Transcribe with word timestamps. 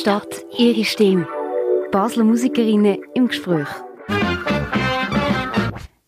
Stadt, 0.00 0.46
ihre 0.56 0.82
Stimme. 0.82 1.28
Basler 1.92 2.24
Musikerinnen 2.24 3.02
im 3.12 3.28
Gespräch. 3.28 3.68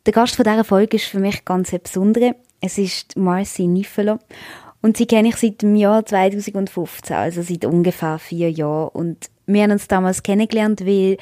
Der 0.07 0.13
Gast 0.15 0.35
von 0.35 0.45
dieser 0.45 0.65
Folge 0.65 0.97
ist 0.97 1.05
für 1.05 1.19
mich 1.19 1.45
ganz 1.45 1.73
besondere. 1.73 2.37
Es 2.63 2.79
ist 2.79 3.19
Marcy 3.19 3.67
Niffelo. 3.67 4.19
Und 4.81 4.97
sie 4.97 5.05
kenne 5.05 5.29
ich 5.29 5.37
seit 5.37 5.61
dem 5.61 5.75
Jahr 5.75 6.07
2015, 6.07 7.15
also 7.15 7.43
seit 7.43 7.67
ungefähr 7.67 8.19
vier 8.19 8.51
Jahren. 8.51 8.89
Und 8.95 9.29
wir 9.45 9.63
haben 9.65 9.73
uns 9.73 9.89
damals 9.89 10.23
kennengelernt, 10.23 10.87
weil 10.87 11.19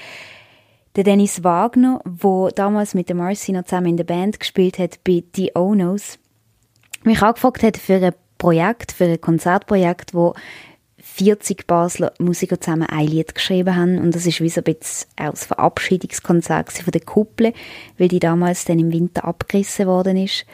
der 0.94 1.02
Dennis 1.02 1.42
Wagner, 1.42 2.00
der 2.04 2.52
damals 2.54 2.94
mit 2.94 3.08
der 3.08 3.16
Marcy 3.16 3.50
noch 3.50 3.64
zusammen 3.64 3.88
in 3.88 3.96
der 3.96 4.04
Band 4.04 4.38
gespielt 4.38 4.78
hat, 4.78 5.02
bei 5.02 5.24
The 5.34 5.50
Onos, 5.56 6.20
mich 7.02 7.20
angefragt 7.20 7.64
hat 7.64 7.78
für 7.78 7.94
ein 7.94 8.14
Projekt, 8.38 8.92
für 8.92 9.06
ein 9.06 9.20
Konzertprojekt, 9.20 10.14
wo 10.14 10.34
40 11.20 11.66
Basler 11.66 12.14
Musiker 12.18 12.58
zusammen 12.58 12.88
ein 12.88 13.06
Lied 13.06 13.34
geschrieben 13.34 13.76
haben. 13.76 13.98
Und 13.98 14.14
das 14.14 14.24
ist 14.24 14.40
wie 14.40 14.48
so 14.48 14.62
ein 14.62 14.74
bisschen 14.74 15.06
auch 15.18 15.32
das 15.32 15.44
Verabschiedungskonzert 15.44 16.72
von 16.72 16.90
der 16.92 17.02
Kuppel, 17.02 17.52
weil 17.98 18.08
die 18.08 18.20
damals 18.20 18.64
dann 18.64 18.78
im 18.78 18.90
Winter 18.90 19.26
abgerissen 19.26 19.86
worden 19.86 20.16
ist. 20.16 20.46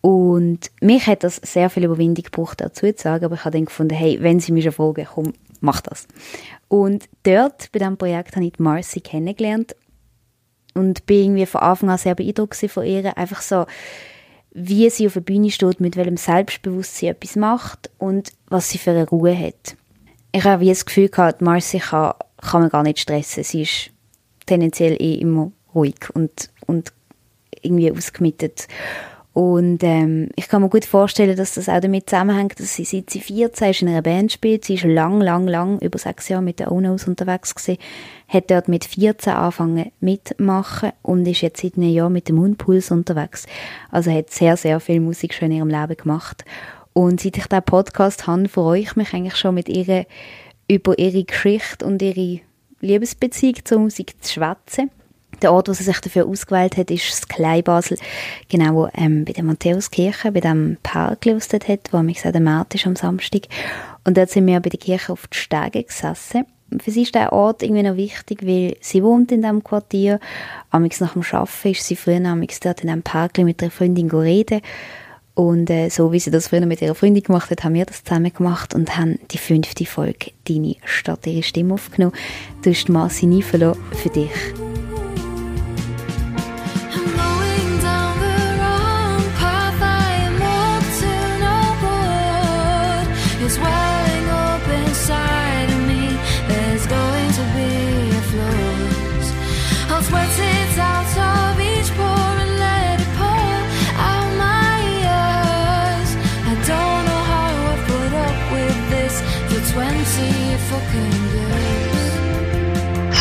Und 0.00 0.70
mich 0.80 1.08
hat 1.08 1.24
das 1.24 1.40
sehr 1.42 1.70
viel 1.70 1.84
Überwindung 1.84 2.22
gebraucht, 2.22 2.60
dazu 2.60 2.86
zu 2.92 3.02
sagen, 3.02 3.24
aber 3.24 3.34
ich 3.34 3.44
habe 3.44 3.58
dann 3.58 3.64
gefunden, 3.64 3.96
hey, 3.96 4.16
wenn 4.20 4.38
sie 4.38 4.52
mich 4.52 4.62
schon 4.62 4.72
fragen, 4.74 5.08
komm, 5.12 5.32
mach 5.60 5.80
das. 5.80 6.06
Und 6.68 7.08
dort, 7.24 7.72
bei 7.72 7.80
diesem 7.80 7.96
Projekt, 7.96 8.36
habe 8.36 8.46
ich 8.46 8.60
Marcy 8.60 9.00
kennengelernt 9.00 9.74
und 10.74 11.04
bin 11.06 11.24
irgendwie 11.24 11.46
von 11.46 11.62
Anfang 11.62 11.90
an 11.90 11.98
sehr 11.98 12.14
beeindruckt 12.14 12.54
von 12.54 12.86
ihr. 12.86 13.18
Einfach 13.18 13.42
so, 13.42 13.66
wie 14.52 14.88
sie 14.88 15.08
auf 15.08 15.14
der 15.14 15.20
Bühne 15.20 15.50
steht, 15.50 15.80
mit 15.80 15.96
welchem 15.96 16.16
Selbstbewusstsein 16.16 17.10
etwas 17.10 17.34
macht 17.34 17.90
und 17.98 18.32
was 18.46 18.68
sie 18.70 18.78
für 18.78 18.92
eine 18.92 19.08
Ruhe 19.08 19.36
hat. 19.36 19.76
Ich 20.32 20.44
habe 20.44 20.62
wie 20.62 20.68
das 20.68 20.84
Gefühl 20.84 21.08
gehabt, 21.08 21.40
Marcy 21.40 21.78
kann, 21.78 22.14
kann 22.40 22.62
man 22.62 22.70
gar 22.70 22.82
nicht 22.82 23.00
stressen. 23.00 23.42
Sie 23.42 23.62
ist 23.62 23.90
tendenziell 24.46 25.00
eh 25.00 25.14
immer 25.14 25.52
ruhig 25.74 25.96
und, 26.14 26.50
und 26.66 26.92
irgendwie 27.62 27.90
ausgemittet. 27.92 28.68
Und 29.32 29.84
ähm, 29.84 30.28
ich 30.34 30.48
kann 30.48 30.60
mir 30.60 30.68
gut 30.68 30.84
vorstellen, 30.84 31.36
dass 31.36 31.54
das 31.54 31.68
auch 31.68 31.80
damit 31.80 32.10
zusammenhängt, 32.10 32.58
dass 32.58 32.74
sie 32.74 32.84
seit 32.84 33.10
sie 33.10 33.20
14 33.20 33.70
ist 33.70 33.82
in 33.82 33.88
einer 33.88 34.02
Band 34.02 34.32
spielt. 34.32 34.64
Sie 34.64 34.74
ist 34.74 34.84
lang, 34.84 35.20
lang, 35.20 35.46
lang, 35.46 35.78
über 35.78 35.98
sechs 35.98 36.28
Jahre 36.28 36.42
mit 36.42 36.58
der 36.58 36.72
Onos 36.72 37.06
unterwegs 37.06 37.54
gewesen, 37.54 37.78
hat 38.26 38.50
dort 38.50 38.66
mit 38.66 38.84
14 38.84 39.32
angefangen 39.32 39.92
mitmachen 40.00 40.90
und 41.02 41.26
ist 41.28 41.42
jetzt 41.42 41.62
seit 41.62 41.76
einem 41.76 41.90
Jahr 41.90 42.10
mit 42.10 42.28
dem 42.28 42.36
Mundpuls 42.36 42.90
unterwegs. 42.90 43.46
Also 43.90 44.10
hat 44.10 44.30
sehr, 44.30 44.56
sehr 44.56 44.80
viel 44.80 45.00
Musik 45.00 45.32
schon 45.32 45.52
in 45.52 45.58
ihrem 45.58 45.68
Leben 45.68 45.96
gemacht. 45.96 46.44
Und 46.92 47.20
seit 47.20 47.36
ich 47.36 47.46
diesen 47.46 47.62
Podcast 47.62 48.26
habe, 48.26 48.48
freue 48.48 48.80
ich 48.80 48.96
mich 48.96 49.14
eigentlich 49.14 49.36
schon 49.36 49.54
mit 49.54 49.68
ihr 49.68 50.06
über 50.68 50.98
ihre 50.98 51.24
Geschichte 51.24 51.84
und 51.84 52.02
ihre 52.02 52.40
Liebesbeziehung 52.80 53.56
zur 53.64 53.78
Musik 53.80 54.14
zu 54.22 54.34
schwätzen. 54.34 54.90
Der 55.42 55.52
Ort, 55.52 55.68
wo 55.68 55.72
sie 55.72 55.84
sich 55.84 55.98
dafür 56.00 56.26
ausgewählt 56.26 56.76
hat, 56.76 56.90
ist 56.90 57.10
das 57.10 57.28
Kleinbasel, 57.28 57.98
genau 58.48 58.88
ähm, 58.94 59.24
bei 59.24 59.32
der 59.32 59.44
Matthäuskirche, 59.44 60.32
bei 60.32 60.40
dem 60.40 60.76
Park, 60.82 61.26
was 61.26 61.48
dort 61.48 61.68
hat, 61.68 61.92
wo 61.92 62.02
mich 62.02 62.20
der 62.20 62.40
März 62.40 62.74
ist 62.74 62.86
am 62.86 62.96
Samstag. 62.96 63.42
Und 64.04 64.16
dort 64.16 64.30
sind 64.30 64.46
wir 64.46 64.60
bei 64.60 64.68
der 64.68 64.80
Kirche 64.80 65.12
auf 65.12 65.26
die 65.28 65.38
Stege 65.38 65.84
gesessen. 65.84 66.44
Für 66.78 66.90
sie 66.90 67.02
ist 67.02 67.14
der 67.14 67.32
Ort 67.32 67.62
irgendwie 67.62 67.82
noch 67.82 67.96
wichtig, 67.96 68.46
weil 68.46 68.76
sie 68.80 69.02
wohnt 69.02 69.32
in 69.32 69.42
diesem 69.42 69.64
Quartier. 69.64 70.20
Amix 70.70 71.00
nach 71.00 71.14
dem 71.14 71.22
Arbeiten 71.22 71.68
ist 71.68 71.84
sie 71.84 71.96
früher 71.96 72.24
amix 72.24 72.60
dort 72.60 72.82
in 72.82 72.88
diesem 72.88 73.02
Park 73.02 73.38
mit 73.38 73.60
ihrer 73.60 73.70
Freundin 73.70 74.10
reden. 74.10 74.60
Und 75.40 75.70
äh, 75.70 75.88
so 75.88 76.12
wie 76.12 76.20
sie 76.20 76.30
das 76.30 76.48
früher 76.48 76.66
mit 76.66 76.82
ihrer 76.82 76.94
Freundin 76.94 77.22
gemacht 77.22 77.50
hat, 77.50 77.64
haben 77.64 77.72
wir 77.72 77.86
das 77.86 78.04
zusammen 78.04 78.30
gemacht 78.30 78.74
und 78.74 78.98
haben 78.98 79.18
die 79.30 79.38
fünfte 79.38 79.86
Folge 79.86 80.32
«Deine 80.46 80.76
Stadt, 80.84 81.26
ihre 81.26 81.42
Stimme» 81.42 81.72
aufgenommen. 81.72 82.14
Du 82.60 82.68
hast 82.68 82.90
Marci 82.90 83.24
Nifelo 83.24 83.74
für 83.94 84.10
dich. 84.10 84.30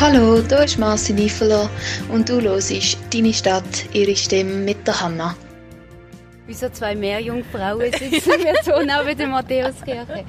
Hallo, 0.01 0.41
hier 0.47 0.63
ist 0.63 0.79
Marci 0.79 1.11
Nifelo 1.11 1.67
und 2.09 2.29
du 2.29 2.39
hörst 2.39 2.71
«Deine 3.13 3.33
Stadt, 3.33 3.83
ihre 3.91 4.15
Stimme» 4.15 4.53
mit 4.63 4.87
der 4.87 5.01
Hanna. 5.01 5.35
Wieso 6.47 6.69
zwei 6.69 6.95
Meerjungfrauen 6.95 7.91
sitzen 7.91 8.31
wir 8.39 8.53
so 8.63 8.81
nah 8.85 9.03
bei 9.03 9.13
der 9.13 9.27
Matthäuskirche? 9.27 10.23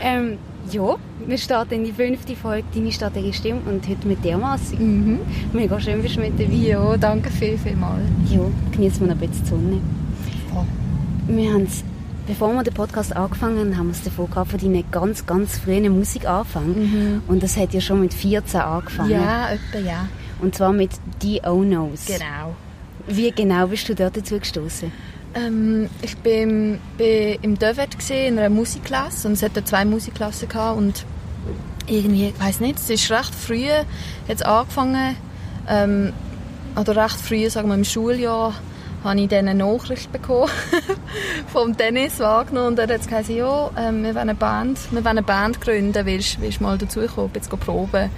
Ähm, 0.00 0.38
ja, 0.70 0.94
wir 1.26 1.38
starten 1.38 1.74
in 1.74 1.84
die 1.86 1.92
fünfte 1.92 2.36
Folge 2.36 2.68
«Deine 2.72 2.92
Stadt, 2.92 3.16
ihre 3.16 3.32
Stimme» 3.32 3.62
und 3.68 3.88
heute 3.88 4.06
mit 4.06 4.24
dir, 4.24 4.38
Marci. 4.38 4.76
Mhm. 4.76 5.18
Mega 5.52 5.80
schön 5.80 6.02
bist 6.02 6.14
du 6.14 6.20
mit 6.20 6.38
dabei. 6.38 6.54
Ja, 6.54 6.96
danke 6.96 7.28
viel, 7.28 7.58
viel 7.58 7.74
mal. 7.74 8.00
Ja, 8.30 8.42
genießen 8.70 9.00
wir 9.00 9.12
noch 9.12 9.20
ein 9.20 9.28
bisschen 9.28 9.42
die 9.42 9.50
Sonne. 9.50 9.80
Oh. 10.54 10.64
Wir 11.26 11.52
haben 11.52 11.66
Bevor 12.26 12.52
wir 12.54 12.64
den 12.64 12.74
Podcast 12.74 13.14
angefangen 13.14 13.58
haben, 13.58 13.76
haben 13.76 13.86
wir 13.86 13.92
es 13.92 14.02
davon 14.02 14.28
gehabt, 14.28 14.50
von 14.50 14.58
deinen 14.58 14.84
ganz, 14.90 15.26
ganz 15.26 15.58
frühen 15.58 15.96
Musikanfang. 15.96 16.68
Mhm. 16.68 17.22
Und 17.28 17.42
das 17.42 17.56
hat 17.56 17.72
ja 17.72 17.80
schon 17.80 18.00
mit 18.00 18.12
14 18.12 18.60
angefangen. 18.60 19.10
Ja, 19.10 19.50
etwa, 19.50 19.78
ja. 19.78 20.08
Und 20.40 20.56
zwar 20.56 20.72
mit 20.72 20.90
The 21.22 21.42
Onos. 21.46 22.06
Genau. 22.06 22.56
Wie 23.06 23.30
genau 23.30 23.68
bist 23.68 23.88
du 23.88 23.94
dort 23.94 24.16
dazu 24.16 24.40
gestoßen? 24.40 24.90
Ähm, 25.34 25.88
ich 26.02 26.16
bin, 26.16 26.80
bin 26.98 27.38
im 27.42 27.58
Dövet 27.58 27.94
in 28.10 28.38
einer 28.38 28.48
Musikklasse 28.48 29.28
und 29.28 29.34
es 29.34 29.42
hatte 29.42 29.62
zwei 29.64 29.84
Musikklassen 29.84 30.48
gehabt 30.48 30.78
und 30.78 31.04
irgendwie, 31.86 32.28
ich 32.28 32.40
weiß 32.40 32.58
nicht, 32.58 32.78
es 32.78 32.90
ist 32.90 33.10
recht 33.10 33.34
früh 33.34 33.68
jetzt 34.26 34.44
angefangen 34.44 35.14
ähm, 35.68 36.12
oder 36.74 36.96
recht 36.96 37.20
früh, 37.20 37.48
sagen 37.48 37.68
wir 37.68 37.74
im 37.74 37.84
Schuljahr 37.84 38.54
habe 39.04 39.20
ich 39.20 39.28
dann 39.28 39.48
eine 39.48 39.64
Nachricht 39.64 40.10
bekommen 40.12 40.50
vom 41.52 41.76
Dennis 41.76 42.18
Wagner 42.18 42.66
und 42.66 42.78
er 42.78 42.88
hat 42.88 43.02
gesagt, 43.02 43.28
ja, 43.28 43.70
ähm, 43.78 44.02
wir 44.02 44.14
wollen 44.14 44.30
eine 44.30 44.34
Band, 44.34 44.78
wir 44.90 45.04
wollen 45.04 45.18
eine 45.18 45.22
Band 45.22 45.60
gründen, 45.60 46.06
willst 46.06 46.38
du 46.40 46.62
mal 46.62 46.78
dazukommen, 46.78 47.30
jetzt 47.34 47.50
proben. 47.50 48.10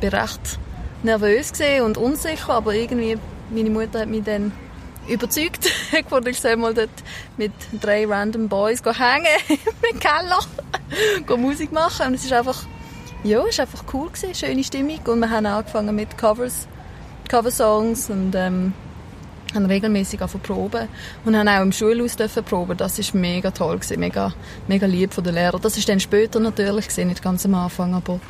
Ich 0.00 0.12
war 0.12 0.22
recht 0.22 0.58
nervös 1.02 1.52
und 1.82 1.96
unsicher, 1.96 2.54
aber 2.54 2.74
irgendwie, 2.74 3.16
meine 3.50 3.70
Mutter 3.70 4.00
hat 4.00 4.08
mich 4.08 4.24
dann 4.24 4.52
überzeugt. 5.08 5.66
ich 5.92 6.10
wollte 6.10 6.30
ich 6.30 6.40
soll 6.40 6.56
mal 6.56 6.74
dort 6.74 6.90
mit 7.36 7.52
drei 7.80 8.06
random 8.06 8.48
Boys 8.48 8.82
hängen 8.84 9.26
im 9.92 10.00
Keller, 10.00 11.38
Musik 11.38 11.72
machen 11.72 12.08
und 12.08 12.14
es 12.14 12.24
ist 12.24 12.32
einfach, 12.32 12.64
ja, 13.22 13.40
es 13.42 13.50
ist 13.50 13.60
einfach 13.60 13.84
cool 13.92 14.08
gewesen, 14.08 14.34
schöne 14.34 14.64
Stimmung 14.64 15.00
und 15.06 15.20
wir 15.20 15.30
haben 15.30 15.46
angefangen 15.46 15.94
mit 15.94 16.18
Covers, 16.18 16.66
Coversongs 17.28 18.10
und 18.10 18.34
ähm, 18.34 18.72
haben 19.56 19.66
regelmäßig 19.66 20.20
proben 20.42 20.88
und 21.24 21.36
haben 21.36 21.48
auch 21.48 21.62
im 21.62 21.72
Schulhaus 21.72 22.16
proben. 22.44 22.76
Das 22.76 22.98
ist 22.98 23.14
mega 23.14 23.50
toll 23.50 23.76
gewesen, 23.78 23.98
mega, 23.98 24.32
mega 24.68 24.86
lieb 24.86 25.12
von 25.12 25.24
den 25.24 25.34
Lehrern. 25.34 25.60
Das 25.60 25.76
ist 25.76 25.88
dann 25.88 25.98
später 25.98 26.38
natürlich 26.38 26.88
gewesen, 26.88 27.08
nicht 27.08 27.22
ganz 27.22 27.44
am 27.44 27.54
Anfang, 27.54 27.94
aber 27.94 28.20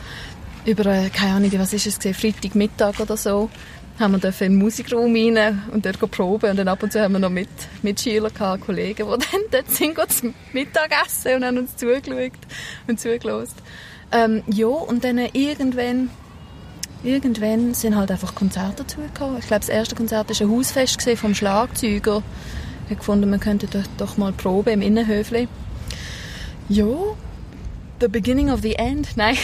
über, 0.65 0.86
äh, 0.86 1.10
keine 1.10 1.34
Ahnung, 1.34 1.53
was 1.59 1.72
ist 1.72 1.86
es 1.86 1.98
gewesen, 1.98 2.19
Freitagmittag 2.19 2.98
oder 3.00 3.16
so, 3.16 3.50
haben 3.98 4.12
wir 4.12 4.19
dürfen 4.19 4.44
in 4.44 4.53
den 4.54 4.59
Musikraum 4.59 5.15
rein 5.15 5.62
und 5.72 5.86
dort 5.86 5.98
proben 6.10 6.50
und 6.50 6.56
dann 6.56 6.69
ab 6.69 6.82
und 6.82 6.92
zu 6.92 7.00
haben 7.00 7.12
wir 7.12 7.19
noch 7.19 7.31
mit, 7.31 7.48
Mitschüler 7.82 8.31
gehabt, 8.31 8.66
Kollegen, 8.66 9.06
die 9.06 9.26
dann 9.32 9.41
dort 9.50 9.70
sind 9.70 9.97
zum 10.12 10.34
Mittagessen 10.53 11.36
und 11.36 11.45
haben 11.45 11.59
uns 11.59 11.77
zugeschaut 11.77 12.33
und 12.86 13.00
zugelassen. 13.00 13.56
Ähm, 14.12 14.42
ja, 14.48 14.66
und 14.66 15.03
dann 15.04 15.18
irgendwann 15.18 16.10
irgendwann 17.03 17.75
sind 17.75 17.97
halt 17.97 18.10
einfach 18.10 18.34
Konzerte 18.34 18.83
dazugekommen. 18.83 19.39
Ich 19.39 19.47
glaube, 19.47 19.60
das 19.60 19.69
erste 19.69 19.95
Konzert 19.95 20.28
war 20.28 20.47
ein 20.47 20.51
Hausfest 20.53 21.09
vom 21.16 21.34
Schlagzeuger. 21.34 22.22
Ich 22.84 22.91
habe 22.91 22.97
gefunden, 22.97 23.31
man 23.31 23.41
könnte 23.41 23.66
doch, 23.66 23.87
doch 23.98 24.16
mal 24.16 24.33
proben 24.33 24.75
im 24.75 24.83
Innenhöfli. 24.83 25.48
Ja, 26.69 26.87
the 28.01 28.09
beginning 28.09 28.51
of 28.51 28.60
the 28.63 28.75
end. 28.77 29.09
Nein. 29.16 29.37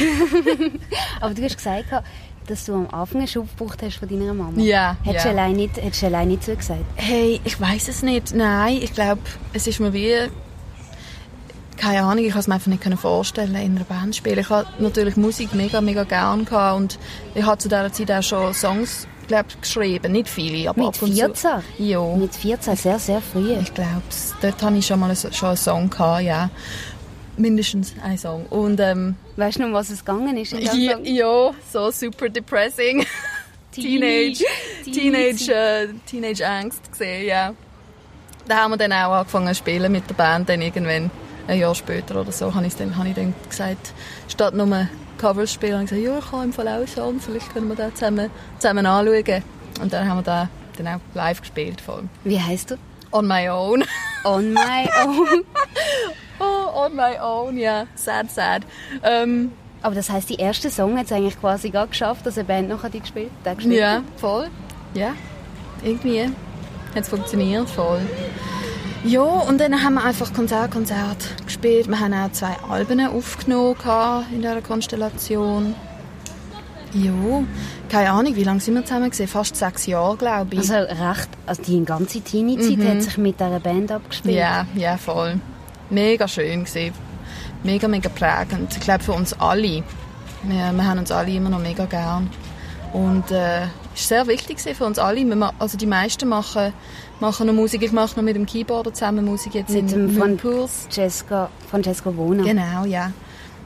Aber 1.21 1.35
du 1.35 1.43
hast 1.43 1.57
gesagt, 1.57 1.87
dass 2.47 2.65
du 2.65 2.75
am 2.75 2.89
Anfang 2.91 3.19
einen 3.19 3.29
Schub 3.29 3.49
gebraucht 3.57 3.83
hast 3.83 3.97
von 3.97 4.09
deiner 4.09 4.35
Mama. 4.35 4.61
Ja. 4.61 4.97
Hättest, 5.03 5.27
allein 5.27 5.53
nicht, 5.53 5.77
hättest 5.77 6.03
du 6.03 6.07
allein 6.07 6.29
nicht 6.29 6.45
zugesagt? 6.45 6.85
Hey, 6.97 7.41
ich 7.45 7.61
weiß 7.61 7.89
es 7.89 8.03
nicht. 8.03 8.35
Nein, 8.35 8.79
ich 8.83 8.93
glaube, 8.93 9.21
es 9.53 9.67
ist 9.67 9.81
mir 9.81 9.93
wie 9.93 10.29
keine 11.77 12.03
Ahnung, 12.03 12.25
ich 12.25 12.33
konnte 12.33 12.41
es 12.41 12.49
mir 12.49 12.55
einfach 12.55 12.67
nicht 12.69 13.01
vorstellen, 13.01 13.55
in 13.55 13.77
einer 13.77 13.85
Band 13.85 14.15
zu 14.15 14.19
spielen. 14.19 14.39
Ich 14.39 14.51
hatte 14.51 14.71
natürlich 14.79 15.17
Musik 15.17 15.55
mega, 15.55 15.81
mega 15.81 16.05
gern 16.05 16.45
gehabt 16.45 16.77
und 16.77 16.99
ich 17.35 17.45
habe 17.45 17.59
zu 17.59 17.69
dieser 17.69 17.93
Zeit 17.93 18.11
auch 18.11 18.23
schon 18.23 18.55
Songs 18.55 19.07
glaub, 19.27 19.47
geschrieben, 19.61 20.13
nicht 20.13 20.29
viele, 20.29 20.69
aber 20.69 20.87
Mit 20.87 20.97
14? 20.97 21.51
Ja. 21.79 22.03
Mit 22.17 22.35
14, 22.35 22.77
sehr, 22.77 22.99
sehr 22.99 23.21
früh. 23.21 23.55
Ich 23.55 23.73
glaube, 23.73 24.03
dort 24.41 24.63
hatte 24.63 24.77
ich 24.77 24.87
schon 24.87 25.01
mal 25.01 25.07
einen, 25.07 25.17
schon 25.17 25.49
einen 25.49 25.57
Song 25.57 25.91
gehabt, 25.91 26.23
ja. 26.23 26.51
mindestens 27.37 27.95
ein 28.03 28.19
Song. 28.19 28.47
Und, 28.47 28.79
ähm, 28.81 29.17
weißt 29.37 29.59
du 29.59 29.67
noch, 29.67 29.73
was 29.73 29.91
es 29.91 30.05
gegangen 30.05 30.37
ist? 30.37 30.53
Ja, 30.53 30.99
ja, 30.99 31.51
so 31.73 31.91
super 31.91 32.29
depressing. 32.29 33.07
Teenage, 33.73 34.45
Teenage, 34.85 35.51
äh, 35.51 35.89
Teenage 36.07 36.47
Angst 36.47 36.93
gesehen, 36.93 37.27
ja. 37.27 37.55
Da 38.47 38.57
haben 38.57 38.73
wir 38.73 38.77
dann 38.77 38.93
auch 38.93 39.13
angefangen 39.13 39.49
zu 39.49 39.55
spielen 39.55 39.91
mit 39.91 40.09
der 40.11 40.15
Band, 40.15 40.49
dann 40.49 40.61
irgendwann 40.61 41.11
ein 41.49 41.59
Jahr 41.59 41.75
später 41.75 42.21
oder 42.21 42.33
so, 42.33 42.55
habe 42.55 42.67
ich 42.67 42.77
dann, 42.77 42.97
habe 42.97 43.09
ich 43.09 43.15
dann 43.15 43.35
gesagt, 43.49 43.93
statt 44.29 44.55
nur 44.55 44.89
Covers 45.19 45.53
spielen, 45.53 45.75
habe 45.75 45.85
ich 45.85 45.91
gesagt, 45.91 46.07
ja, 46.07 46.19
ich 46.19 46.33
habe 46.33 46.45
im 46.45 46.53
Fall 46.53 46.69
auch 46.69 46.89
schon, 46.89 47.21
vielleicht 47.21 47.53
können 47.53 47.69
wir 47.69 47.77
das 47.77 47.95
zusammen, 47.95 48.31
zusammen 48.59 48.87
anschauen. 48.87 49.43
Und 49.81 49.93
dann 49.93 50.09
haben 50.09 50.19
wir 50.19 50.23
da 50.23 50.49
dann 50.77 50.89
auch 50.89 51.01
live 51.15 51.41
gespielt. 51.41 51.81
Voll. 51.81 52.05
Wie 52.25 52.41
heißt 52.41 52.73
du? 52.73 52.77
On 53.11 53.27
My 53.27 53.49
Own. 53.49 53.85
On 54.25 54.53
My 54.53 54.89
Own. 55.05 55.45
oh, 56.41 56.85
On 56.85 56.95
My 56.95 57.19
Own, 57.21 57.57
ja. 57.59 57.73
Yeah. 57.73 57.87
Sad, 57.95 58.31
sad. 58.31 58.63
Ähm, 59.03 59.53
aber 59.83 59.95
das 59.95 60.09
heißt, 60.11 60.31
die 60.31 60.37
erste 60.37 60.71
Song 60.71 60.97
hat 60.97 61.07
es 61.07 61.13
eigentlich 61.13 61.39
quasi 61.41 61.71
gar 61.71 61.89
geschafft, 61.89 62.25
dass 62.25 62.39
eine 62.39 62.47
Band 62.47 62.69
nachher 62.69 62.89
die 62.89 63.01
gespielt, 63.01 63.31
gespielt 63.45 63.75
Ja, 63.75 64.03
voll. 64.17 64.49
Ja, 64.95 65.15
irgendwie 65.83 66.23
hat 66.23 67.03
es 67.03 67.09
funktioniert, 67.09 67.69
voll. 67.69 68.01
Ja, 69.05 69.23
und 69.23 69.61
dann 69.61 69.83
haben 69.83 69.95
wir 69.95 70.05
einfach 70.05 70.33
Konzert, 70.33 70.71
Konzert 70.71 71.45
gespielt. 71.45 71.89
Wir 71.89 71.99
haben 71.99 72.15
auch 72.15 72.31
zwei 72.33 72.57
Alben 72.69 73.01
aufgenommen 73.07 73.77
in 74.33 74.43
dieser 74.43 74.63
Konstellation. 74.63 75.75
Ja, 76.95 77.43
keine 77.89 78.11
Ahnung, 78.11 78.37
wie 78.37 78.45
lange 78.45 78.61
sind 78.61 78.75
wir 78.75 78.85
zusammen 78.85 79.11
gewesen? 79.11 79.27
Fast 79.27 79.57
sechs 79.57 79.87
Jahre, 79.87 80.17
glaube 80.17 80.55
ich. 80.55 80.61
Also 80.61 80.75
recht, 80.75 81.29
also 81.47 81.63
die 81.63 81.85
ganze 81.85 82.21
Teenie-Zeit 82.21 82.79
mhm. 82.79 82.89
hat 82.89 83.03
sich 83.03 83.19
mit 83.19 83.41
dieser 83.41 83.61
Band 83.61 83.91
abgespielt? 83.91 84.37
Ja, 84.37 84.67
ja, 84.75 84.97
voll. 84.99 85.41
Mega 85.91 86.29
schön 86.29 86.65
gewesen 86.65 86.93
mega, 87.65 87.89
mega 87.89 88.09
prägend. 88.09 88.73
Ich 88.77 88.81
glaube 88.81 89.05
für 89.05 89.13
uns 89.13 89.33
alle. 89.35 89.83
Wir, 90.43 90.73
wir 90.73 90.85
haben 90.85 90.99
uns 90.99 91.13
alle 91.13 91.31
immer 91.31 91.51
noch 91.51 91.61
mega 91.61 91.85
gern. 91.87 92.31
Und 92.93 93.31
äh, 93.31 93.67
ist 93.95 94.09
sehr 94.09 94.27
wichtig 94.27 94.61
für 94.61 94.85
uns 94.85 94.99
alle. 94.99 95.25
Wir, 95.25 95.53
also 95.59 95.77
die 95.77 95.87
meisten 95.87 96.29
machen, 96.29 96.73
machen 97.21 97.47
noch 97.47 97.55
Musik. 97.55 97.83
Ich 97.83 97.93
mache 97.93 98.17
noch 98.17 98.23
mit 98.23 98.37
dem 98.37 98.47
Keyboarder 98.47 98.93
zusammen 98.93 99.25
Musik 99.25 99.55
jetzt 99.55 99.71
mit 99.71 99.93
in 99.93 100.17
dem 100.17 100.39
von 100.39 100.39
Jessica, 100.91 101.51
von 101.71 101.83
Jessica 101.83 102.17
Wohner. 102.17 102.45
Genau, 102.45 102.85
ja. 102.85 103.13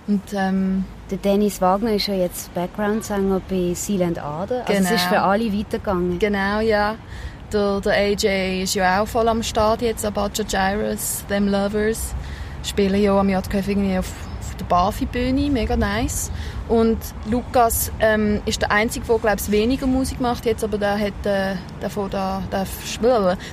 Und, 0.06 0.22
ähm, 0.34 0.84
der 1.10 1.18
Dennis 1.18 1.60
Wagner 1.60 1.92
ist 1.92 2.08
ja 2.08 2.14
jetzt 2.14 2.52
Background-Sänger 2.54 3.40
bei 3.48 3.74
Sealand 3.74 4.18
Ader. 4.18 4.60
Also 4.66 4.72
genau. 4.72 4.88
es 4.88 5.02
ist 5.02 5.04
für 5.04 5.20
alle 5.20 5.52
weitergegangen. 5.52 6.18
Genau, 6.18 6.60
ja. 6.60 6.96
Der, 7.52 7.80
der 7.80 7.92
AJ 7.92 8.62
ist 8.64 8.74
ja 8.74 9.00
auch 9.00 9.06
voll 9.06 9.28
am 9.28 9.42
Start 9.42 9.82
jetzt, 9.82 10.04
Abacha 10.04 10.42
Gyrus, 10.42 11.24
Them 11.28 11.46
Lovers 11.46 12.14
spielen 12.66 13.00
ja 13.00 13.18
am 13.18 13.28
JKF 13.28 13.68
irgendwie 13.68 13.98
auf, 13.98 14.12
auf 14.40 14.56
der 14.56 14.64
Bafi-Bühne, 14.64 15.50
mega 15.50 15.76
nice. 15.76 16.30
Und 16.68 16.98
Lukas 17.30 17.92
ähm, 18.00 18.40
ist 18.44 18.62
der 18.62 18.72
Einzige, 18.72 19.06
der 19.06 19.18
glaube 19.18 19.36
ich 19.40 19.50
weniger 19.50 19.86
Musik 19.86 20.20
macht 20.20 20.46
jetzt, 20.46 20.64
aber 20.64 20.78
der 20.78 20.98
hat 20.98 21.26
äh, 21.26 21.54
davon 21.80 22.10
da, 22.10 22.42
der, 22.50 22.66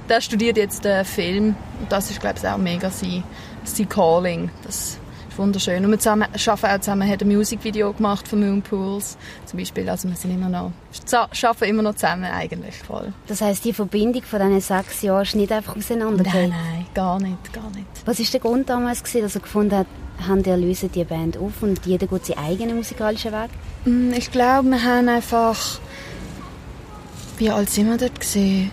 der 0.10 0.22
studiert 0.22 0.58
jetzt 0.58 0.84
den 0.84 1.06
Film 1.06 1.56
und 1.80 1.92
das 1.92 2.10
ist 2.10 2.20
glaube 2.20 2.40
ich 2.42 2.48
auch 2.48 2.58
mega 2.58 2.90
sein, 2.90 3.24
sein 3.64 3.88
Calling. 3.88 4.50
Das 4.64 4.98
wunderschön. 5.38 5.84
Und 5.84 5.92
wir 5.92 6.00
zusammen, 6.00 6.28
arbeiten 6.48 6.66
auch 6.66 6.80
zusammen, 6.80 7.10
hat 7.10 7.22
ein 7.22 7.28
Musikvideo 7.28 7.94
gemacht 7.94 8.28
von 8.28 8.40
Moonpools 8.40 9.18
zum 9.46 9.60
Beispiel. 9.60 9.90
Also 9.90 10.08
wir 10.10 10.16
sind 10.16 10.32
immer 10.32 10.50
noch, 10.50 10.72
arbeiten 11.12 11.64
immer 11.66 11.84
noch 11.84 11.96
zusammen 11.96 12.26
eigentlich 12.26 12.76
voll. 12.78 13.14
Das 13.28 13.42
heisst, 13.42 13.66
die 13.66 13.74
Verbindung 13.74 14.24
von 14.24 14.40
diesen 14.40 14.62
sechs 14.62 15.02
Jahren 15.02 15.24
ist 15.24 15.36
nicht 15.36 15.52
einfach 15.52 15.76
auseinandergegangen? 15.76 16.50
Nein, 16.50 16.60
nein, 16.74 16.86
gar 16.94 17.20
nicht, 17.20 17.54
gar 17.54 17.70
nicht. 17.72 17.88
Was 18.06 18.20
war 18.20 18.26
der 18.32 18.40
Grund 18.40 18.70
damals, 18.70 19.04
gewesen, 19.04 19.22
dass 19.22 19.36
er 19.36 19.42
gefunden 19.42 19.78
hat, 19.78 19.88
haben 20.28 20.44
die 20.44 20.52
lösen 20.52 20.92
die 20.92 21.04
Band 21.04 21.38
auf 21.38 21.62
und 21.62 21.86
jeder 21.86 22.08
geht 22.08 22.26
seinen 22.26 22.40
eigenen 22.40 22.76
musikalischen 22.78 23.32
Weg? 23.32 23.50
Mm, 23.86 24.12
ich 24.14 24.32
glaube, 24.32 24.70
wir 24.70 24.84
haben 24.84 25.10
einfach... 25.10 25.80
Wie 27.38 27.50
alt 27.50 27.70
sind 27.70 27.90
wir 27.90 27.98
dort? 27.98 28.24
Ich 28.36 28.70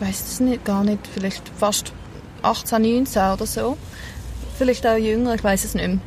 weiß 0.00 0.20
es 0.20 0.40
nicht, 0.40 0.64
gar 0.64 0.84
nicht. 0.84 1.06
Vielleicht 1.06 1.48
fast 1.58 1.92
18, 2.42 2.82
19 2.82 3.22
oder 3.22 3.46
so 3.46 3.76
vielleicht 4.58 4.86
auch 4.86 4.96
jünger, 4.96 5.34
ich 5.34 5.44
weiß 5.44 5.64
es 5.64 5.74
nicht 5.74 5.88
mehr. 5.88 5.98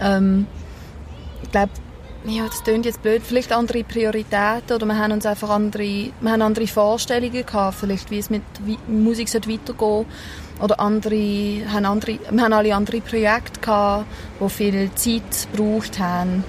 Ähm, 0.00 0.46
ich 1.42 1.50
glaube, 1.50 1.72
ja, 2.24 2.46
das 2.46 2.62
klingt 2.62 2.86
jetzt 2.86 3.02
blöd, 3.02 3.20
vielleicht 3.24 3.52
andere 3.52 3.82
Prioritäten 3.82 4.72
oder 4.72 4.86
wir 4.86 4.96
haben 4.96 5.12
uns 5.12 5.26
einfach 5.26 5.50
andere, 5.50 6.12
wir 6.20 6.30
haben 6.30 6.42
andere 6.42 6.68
Vorstellungen 6.68 7.44
gehabt, 7.44 7.78
vielleicht 7.80 8.10
wie 8.12 8.18
es 8.18 8.30
mit 8.30 8.42
Musik 8.86 9.28
sollte 9.28 9.50
weitergehen 9.50 10.06
oder 10.60 10.80
andere, 10.80 11.62
haben 11.72 11.84
andere, 11.84 12.18
wir 12.30 12.42
haben 12.42 12.52
alle 12.52 12.74
andere 12.74 13.00
Projekte 13.00 13.60
gehabt, 13.60 14.06
die 14.40 14.48
viel 14.48 14.90
Zeit 14.94 15.48
gebraucht 15.52 15.98
haben 15.98 16.44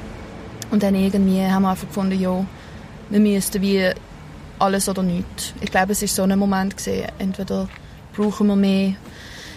und 0.72 0.84
dann 0.84 0.96
irgendwie 0.96 1.42
haben 1.42 1.64
wir 1.64 1.70
einfach 1.70 1.88
gefunden, 1.88 2.20
ja, 2.20 2.46
wir 3.10 3.20
müssten 3.20 3.62
wie 3.62 3.90
alles 4.60 4.88
oder 4.88 5.04
nichts. 5.04 5.54
Ich 5.62 5.72
glaube, 5.72 5.92
es 5.92 6.02
ist 6.02 6.16
so 6.16 6.24
ein 6.24 6.38
Moment 6.38 6.78
gesehen, 6.78 7.12
entweder 7.20 7.68
brauchen 8.16 8.48
wir 8.48 8.56
mehr 8.56 8.96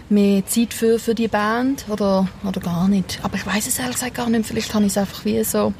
mehr 0.08 0.46
Zeit 0.46 0.72
für, 0.72 0.98
für 0.98 1.14
die 1.14 1.28
Band 1.28 1.86
oder, 1.88 2.28
oder 2.44 2.60
gar 2.60 2.88
nicht. 2.88 3.18
Aber 3.22 3.36
ich 3.36 3.46
weiß 3.46 3.66
es 3.66 3.78
ehrlich 3.78 3.94
gesagt 3.94 4.14
gar 4.14 4.28
nicht. 4.28 4.46
Vielleicht 4.46 4.72
habe 4.74 4.84
ich 4.84 4.92
es 4.92 4.98
einfach 4.98 5.24
wie 5.24 5.42
so 5.42 5.72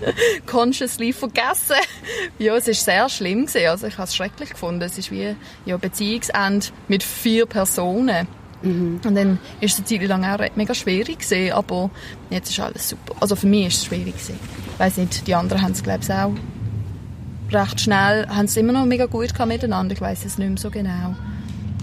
consciously 0.46 1.12
vergessen. 1.12 1.76
ja, 2.38 2.56
es 2.56 2.68
ist 2.68 2.84
sehr 2.84 3.08
schlimm 3.08 3.46
gewesen. 3.46 3.68
Also 3.68 3.86
ich 3.86 3.94
habe 3.94 4.08
es 4.08 4.14
schrecklich 4.14 4.50
gefunden. 4.50 4.82
Es 4.82 4.98
ist 4.98 5.10
wie 5.10 5.34
ja, 5.64 5.76
Beziehungsende 5.76 6.66
mit 6.88 7.02
vier 7.02 7.46
Personen. 7.46 8.26
Mhm. 8.62 9.00
Und 9.04 9.14
dann 9.14 9.38
ist 9.60 9.72
es 9.72 9.78
eine 9.78 9.86
Zeit 9.86 10.08
lang 10.08 10.24
auch 10.24 10.56
mega 10.56 10.74
schwierig 10.74 11.18
gewesen, 11.18 11.52
aber 11.52 11.90
jetzt 12.30 12.50
ist 12.50 12.60
alles 12.60 12.88
super. 12.88 13.14
Also 13.20 13.36
für 13.36 13.46
mich 13.46 13.66
ist 13.66 13.76
es 13.78 13.84
schwierig 13.86 14.14
gewesen. 14.14 14.38
Ich 14.72 14.78
weiss 14.78 14.96
nicht, 14.96 15.26
die 15.26 15.34
anderen 15.34 15.62
haben 15.62 15.72
es 15.72 15.82
glaube 15.82 16.02
ich 16.02 16.10
auch 16.10 16.32
recht 17.52 17.80
schnell, 17.80 18.26
haben 18.28 18.46
es 18.46 18.56
immer 18.56 18.72
noch 18.72 18.86
mega 18.86 19.06
gut 19.06 19.32
miteinander. 19.46 19.94
Ich 19.94 20.00
weiß 20.00 20.24
es 20.24 20.38
nicht 20.38 20.48
mehr 20.48 20.58
so 20.58 20.70
genau. 20.70 21.14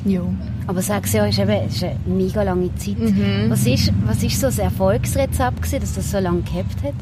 Ja. 0.06 0.21
Aber 0.68 0.81
sechs 0.81 1.13
Jahre 1.13 1.30
ist 1.30 1.39
eben 1.39 1.68
ist 1.68 1.83
eine 1.83 1.98
mega 2.06 2.44
lange 2.44 2.74
Zeit. 2.75 3.00
Mhm. 3.00 3.45
Was, 3.50 3.66
ist, 3.66 3.92
was 4.06 4.21
ist 4.24 4.39
so 4.39 4.48
das 4.48 4.57
Erfolgsrezept 4.57 5.62
gewesen, 5.62 5.80
dass 5.80 5.94
das 5.94 6.12
so 6.12 6.19
lange 6.19 6.42
gehabt 6.42 6.83
hat? 6.83 6.94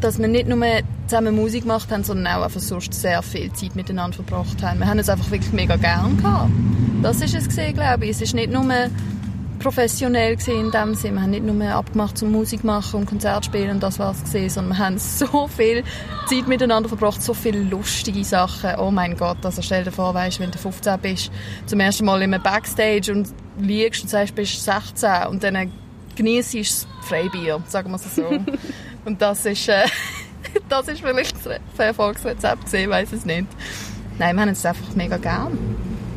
Dass 0.00 0.18
wir 0.18 0.28
nicht 0.28 0.48
nur 0.48 0.64
zusammen 1.06 1.36
Musik 1.36 1.62
gemacht 1.62 1.90
haben, 1.90 2.04
sondern 2.04 2.26
auch 2.34 2.42
einfach 2.42 2.60
sonst 2.60 2.94
sehr 2.94 3.22
viel 3.22 3.52
Zeit 3.52 3.76
miteinander 3.76 4.16
verbracht 4.16 4.62
haben. 4.62 4.78
Wir 4.78 4.86
haben 4.86 4.98
es 4.98 5.08
einfach 5.08 5.30
wirklich 5.30 5.52
mega 5.52 5.76
gern 5.76 6.16
gehabt. 6.16 6.50
Das 7.02 7.20
ist 7.20 7.34
es 7.34 7.48
gesehen, 7.48 7.74
glaube 7.74 8.04
ich. 8.04 8.12
Es 8.12 8.22
ist 8.22 8.34
nicht 8.34 8.50
nur 8.50 8.64
professionell 9.60 10.36
gesehen 10.36 10.66
in 10.66 10.70
dem 10.70 10.94
Sinne. 10.94 11.16
Wir 11.16 11.22
haben 11.22 11.30
nicht 11.30 11.44
nur 11.44 11.68
abgemacht 11.68 12.18
zum 12.18 12.32
Musik 12.32 12.64
machen 12.64 13.00
und 13.00 13.06
Konzert 13.06 13.44
spielen 13.44 13.70
und 13.70 13.82
das 13.82 13.98
war 13.98 14.12
es 14.12 14.22
gesehen, 14.22 14.50
sondern 14.50 14.76
wir 14.76 14.84
haben 14.84 14.98
so 14.98 15.46
viel 15.48 15.84
Zeit 16.26 16.48
miteinander 16.48 16.88
verbracht, 16.88 17.22
so 17.22 17.34
viele 17.34 17.60
lustige 17.60 18.24
Sachen. 18.24 18.74
Oh 18.78 18.90
mein 18.90 19.16
Gott, 19.16 19.38
also 19.44 19.62
stell 19.62 19.84
dir 19.84 19.92
vor, 19.92 20.14
weißt, 20.14 20.40
wenn 20.40 20.50
du 20.50 20.58
15 20.58 20.98
bist, 21.00 21.30
zum 21.66 21.78
ersten 21.78 22.04
Mal 22.04 22.22
einem 22.22 22.42
Backstage 22.42 23.12
und 23.12 23.28
liegst 23.58 24.02
und 24.02 24.08
sagst, 24.08 24.34
bist 24.34 24.64
16 24.64 25.26
und 25.28 25.44
dann 25.44 25.70
genießt 26.16 26.54
das 26.54 26.86
Freibier, 27.02 27.62
sagen 27.68 27.90
wir 27.90 27.96
es 27.96 28.14
so. 28.16 28.24
und 29.04 29.20
das 29.20 29.46
ist, 29.46 29.68
äh, 29.68 29.86
das 30.68 30.88
ist 30.88 31.00
vielleicht 31.00 31.36
das 31.44 31.58
Erfolgsrezept 31.78 32.64
gesehen, 32.64 32.90
weiß 32.90 33.12
es 33.12 33.24
nicht. 33.24 33.46
Nein, 34.18 34.36
wir 34.36 34.42
haben 34.42 34.50
es 34.50 34.64
einfach 34.66 34.94
mega 34.94 35.16
gern. 35.16 35.58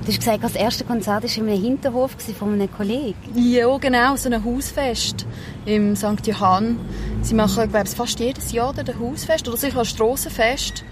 Du 0.01 0.09
hast 0.09 0.19
gesagt, 0.19 0.43
das 0.43 0.55
erste 0.55 0.83
Konzert 0.83 1.23
war 1.23 1.37
in 1.37 1.49
einem 1.49 1.61
Hinterhof 1.61 2.17
von 2.37 2.53
einem 2.53 2.69
Kollegen. 2.69 3.15
Ja, 3.35 3.77
genau, 3.77 4.17
so 4.17 4.29
ein 4.29 4.43
Hausfest 4.43 5.25
im 5.65 5.95
St. 5.95 6.27
Johann. 6.27 6.77
Sie 7.21 7.33
machen, 7.33 7.69
glaube 7.69 7.87
ich, 7.87 7.95
fast 7.95 8.19
jedes 8.19 8.51
Jahr 8.51 8.73
ein 8.77 8.99
Hausfest 8.99 9.47
oder 9.47 9.55
sicher 9.55 9.79
ein 9.79 9.85
Strassenfest. 9.85 10.83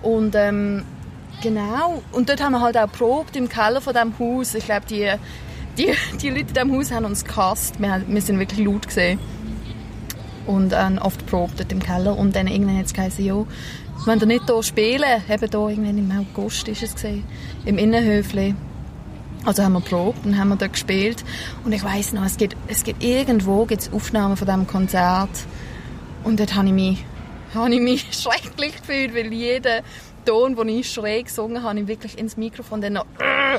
Und 0.00 0.34
ähm, 0.34 0.82
genau, 1.42 2.02
und 2.12 2.30
dort 2.30 2.42
haben 2.42 2.52
wir 2.52 2.62
halt 2.62 2.78
auch 2.78 2.90
probt 2.90 3.36
im 3.36 3.50
Keller 3.50 3.82
von 3.82 3.92
diesem 3.92 4.18
Haus. 4.18 4.54
Ich 4.54 4.64
glaube, 4.64 4.86
die, 4.88 5.12
die, 5.76 5.92
die 6.22 6.30
Leute 6.30 6.40
in 6.40 6.46
diesem 6.46 6.72
Haus 6.72 6.90
haben 6.90 7.04
uns 7.04 7.22
gehasst. 7.22 7.78
Wir, 7.78 8.00
wir 8.06 8.22
sind 8.22 8.38
wirklich 8.38 8.66
laut 8.66 8.86
gesehen 8.86 9.18
und 10.46 10.72
ähm, 10.74 10.98
oft 10.98 11.24
probt 11.26 11.58
dort 11.58 11.72
im 11.72 11.80
Keller. 11.80 12.16
Und 12.16 12.36
dann 12.36 12.46
irgendwann 12.46 12.78
hat 12.78 12.86
es 12.86 12.94
geheißen, 12.94 13.24
ja, 13.24 13.44
wenn 14.06 14.20
wir 14.20 14.26
nicht 14.26 14.44
hier 14.46 14.62
spielen, 14.62 15.22
eben 15.28 15.50
hier 15.50 15.68
irgendwann 15.68 15.98
im 15.98 16.12
August 16.12 16.68
ist 16.68 16.82
es 16.82 16.94
gesehen, 16.94 17.24
im 17.64 17.78
Innenhöfli. 17.78 18.54
Also 19.44 19.62
haben 19.62 19.74
wir 19.74 19.80
probt 19.80 20.24
und 20.24 20.38
haben 20.38 20.48
wir 20.48 20.56
dort 20.56 20.72
gespielt. 20.72 21.22
Und 21.64 21.72
ich 21.72 21.84
weiss 21.84 22.12
noch, 22.12 22.24
es 22.24 22.36
gibt, 22.36 22.56
es 22.68 22.82
gibt 22.82 23.02
irgendwo 23.02 23.66
gibt's 23.66 23.90
Aufnahmen 23.92 24.36
von 24.36 24.46
diesem 24.46 24.66
Konzert. 24.66 25.30
Und 26.22 26.40
dort 26.40 26.54
habe 26.54 26.68
ich 26.68 26.72
mich, 26.72 27.04
habe 27.54 27.74
ich 27.74 27.80
mich 27.80 28.06
schrecklich 28.12 28.76
gefühlt, 28.76 29.14
weil 29.14 29.32
jeder 29.32 29.82
Ton, 30.24 30.56
den 30.56 30.68
ich 30.68 30.90
schräg 30.90 31.26
gesungen 31.26 31.62
habe, 31.62 31.80
ich 31.80 31.86
wirklich 31.86 32.18
ins 32.18 32.36
Mikrofon 32.36 32.80
dann 32.80 32.94
noch 32.94 33.06
äh, 33.18 33.58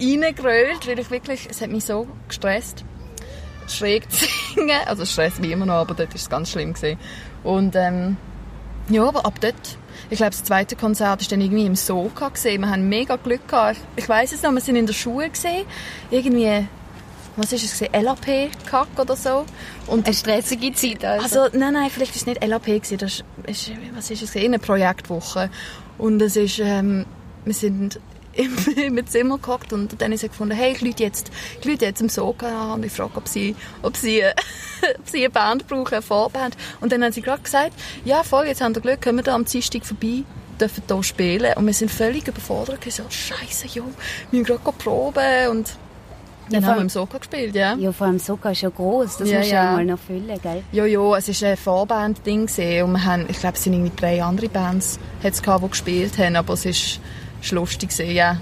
reingerollt, 0.00 0.86
weil 0.86 0.98
ich 0.98 1.10
wirklich, 1.10 1.46
es 1.48 1.60
hat 1.60 1.70
mich 1.70 1.84
so 1.84 2.08
gestresst, 2.26 2.84
schräg 3.76 4.10
zu 4.10 4.24
singen. 4.54 4.70
Also 4.86 5.02
es 5.02 5.12
stresst 5.12 5.40
mich 5.40 5.50
immer 5.50 5.66
noch, 5.66 5.74
aber 5.74 5.94
dort 5.94 6.10
war 6.10 6.16
es 6.16 6.28
ganz 6.28 6.50
schlimm 6.50 6.74
gewesen. 6.74 6.98
Und 7.42 7.74
ähm, 7.76 8.16
ja, 8.88 9.06
aber 9.06 9.24
ab 9.24 9.34
dort 9.40 9.78
ich 10.10 10.16
glaube, 10.16 10.32
das 10.32 10.42
zweite 10.42 10.74
Konzert 10.74 11.20
war 11.20 11.28
dann 11.28 11.40
irgendwie 11.40 11.66
im 11.66 11.76
Soka. 11.76 12.28
Gewesen. 12.28 12.60
Wir 12.60 12.70
haben 12.70 12.88
mega 12.88 13.16
Glück 13.16 13.46
gehabt. 13.46 13.78
Ich, 13.94 14.08
weiss 14.08 14.32
es 14.32 14.42
noch, 14.42 14.52
wir 14.52 14.60
sind 14.60 14.74
in 14.74 14.86
der 14.86 14.92
Schule 14.92 15.30
gesehen. 15.30 15.64
Irgendwie, 16.10 16.66
was 17.36 17.52
ist 17.52 17.64
es 17.64 17.78
gewesen? 17.78 18.04
LAP-Kack 18.04 18.88
oder 18.98 19.14
so. 19.14 19.44
Und 19.86 20.06
eine 20.06 20.14
stressige 20.14 20.72
Zeit 20.72 21.04
also. 21.04 21.42
also 21.42 21.58
nein, 21.58 21.74
nein, 21.74 21.90
vielleicht 21.90 22.16
ist 22.16 22.22
es 22.22 22.26
nicht 22.26 22.44
LAP 22.44 22.66
gewesen, 22.66 22.98
das 22.98 23.22
ist, 23.46 23.72
was 23.94 24.10
ist 24.10 24.22
es 24.22 24.32
gewesen? 24.32 24.46
Eine 24.46 24.58
Projektwoche. 24.58 25.48
Und 25.96 26.20
es 26.22 26.34
ist, 26.34 26.58
ähm, 26.58 27.06
wir 27.44 27.54
sind 27.54 28.00
im, 28.40 28.96
im 28.96 29.06
Zimmer 29.06 29.38
gehockt 29.38 29.72
und 29.72 30.00
dann 30.00 30.12
habe 30.12 30.14
ich 30.14 30.22
gefunden, 30.22 30.54
hey, 30.54 30.72
ich 30.72 30.80
lüte 30.80 31.02
jetzt, 31.02 31.30
ich 31.58 31.64
lüte 31.64 31.84
jetzt 31.84 32.00
im 32.00 32.08
Soga 32.08 32.72
an 32.72 32.72
und 32.72 32.86
ich 32.86 32.92
frage, 32.92 33.12
ob 33.16 33.28
sie, 33.28 33.54
ob 33.82 33.96
sie, 33.96 34.22
ob 34.98 35.08
sie 35.08 35.18
eine 35.18 35.30
Band 35.30 35.66
brauchen, 35.66 35.92
eine 35.92 36.02
Vorband. 36.02 36.56
Und 36.80 36.92
dann 36.92 37.02
haben 37.04 37.12
sie 37.12 37.22
gerade 37.22 37.42
gesagt, 37.42 37.72
ja 38.04 38.22
voll, 38.22 38.46
jetzt 38.46 38.60
haben 38.60 38.74
wir 38.74 38.82
Glück, 38.82 39.02
kommen 39.02 39.18
wir 39.18 39.24
da 39.24 39.34
am 39.34 39.44
Dienstag 39.44 39.84
vorbei 39.84 40.24
dürfen 40.60 40.82
hier 40.86 41.02
spielen 41.02 41.54
und 41.56 41.66
wir 41.66 41.72
sind 41.72 41.90
völlig 41.90 42.28
überfordert. 42.28 42.84
Wir 42.84 42.92
so, 42.92 43.04
Scheiße, 43.08 43.66
jo, 43.68 43.84
wir 44.30 44.40
müssen 44.40 44.44
gerade 44.44 44.76
proben 44.76 45.48
und 45.50 45.74
dann 46.50 46.62
ja, 46.62 46.68
haben 46.68 46.76
wir 46.78 46.82
im 46.82 46.88
Soka 46.88 47.18
gespielt, 47.18 47.54
ja. 47.54 47.76
Ja, 47.76 47.92
vor 47.92 48.08
allem 48.08 48.18
Soka 48.18 48.50
ist 48.50 48.62
ja 48.62 48.70
groß, 48.70 49.18
das 49.18 49.30
ja, 49.30 49.38
musst 49.38 49.50
du 49.50 49.54
ja 49.54 49.72
mal 49.72 49.84
noch 49.84 49.98
füllen, 49.98 50.40
gell? 50.42 50.62
Ja, 50.72 50.84
ja, 50.84 51.16
es 51.16 51.42
war 51.42 51.48
ein 51.48 51.56
Vorband-Ding 51.56 52.42
und 52.42 52.58
wir 52.92 53.04
haben, 53.04 53.26
ich 53.28 53.38
glaube, 53.38 53.56
es 53.56 53.64
sind 53.64 53.74
irgendwie 53.74 53.92
drei 53.94 54.22
andere 54.22 54.48
Bands, 54.48 54.98
die 55.22 55.68
gespielt 55.68 56.18
haben, 56.18 56.36
aber 56.36 56.54
es 56.54 56.66
ist 56.66 57.00
ist 57.40 57.52
lustig 57.52 57.90
gewesen, 57.90 58.14
ja. 58.14 58.36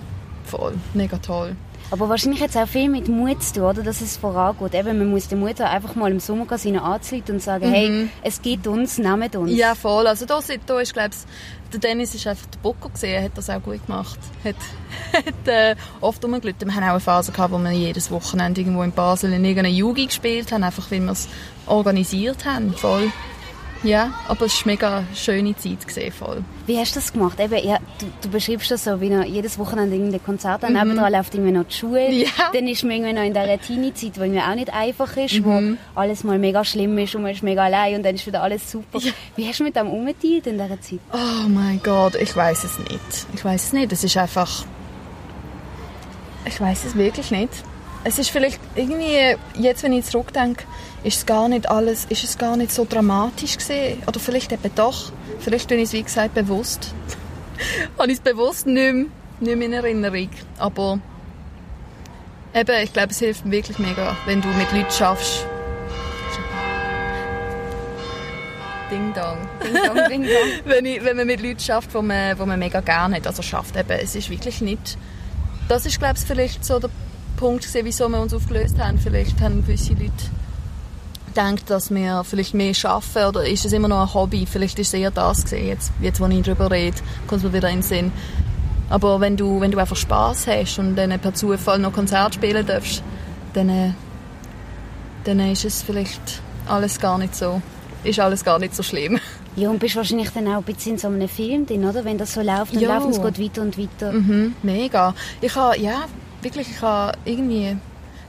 Voll, 0.44 0.74
mega 0.94 1.18
toll. 1.18 1.56
Aber 1.90 2.08
wahrscheinlich 2.10 2.42
hat 2.42 2.50
es 2.50 2.56
auch 2.56 2.68
viel 2.68 2.90
mit 2.90 3.08
Mut 3.08 3.42
zu 3.42 3.54
tun, 3.54 3.62
oder? 3.64 3.82
dass 3.82 4.02
es 4.02 4.18
vorangeht. 4.18 4.74
Eben, 4.74 4.98
man 4.98 5.10
muss 5.10 5.28
den 5.28 5.40
Mut 5.40 5.58
haben, 5.58 5.74
einfach 5.74 5.94
mal 5.94 6.10
im 6.10 6.20
Sommergassin 6.20 6.78
anzuleiten 6.78 7.36
und 7.36 7.40
sagen, 7.40 7.70
mhm. 7.70 7.72
hey, 7.72 8.08
es 8.22 8.42
gibt 8.42 8.66
uns, 8.66 8.98
nehmt 8.98 9.34
uns. 9.36 9.52
Ja, 9.52 9.74
voll. 9.74 10.06
Also 10.06 10.26
da, 10.26 10.38
da 10.66 10.80
ist, 10.80 10.92
glaube 10.92 11.10
ich, 11.12 11.72
der 11.72 11.80
Dennis 11.80 12.14
ist 12.14 12.26
einfach 12.26 12.46
der 12.46 12.58
Bocco 12.58 12.90
gesehen, 12.90 13.24
hat 13.24 13.32
das 13.36 13.48
auch 13.48 13.62
gut 13.62 13.84
gemacht. 13.86 14.18
Hat, 14.44 14.56
hat 15.14 15.48
äh, 15.48 15.76
oft 16.02 16.22
rumgelitten. 16.22 16.68
Wir 16.68 16.74
haben 16.74 16.84
auch 16.84 16.90
eine 16.90 17.00
Phase 17.00 17.32
gehabt, 17.32 17.52
wo 17.52 17.58
wir 17.58 17.70
jedes 17.70 18.10
Wochenende 18.10 18.60
irgendwo 18.60 18.82
in 18.82 18.92
Basel 18.92 19.32
in 19.32 19.44
irgendeiner 19.44 19.74
Jugend 19.74 20.08
gespielt 20.08 20.52
haben, 20.52 20.64
einfach 20.64 20.90
weil 20.90 21.00
wir 21.00 21.12
es 21.12 21.26
organisiert 21.66 22.44
haben. 22.44 22.74
Voll. 22.74 23.10
Ja, 23.82 24.12
aber 24.26 24.46
es 24.46 24.54
war 24.54 24.62
eine 24.64 24.72
mega 24.72 25.04
schöne 25.14 25.56
Zeit. 25.56 25.86
Gewesen, 25.86 26.12
voll. 26.12 26.44
Wie 26.66 26.78
hast 26.78 26.96
du 26.96 27.00
das 27.00 27.12
gemacht? 27.12 27.38
Eben, 27.38 27.66
ja, 27.66 27.78
du, 27.98 28.06
du, 28.22 28.28
beschreibst 28.28 28.70
das 28.70 28.84
so, 28.84 29.00
wie 29.00 29.08
noch 29.08 29.24
jedes 29.24 29.58
Wochenende 29.58 29.96
irgendein 29.96 30.22
Konzert, 30.24 30.62
dann 30.62 30.72
mhm. 30.72 30.80
nebenan 30.80 31.12
läuft 31.12 31.34
irgendwie 31.34 31.52
noch 31.52 31.64
die 31.64 31.74
Schule, 31.74 32.10
ja. 32.10 32.28
dann 32.52 32.66
ist 32.66 32.82
man 32.82 32.92
irgendwie 32.92 33.12
noch 33.12 33.22
in 33.22 33.34
dieser 33.34 33.60
Teenie-Zeit, 33.60 34.16
die 34.16 34.20
irgendwie 34.20 34.40
auch 34.40 34.54
nicht 34.54 34.72
einfach 34.72 35.16
ist, 35.16 35.34
mhm. 35.40 35.78
wo 35.94 36.00
alles 36.00 36.24
mal 36.24 36.38
mega 36.38 36.64
schlimm 36.64 36.98
ist 36.98 37.14
und 37.14 37.22
man 37.22 37.32
ist 37.32 37.42
mega 37.42 37.64
allein 37.64 37.96
und 37.96 38.02
dann 38.02 38.14
ist 38.14 38.26
wieder 38.26 38.42
alles 38.42 38.70
super. 38.70 38.98
Ja. 38.98 39.12
Wie 39.36 39.46
hast 39.46 39.60
du 39.60 39.64
mit 39.64 39.76
dem 39.76 39.88
umgeteilt 39.88 40.46
in 40.46 40.58
dieser 40.58 40.80
Zeit? 40.80 41.00
Oh 41.12 41.48
mein 41.48 41.80
Gott, 41.82 42.16
ich 42.16 42.34
weiß 42.34 42.64
es 42.64 42.78
nicht. 42.78 43.26
Ich 43.34 43.44
weiß 43.44 43.64
es 43.64 43.72
nicht. 43.72 43.92
Es 43.92 44.04
ist 44.04 44.16
einfach... 44.16 44.64
Ich 46.44 46.60
weiß 46.60 46.84
es 46.84 46.96
wirklich 46.96 47.30
nicht. 47.30 47.52
Es 48.04 48.18
ist 48.18 48.30
vielleicht 48.30 48.60
irgendwie, 48.74 49.36
jetzt 49.58 49.82
wenn 49.82 49.92
ich 49.92 50.06
zurückdenke, 50.06 50.64
ist 51.04 51.18
es 51.18 51.26
gar 51.26 51.48
nicht 51.48 51.68
alles, 51.70 52.06
ist 52.06 52.24
es 52.24 52.38
gar 52.38 52.56
nicht 52.56 52.72
so 52.72 52.86
dramatisch 52.88 53.56
gesehen 53.56 54.02
oder 54.06 54.18
vielleicht 54.18 54.52
eben 54.52 54.74
doch, 54.74 55.12
vielleicht 55.38 55.68
bin 55.68 55.78
ich 55.78 55.84
es 55.84 55.92
wie 55.92 56.02
gesagt 56.02 56.34
bewusst, 56.34 56.92
habe 57.98 58.08
ich 58.08 58.18
es 58.18 58.20
bewusst 58.20 58.66
nicht 58.66 58.94
mehr, 58.94 59.06
nicht 59.40 59.56
mehr 59.56 59.66
in 59.66 59.72
Erinnerung, 59.72 60.30
aber 60.58 60.98
eben, 62.54 62.82
ich 62.82 62.92
glaube, 62.92 63.10
es 63.10 63.18
hilft 63.18 63.48
wirklich 63.48 63.78
mega, 63.78 64.16
wenn 64.26 64.40
du 64.40 64.48
mit 64.48 64.72
Leuten 64.72 64.90
schaffst. 64.90 65.46
Ding 68.90 69.12
Dong. 69.12 69.36
Ding 69.62 69.74
Dong, 69.74 70.08
Ding 70.08 70.22
Dong. 70.22 70.48
wenn, 70.64 70.84
ich, 70.86 71.04
wenn 71.04 71.16
man 71.16 71.26
mit 71.26 71.42
Leuten 71.42 71.60
schafft, 71.60 71.92
die 71.94 72.02
man, 72.02 72.38
wo 72.38 72.46
man 72.46 72.58
mega 72.58 72.80
gerne 72.80 73.16
hat, 73.16 73.26
also 73.26 73.42
schafft 73.42 73.76
eben, 73.76 73.90
es 73.90 74.14
ist 74.14 74.30
wirklich 74.30 74.62
nicht, 74.62 74.96
das 75.68 75.84
ist 75.84 75.98
glaube 75.98 76.14
ich 76.18 76.24
vielleicht 76.24 76.64
so 76.64 76.78
der 76.78 76.90
Punkt 77.36 77.64
gewesen, 77.64 77.84
wieso 77.84 78.08
wir 78.08 78.20
uns 78.20 78.32
aufgelöst 78.34 78.78
haben, 78.78 78.98
vielleicht 78.98 79.40
haben 79.40 79.62
gewisse 79.64 79.92
Leute 79.92 80.12
denkt, 81.38 81.70
dass 81.70 81.90
wir 81.90 82.24
vielleicht 82.24 82.54
mehr 82.54 82.74
schaffen 82.74 83.24
oder 83.24 83.46
ist 83.46 83.64
es 83.64 83.72
immer 83.72 83.88
noch 83.88 84.00
ein 84.00 84.14
Hobby? 84.14 84.46
Vielleicht 84.46 84.78
ist 84.78 84.88
es 84.88 84.94
eher 84.94 85.10
das 85.10 85.44
gesehen, 85.44 85.68
jetzt, 85.68 85.92
jetzt, 86.00 86.20
wo 86.20 86.26
ich 86.26 86.42
darüber 86.42 86.70
rede, 86.70 86.96
kommt 87.26 87.44
mir 87.44 87.52
wieder 87.52 87.68
in 87.68 87.76
den 87.76 87.82
Sinn. 87.82 88.12
Aber 88.90 89.20
wenn 89.20 89.36
du, 89.36 89.60
wenn 89.60 89.70
du 89.70 89.78
einfach 89.78 89.96
Spaß 89.96 90.46
hast 90.46 90.78
und 90.78 90.96
dann 90.96 91.18
per 91.20 91.34
Zufall 91.34 91.78
noch 91.78 91.92
Konzert 91.92 92.34
spielen 92.34 92.66
darfst, 92.66 93.02
dann, 93.54 93.94
dann 95.24 95.40
ist 95.40 95.64
es 95.64 95.82
vielleicht 95.82 96.42
alles 96.66 96.98
gar 96.98 97.18
nicht 97.18 97.34
so, 97.34 97.62
ist 98.04 98.18
alles 98.18 98.44
gar 98.44 98.58
nicht 98.58 98.74
so 98.74 98.82
schlimm. 98.82 99.20
Ja, 99.56 99.70
und 99.70 99.78
bist 99.78 99.96
wahrscheinlich 99.96 100.30
dann 100.30 100.46
auch 100.48 100.58
ein 100.58 100.62
bisschen 100.62 100.92
in 100.92 100.98
so 100.98 101.08
einem 101.08 101.28
Film 101.28 101.66
drin, 101.66 101.84
oder? 101.84 102.04
Wenn 102.04 102.16
das 102.16 102.34
so 102.34 102.40
läuft, 102.40 102.74
dann 102.74 102.82
läuft 102.82 103.10
es 103.10 103.22
geht 103.22 103.40
weiter 103.40 103.62
und 103.62 103.78
weiter. 103.78 104.12
Mhm, 104.12 104.54
mega. 104.62 105.14
Ich 105.40 105.54
habe, 105.56 105.78
ja, 105.78 106.04
wirklich, 106.42 106.70
ich 106.70 106.80
habe 106.80 107.18
irgendwie 107.24 107.76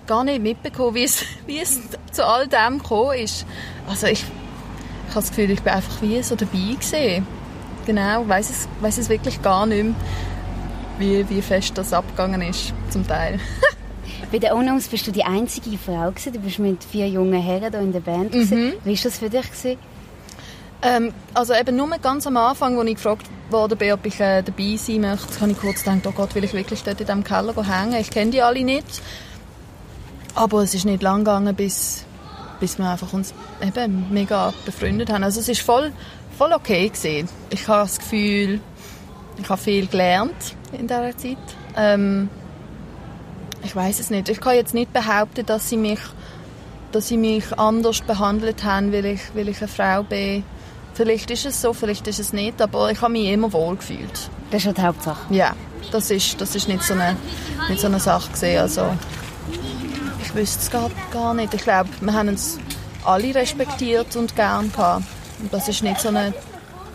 gar 0.09 0.23
nicht 0.23 0.41
mitbekommen, 0.41 0.95
wie 0.95 1.03
es, 1.03 1.23
wie 1.45 1.59
es 1.59 1.79
zu 2.11 2.25
all 2.25 2.47
dem 2.47 2.79
gekommen 2.79 3.19
ist. 3.19 3.45
Also 3.87 4.07
ich, 4.07 4.23
ich 4.23 5.15
habe 5.15 5.21
das 5.21 5.29
Gefühl, 5.29 5.51
ich 5.51 5.61
bin 5.61 5.71
einfach 5.71 6.01
wie 6.01 6.21
so 6.21 6.35
dabei 6.35 6.51
gewesen. 6.51 7.25
Genau, 7.85 8.23
ich 8.23 8.27
weiss 8.27 8.49
es, 8.49 8.67
weiss 8.81 8.97
es 8.97 9.07
wirklich 9.07 9.41
gar 9.41 9.65
nicht 9.65 9.83
mehr, 9.83 9.95
wie, 10.97 11.29
wie 11.29 11.41
fest 11.41 11.77
das 11.77 11.93
abgegangen 11.93 12.41
ist, 12.41 12.73
zum 12.89 13.07
Teil. 13.07 13.39
Bei 14.31 14.37
den 14.37 14.51
Unknowns 14.51 14.87
bist 14.87 15.07
du 15.07 15.11
die 15.11 15.23
einzige 15.23 15.77
Frau 15.77 16.09
gewesen. 16.09 16.33
Du 16.33 16.39
bist 16.39 16.59
mit 16.59 16.83
vier 16.83 17.07
jungen 17.07 17.41
Herren 17.41 17.71
hier 17.71 17.79
in 17.79 17.93
der 17.93 18.01
Band. 18.01 18.33
Mhm. 18.33 18.73
Wie 18.83 18.95
war 18.95 19.03
das 19.03 19.17
für 19.17 19.29
dich? 19.29 19.77
Ähm, 20.81 21.13
also 21.33 21.53
eben 21.53 21.75
nur 21.75 21.89
ganz 22.01 22.27
am 22.27 22.37
Anfang, 22.37 22.77
als 22.77 22.89
ich 22.89 22.95
gefragt 22.95 23.25
wurde, 23.49 23.93
ob 23.93 24.05
ich 24.05 24.19
äh, 24.19 24.41
dabei 24.43 24.75
sein 24.77 25.01
möchte, 25.01 25.41
habe 25.41 25.51
ich 25.51 25.57
kurz 25.57 25.83
gedacht, 25.83 26.05
oh 26.05 26.11
Gott, 26.11 26.35
will 26.35 26.43
ich 26.43 26.53
wirklich 26.53 26.83
dort 26.83 27.01
in 27.01 27.07
diesem 27.07 27.23
Keller 27.23 27.53
hängen? 27.55 27.99
Ich 27.99 28.11
kenne 28.11 28.31
die 28.31 28.41
alle 28.41 28.63
nicht. 28.63 29.01
Aber 30.35 30.63
es 30.63 30.73
ist 30.73 30.85
nicht 30.85 31.01
lang 31.01 31.19
gegangen, 31.19 31.55
bis, 31.55 32.05
bis 32.59 32.77
wir 32.77 32.89
einfach 32.89 33.13
uns 33.13 33.33
eben 33.65 34.07
mega 34.11 34.53
befreundet 34.65 35.11
haben. 35.11 35.23
Also 35.23 35.39
es 35.39 35.49
ist 35.49 35.61
voll, 35.61 35.91
voll 36.37 36.53
okay 36.53 36.89
gewesen. 36.89 37.29
Ich 37.49 37.67
habe 37.67 37.81
das 37.81 37.99
Gefühl, 37.99 38.61
ich 39.37 39.49
habe 39.49 39.61
viel 39.61 39.87
gelernt 39.87 40.55
in 40.71 40.87
dieser 40.87 41.17
Zeit. 41.17 41.37
Ähm, 41.75 42.29
ich 43.63 43.75
weiß 43.75 43.99
es 43.99 44.09
nicht. 44.09 44.29
Ich 44.29 44.39
kann 44.39 44.55
jetzt 44.55 44.73
nicht 44.73 44.93
behaupten, 44.93 45.45
dass 45.45 45.69
sie 45.69 45.77
mich, 45.77 45.99
dass 46.91 47.07
sie 47.07 47.17
mich 47.17 47.57
anders 47.57 48.01
behandelt 48.01 48.63
haben, 48.63 48.93
weil 48.93 49.05
ich, 49.05 49.21
weil 49.33 49.49
ich 49.49 49.59
eine 49.59 49.67
Frau 49.67 50.03
bin. 50.03 50.43
Vielleicht 50.93 51.31
ist 51.31 51.45
es 51.45 51.61
so, 51.61 51.73
vielleicht 51.73 52.07
ist 52.07 52.19
es 52.19 52.33
nicht, 52.33 52.61
aber 52.61 52.91
ich 52.91 53.01
habe 53.01 53.11
mich 53.11 53.27
immer 53.29 53.51
wohl 53.53 53.75
gefühlt. 53.75 54.29
Das 54.51 54.65
ist 54.65 54.77
die 54.77 54.81
Hauptsache. 54.81 55.33
Ja, 55.33 55.55
das 55.91 56.11
ist, 56.11 56.39
das 56.41 56.55
ist 56.55 56.67
nicht, 56.67 56.83
so 56.83 56.93
eine, 56.93 57.15
nicht 57.69 57.79
so 57.79 57.87
eine 57.87 57.99
Sache 57.99 58.31
gewesen. 58.31 58.59
Also, 58.59 58.81
ich 60.29 60.35
wüsste 60.35 60.59
es 60.61 60.71
gar, 60.71 60.91
gar 61.11 61.33
nicht. 61.33 61.53
Ich 61.53 61.63
glaube, 61.63 61.89
wir 62.01 62.13
haben 62.13 62.29
uns 62.29 62.59
alle 63.03 63.33
respektiert 63.33 64.15
und 64.15 64.35
gern 64.35 64.71
gehabt. 64.71 65.03
Und 65.39 65.51
das 65.51 65.67
ist 65.67 65.81
nicht 65.81 65.99
so 65.99 66.09
eine 66.09 66.33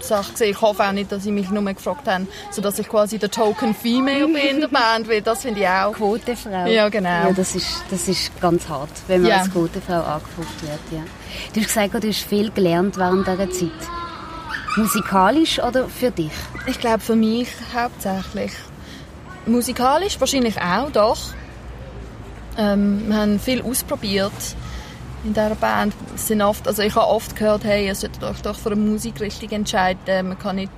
Sache 0.00 0.32
gewesen. 0.32 0.50
Ich 0.50 0.60
hoffe 0.60 0.84
auch 0.84 0.92
nicht, 0.92 1.10
dass 1.10 1.24
sie 1.24 1.32
mich 1.32 1.50
nur 1.50 1.62
gefragt 1.72 2.06
haben, 2.06 2.28
sodass 2.50 2.78
ich 2.78 2.88
quasi 2.88 3.18
der 3.18 3.30
Token 3.30 3.74
Female 3.74 4.26
bin 4.26 4.36
in 4.36 4.60
der 4.60 4.68
Band, 4.68 5.08
weil 5.08 5.22
das 5.22 5.42
finde 5.42 5.60
ich 5.60 5.68
auch. 5.68 5.92
Quotefrau. 5.92 6.66
Ja, 6.66 6.88
genau. 6.88 7.08
Ja, 7.08 7.32
das 7.32 7.56
ist, 7.56 7.82
das 7.90 8.06
ist 8.06 8.38
ganz 8.40 8.68
hart, 8.68 8.90
wenn 9.08 9.22
man 9.22 9.30
ja. 9.30 9.38
als 9.38 9.50
Quotefrau 9.50 10.02
angefragt 10.02 10.62
wird, 10.62 10.80
ja. 10.92 11.04
Du 11.52 11.60
hast 11.60 11.68
gesagt, 11.68 12.04
du 12.04 12.08
hast 12.08 12.22
viel 12.22 12.50
gelernt 12.50 12.96
während 12.96 13.26
dieser 13.26 13.50
Zeit. 13.50 13.70
Musikalisch 14.76 15.60
oder 15.60 15.88
für 15.88 16.10
dich? 16.10 16.32
Ich 16.66 16.78
glaube, 16.78 17.00
für 17.00 17.16
mich 17.16 17.48
hauptsächlich. 17.74 18.52
Musikalisch 19.46 20.20
wahrscheinlich 20.20 20.60
auch, 20.60 20.90
doch. 20.90 21.18
Ähm, 22.56 23.08
wir 23.08 23.16
haben 23.16 23.40
viel 23.40 23.62
ausprobiert 23.62 24.32
in 25.24 25.32
dieser 25.32 25.54
Band. 25.54 25.94
sind 26.16 26.42
oft, 26.42 26.68
also 26.68 26.82
ich 26.82 26.94
habe 26.94 27.08
oft 27.08 27.34
gehört, 27.34 27.64
hey, 27.64 27.86
ihr 27.86 27.94
solltet 27.94 28.22
euch 28.22 28.42
doch 28.42 28.56
für 28.56 28.70
eine 28.70 28.80
Musikrichtung 28.80 29.50
entscheiden. 29.50 30.28
Man 30.28 30.38
kann 30.38 30.56
nicht, 30.56 30.72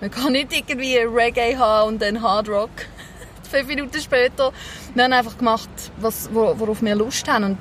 man 0.00 0.10
kann 0.10 0.32
nicht 0.32 0.52
irgendwie 0.52 0.96
Reggae 0.98 1.56
haben 1.56 1.94
und 1.94 2.02
dann 2.02 2.22
Hard 2.22 2.48
Rock. 2.48 2.70
Fünf 3.50 3.68
Minuten 3.68 4.00
später. 4.00 4.50
Wir 4.94 5.04
haben 5.04 5.12
einfach 5.12 5.36
gemacht, 5.36 5.68
was, 6.00 6.30
worauf 6.32 6.82
wir 6.82 6.94
Lust 6.94 7.30
haben. 7.30 7.44
Und 7.44 7.58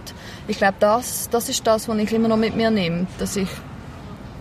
ich 0.48 0.58
glaube, 0.58 0.76
das, 0.80 1.30
das 1.30 1.50
ist 1.50 1.68
das, 1.68 1.88
was 1.88 1.98
ich 1.98 2.12
immer 2.14 2.30
noch 2.30 2.38
mit 2.38 2.56
mir 2.56 2.72
nehme. 2.72 3.08
Dass 3.20 3.36
ich, 3.36 3.50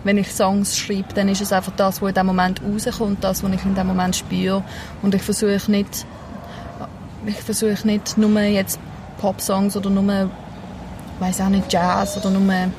wenn 0.03 0.17
ich 0.17 0.31
Songs 0.31 0.77
schreibe, 0.77 1.13
dann 1.13 1.27
ist 1.27 1.41
es 1.41 1.51
einfach 1.51 1.73
das, 1.75 2.01
was 2.01 2.09
in 2.09 2.15
dem 2.15 2.25
Moment 2.25 2.61
rauskommt, 2.63 3.23
das, 3.23 3.43
was 3.43 3.51
ich 3.51 3.65
in 3.65 3.75
dem 3.75 3.87
Moment 3.87 4.15
spüre. 4.15 4.63
Und 5.01 5.13
ich 5.13 5.21
versuche 5.21 5.69
nicht, 5.69 6.05
ich 7.25 7.35
versuche 7.35 7.85
nicht 7.85 8.17
nur 8.17 8.39
jetzt 8.41 8.79
Popsongs 9.21 9.77
oder 9.77 9.89
nur, 9.89 10.29
weiß 11.19 11.41
auch 11.41 11.49
nicht, 11.49 11.71
Jazz 11.71 12.17
oder 12.17 12.31
nur 12.31 12.71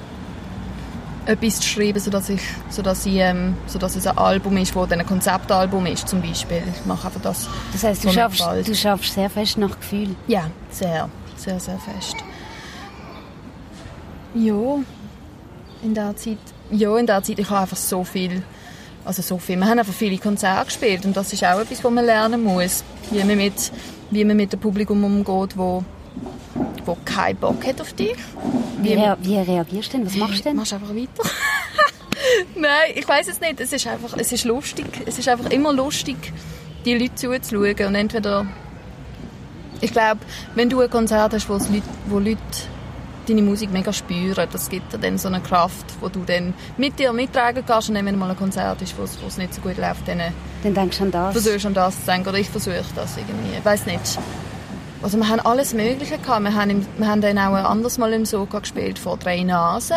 etwas 1.25 1.61
zu 1.61 1.69
schreiben, 1.69 2.01
sodass, 2.01 2.29
ich, 2.29 2.41
sodass, 2.69 3.07
ich, 3.07 3.15
ähm, 3.15 3.55
sodass 3.67 3.95
es 3.95 4.07
ein 4.07 4.19
Album 4.19 4.57
ist, 4.57 4.75
das 4.75 4.91
ein 4.91 5.07
Konzeptalbum 5.07 5.87
ist, 5.87 6.09
zum 6.09 6.21
Beispiel. 6.21 6.63
Ich 6.75 6.85
mache 6.85 7.07
einfach 7.07 7.21
das. 7.21 7.49
Das 7.73 7.85
heißt, 7.85 8.05
du 8.05 8.11
schaffst, 8.11 8.45
du 8.67 8.75
schaffst 8.75 9.15
sehr 9.15 9.31
fest 9.31 9.57
nach 9.57 9.79
Gefühl? 9.79 10.17
Ja, 10.27 10.51
sehr, 10.71 11.09
sehr, 11.37 11.61
sehr 11.61 11.79
fest. 11.79 12.17
Ja, 14.35 14.79
in 15.83 15.95
der 15.95 16.17
Zeit, 16.17 16.39
ja, 16.71 16.97
in 16.97 17.07
der 17.07 17.23
Zeit, 17.23 17.39
ich 17.39 17.51
habe 17.51 17.61
einfach 17.61 17.77
so 17.77 18.03
viel, 18.03 18.43
also 19.05 19.23
so 19.23 19.39
viel, 19.39 19.57
wir 19.59 19.67
haben 19.67 19.79
einfach 19.79 19.93
viele 19.93 20.19
Konzerte 20.19 20.65
gespielt 20.65 21.05
und 21.05 21.17
das 21.17 21.33
ist 21.33 21.45
auch 21.45 21.61
etwas, 21.61 21.85
was 21.85 21.93
man 21.93 22.05
lernen 22.05 22.43
muss, 22.43 22.83
wie 23.11 23.23
man 23.23 23.37
mit, 23.37 23.71
wie 24.11 24.25
man 24.25 24.37
mit 24.37 24.53
dem 24.53 24.61
Publikum 24.61 25.05
umgeht, 25.05 25.57
wo 25.57 25.85
der 26.87 26.97
keinen 27.05 27.37
Bock 27.37 27.67
hat 27.67 27.81
auf 27.81 27.93
dich. 27.93 28.17
Wie, 28.79 28.95
rea 28.95 29.17
wie 29.21 29.39
reagierst 29.39 29.93
du 29.93 29.99
denn? 29.99 30.07
Was 30.07 30.17
machst 30.17 30.39
du 30.41 30.43
denn? 30.43 30.57
Machst 30.57 30.73
einfach 30.73 30.91
weiter. 30.91 31.23
Nein, 32.57 32.93
ich 32.95 33.09
weiß 33.09 33.29
es 33.29 33.41
nicht. 33.41 33.61
Es 33.61 33.73
ist 33.73 33.87
einfach, 33.87 34.17
es 34.17 34.33
ist 34.33 34.45
lustig. 34.45 34.87
Es 35.07 35.19
ist 35.19 35.29
einfach 35.29 35.51
immer 35.51 35.73
lustig, 35.73 36.17
die 36.85 36.95
Leute 36.95 37.15
zuzuschauen. 37.15 37.87
Und 37.87 37.95
entweder, 37.95 38.47
ich 39.81 39.93
glaube, 39.93 40.21
wenn 40.55 40.69
du 40.69 40.81
ein 40.81 40.91
Konzert 40.91 41.33
hast, 41.33 41.49
wo 41.49 41.55
Leute, 41.55 41.83
wo 42.07 42.19
Leute 42.19 42.41
deine 43.29 43.43
Musik 43.43 43.71
mega 43.73 43.93
spüren, 43.93 44.49
das 44.51 44.69
gibt 44.69 44.93
dir 44.93 44.99
dann 44.99 45.17
so 45.17 45.29
eine 45.29 45.41
Kraft, 45.41 45.87
wo 46.01 46.09
du 46.09 46.25
dann 46.25 46.55
mit 46.77 46.99
dir 46.99 47.13
mittragen 47.13 47.65
kannst. 47.67 47.89
Und 47.89 47.95
dann, 47.95 48.07
wenn 48.07 48.19
mal 48.19 48.31
ein 48.31 48.37
Konzert 48.37 48.83
ist, 48.83 48.97
wo 48.99 49.05
es 49.05 49.39
nicht 49.39 49.55
so 49.55 49.61
gut 49.61 49.77
läuft, 49.77 50.09
dann, 50.09 50.21
dann 50.63 50.75
denkst 50.75 50.99
du 50.99 51.05
an 51.05 51.11
das. 51.11 51.33
Versuchst 51.33 51.67
an 51.67 51.75
das 51.75 52.01
zu 52.01 52.07
denken. 52.07 52.29
Oder 52.29 52.39
ich 52.39 52.49
versuche 52.49 52.85
das 52.95 53.17
irgendwie. 53.17 53.57
Ich 53.57 53.65
weiß 53.65 53.87
nicht. 53.87 54.19
Also 55.03 55.19
wir 55.19 55.29
haben 55.29 55.41
alles 55.41 55.75
Mögliche 55.75 56.19
gehabt. 56.19 56.45
Wir 56.45 56.55
haben, 56.55 56.71
im, 56.71 56.87
wir 56.97 57.09
haben 57.09 57.21
dann 57.21 57.39
auch 57.39 57.55
ein 57.55 57.67
anderes 57.67 57.99
Mal 57.99 58.13
im 58.13 58.25
Soga 58.25 58.61
gespielt 58.61 58.99
vor 58.99 59.17
drei 59.17 59.43
Nasen. 59.43 59.97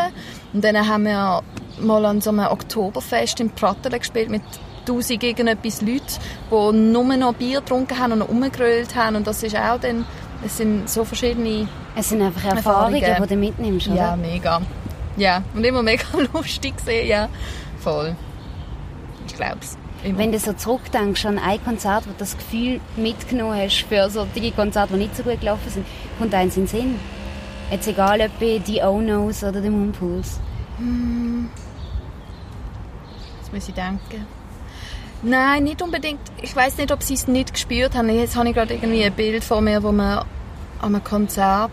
Und 0.54 0.64
dann 0.64 0.88
haben 0.88 1.06
wir 1.06 1.44
mal 1.80 2.06
an 2.06 2.22
so 2.22 2.32
einem 2.32 2.48
Oktoberfest 2.48 3.40
in 3.40 3.52
Prattelen 3.52 4.00
gespielt 4.00 4.30
mit 4.30 4.42
tausend 4.86 5.24
irgendetwas 5.24 5.82
Leuten, 5.82 6.04
die 6.52 6.78
nur 6.78 7.04
noch 7.18 7.34
Bier 7.34 7.60
getrunken 7.60 8.00
haben 8.00 8.14
und 8.14 8.20
noch 8.20 8.30
rumgegrölt 8.30 8.96
haben. 8.96 9.16
Und 9.16 9.28
das 9.28 9.44
ist 9.44 9.56
auch 9.56 9.80
dann, 9.80 10.06
es 10.44 10.58
sind 10.58 10.90
so 10.90 11.04
verschiedene 11.06 11.68
Es 11.96 12.10
sind 12.10 12.22
einfach 12.22 12.44
Erfahrungen, 12.44 12.96
Erfahrungen. 13.02 13.28
die 13.28 13.34
du 13.36 13.40
mitnimmst, 13.40 13.88
oder? 13.88 13.96
Ja, 13.96 14.16
mega. 14.16 14.62
Ja, 15.18 15.44
und 15.54 15.64
immer 15.64 15.84
mega 15.84 16.04
lustig 16.34 16.78
gesehen, 16.78 17.08
ja. 17.08 17.30
Voll. 17.80 18.16
Ich 19.28 19.36
glaub's. 19.36 19.78
Wenn 20.08 20.32
du 20.32 20.38
so 20.38 20.54
zurückdenkst 20.54 21.26
an 21.26 21.40
ein 21.40 21.64
Konzert, 21.64 22.06
wo 22.06 22.12
du 22.12 22.18
das 22.20 22.38
Gefühl 22.38 22.80
mitgenommen 22.96 23.58
hast 23.60 23.86
für 23.90 24.08
solche 24.10 24.52
Konzerte, 24.52 24.94
die 24.94 25.00
nicht 25.00 25.18
so 25.18 25.24
gut 25.24 25.40
gelaufen 25.40 25.68
sind, 25.68 25.86
kommt 26.20 26.34
eins 26.36 26.56
in 26.58 26.64
den 26.64 26.68
Sinn. 26.68 27.00
Jetzt 27.72 27.88
egal, 27.88 28.22
ob 28.22 28.40
bei 28.40 28.60
die 28.60 28.82
O-Nos 28.82 29.44
oder 29.44 29.62
die 29.62 29.70
Moonpools. 29.72 30.40
Jetzt 33.42 33.52
muss 33.52 33.68
ich 33.68 33.74
denken. 33.74 34.28
Nein, 35.24 35.64
nicht 35.64 35.82
unbedingt. 35.82 36.20
Ich 36.40 36.56
weiß 36.56 36.78
nicht, 36.78 36.92
ob 36.92 37.02
sie 37.02 37.16
es 37.16 37.28
nicht 37.28 37.54
gespürt 37.54 37.96
haben. 37.96 38.08
Jetzt 38.10 38.36
habe 38.36 38.48
ich 38.48 38.54
gerade 38.54 38.76
irgendwie 38.76 39.04
ein 39.04 39.14
Bild 39.14 39.44
vor 39.44 39.62
mir, 39.62 39.82
wo 39.82 39.92
wir 39.92 40.24
an 40.82 40.94
einem 40.94 41.04
Konzert, 41.04 41.72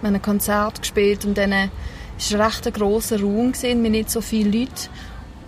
wir 0.00 0.08
haben 0.08 0.16
ein 0.16 0.22
Konzert 0.22 0.80
gespielt 0.80 1.24
und 1.24 1.38
dann 1.38 1.52
war 1.52 1.68
es 2.18 2.34
ein 2.34 2.40
recht 2.40 2.74
grosser 2.74 3.20
Raum 3.20 3.52
gewesen, 3.52 3.82
mit 3.82 3.92
nicht 3.92 4.10
so 4.10 4.20
vielen 4.20 4.52
Leuten. 4.52 4.88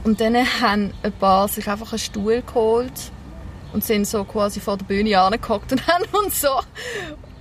Und 0.02 0.20
dann 0.20 0.34
haben 0.36 0.92
ein 1.02 1.12
paar 1.12 1.48
sich 1.48 1.68
einfach 1.68 1.92
einen 1.92 1.98
Stuhl 1.98 2.42
geholt 2.42 2.92
und 3.72 3.84
sind 3.84 4.06
so 4.06 4.24
quasi 4.24 4.60
vor 4.60 4.76
der 4.76 4.86
Bühne 4.86 5.20
angehockt 5.20 5.72
und 5.72 5.86
haben 5.88 6.04
uns 6.24 6.40
so 6.40 6.48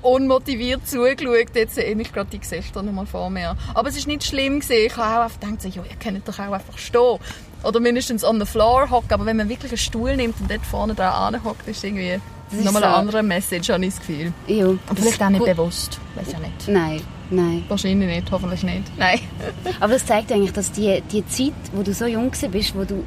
unmotiviert 0.02 0.88
zugeschaut. 0.88 1.56
Jetzt 1.56 1.76
sehe 1.76 1.94
ich 1.94 2.14
gerade 2.14 2.30
die 2.30 2.40
Gesichter 2.40 2.82
noch 2.84 2.92
mal 2.92 3.06
vor 3.06 3.30
mir. 3.30 3.56
Aber 3.74 3.90
es 3.90 3.98
war 3.98 4.08
nicht 4.08 4.24
schlimm. 4.26 4.60
Gewesen. 4.60 4.86
Ich 4.86 4.98
habe 4.98 5.20
auch 5.20 5.24
einfach 5.24 5.40
gedacht, 5.40 5.76
ja, 5.76 5.84
ihr 5.84 5.96
könnt 5.98 6.28
doch 6.28 6.40
auch 6.40 6.52
einfach 6.52 6.78
stehen. 6.78 7.20
Oder 7.64 7.80
mindestens 7.80 8.24
on 8.24 8.40
the 8.40 8.46
floor 8.46 8.90
hocken. 8.90 9.12
Aber 9.12 9.26
wenn 9.26 9.38
man 9.38 9.50
wirklich 9.50 9.72
einen 9.72 9.78
Stuhl 9.78 10.16
nimmt 10.16 10.40
und 10.40 10.50
dort 10.50 10.66
vorne 10.66 10.96
dran 10.96 11.36
anhockt, 11.36 11.68
ist 11.68 11.84
irgendwie 11.84 12.14
Das 12.14 12.22
ist 12.24 12.39
nochmal 12.52 12.82
so. 12.82 12.88
eine 12.88 12.96
andere 12.98 13.24
Message, 13.24 13.70
habe 13.70 13.86
ich 13.86 13.94
das 13.96 14.00
Gefühl. 14.06 14.34
Ja, 14.48 14.66
Und 14.68 14.80
das- 14.90 15.00
vielleicht 15.00 15.22
auch 15.22 15.30
nicht 15.30 15.46
bewusst. 15.46 16.00
Weiß 16.16 16.32
ja 16.32 16.40
nicht. 16.40 16.68
Nein, 16.68 17.02
nein. 17.30 17.64
Wahrscheinlich 17.68 18.10
nicht, 18.10 18.32
hoffentlich 18.32 18.64
nicht. 18.64 18.98
Nein. 18.98 19.20
Aber 19.80 19.94
das 19.94 20.06
zeigt 20.06 20.32
eigentlich, 20.32 20.54
dass 20.54 20.72
die, 20.72 21.02
die 21.12 21.26
Zeit, 21.28 21.54
wo 21.74 21.84
du 21.84 21.94
so 21.94 22.06
jung 22.06 22.32
bist, 22.52 22.76
wo 22.76 22.84
du 22.84 23.04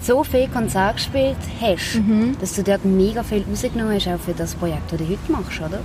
so 0.00 0.22
viel 0.22 0.46
Konzerte 0.48 0.94
gespielt 0.94 1.36
hast, 1.60 1.96
Mhm. 1.96 2.36
dass 2.40 2.54
du 2.54 2.62
dort 2.62 2.84
mega 2.84 3.22
viel 3.22 3.44
rausgenommen 3.50 3.94
hast, 3.94 4.06
auch 4.08 4.20
für 4.20 4.32
das 4.34 4.54
Projekt, 4.54 4.92
das 4.92 4.98
du 4.98 5.08
heute 5.08 5.32
machst, 5.32 5.60
oder? 5.60 5.80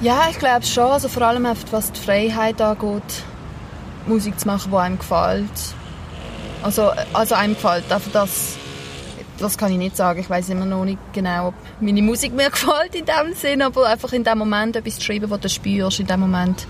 Ja, 0.00 0.28
ich 0.30 0.38
glaube 0.38 0.64
schon. 0.64 0.84
Also 0.90 1.08
vor 1.08 1.22
allem 1.22 1.46
was 1.70 1.92
die 1.92 2.00
Freiheit 2.00 2.60
angeht, 2.60 3.02
Musik 4.06 4.38
zu 4.38 4.46
machen, 4.46 4.70
die 4.70 4.76
einem 4.76 4.98
gefällt. 4.98 5.48
Also, 6.62 6.90
also 7.12 7.34
einem 7.34 7.54
gefällt. 7.54 7.90
Einfach 7.90 8.10
das, 8.12 8.56
das 9.38 9.58
kann 9.58 9.72
ich 9.72 9.78
nicht 9.78 9.96
sagen. 9.96 10.20
Ich 10.20 10.30
weiß 10.30 10.48
immer 10.50 10.64
noch 10.64 10.84
nicht 10.84 10.98
genau, 11.12 11.48
ob 11.48 11.54
meine 11.80 12.02
Musik 12.02 12.34
mir 12.34 12.50
gefällt 12.50 12.94
in 12.94 13.04
dem 13.04 13.34
Sinn, 13.34 13.62
aber 13.62 13.86
einfach 13.88 14.12
in 14.12 14.24
dem 14.24 14.38
Moment 14.38 14.76
etwas 14.76 14.96
zu 14.96 15.02
schreiben, 15.02 15.30
was 15.30 15.40
du 15.40 15.48
spürst, 15.48 16.00
in 16.00 16.06
dem 16.06 16.20
Moment 16.20 16.66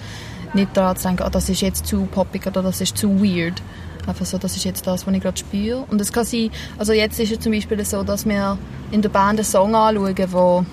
nicht 0.54 0.76
daran 0.76 0.96
zu 0.96 1.08
denken, 1.08 1.22
ah, 1.24 1.30
das 1.30 1.48
ist 1.48 1.60
jetzt 1.60 1.86
zu 1.86 2.06
poppig 2.06 2.46
oder 2.46 2.62
das 2.62 2.80
ist 2.80 2.96
zu 2.96 3.22
weird. 3.22 3.60
Einfach 4.06 4.26
so, 4.26 4.38
das 4.38 4.56
ist 4.56 4.64
jetzt 4.64 4.86
das, 4.86 5.06
was 5.06 5.14
ich 5.14 5.22
gerade 5.22 5.36
spüre. 5.36 5.84
Und 5.90 6.00
es 6.00 6.12
kann 6.12 6.24
sein, 6.24 6.50
also 6.78 6.92
jetzt 6.92 7.18
ist 7.18 7.32
es 7.32 7.40
zum 7.40 7.52
Beispiel 7.52 7.82
so, 7.84 8.02
dass 8.02 8.26
wir 8.26 8.58
in 8.90 9.02
der 9.02 9.08
Band 9.08 9.38
einen 9.38 9.44
Song 9.44 9.74
anschauen, 9.74 10.32
wo 10.32 10.64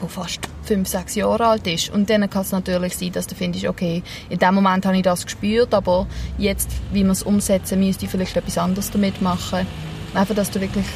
der 0.00 0.08
fast 0.08 0.40
fünf, 0.64 0.88
sechs 0.88 1.14
Jahre 1.14 1.46
alt 1.46 1.66
ist. 1.66 1.90
Und 1.90 2.10
dann 2.10 2.28
kann 2.28 2.42
es 2.42 2.52
natürlich 2.52 2.96
sein, 2.96 3.12
dass 3.12 3.26
du 3.26 3.34
findest, 3.34 3.66
okay, 3.66 4.02
in 4.28 4.38
dem 4.38 4.54
Moment 4.54 4.84
habe 4.84 4.96
ich 4.96 5.02
das 5.02 5.24
gespürt, 5.24 5.72
aber 5.72 6.06
jetzt, 6.38 6.68
wie 6.92 7.04
wir 7.04 7.12
es 7.12 7.22
umsetzen, 7.22 7.78
müsste 7.78 8.04
ich 8.04 8.10
vielleicht 8.10 8.36
etwas 8.36 8.58
anderes 8.58 8.90
damit 8.90 9.22
machen. 9.22 9.66
Einfach, 10.14 10.34
dass 10.34 10.50
du 10.50 10.60
wirklich 10.60 10.86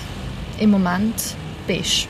im 0.59 0.71
Moment 0.71 1.37
bist. 1.67 2.09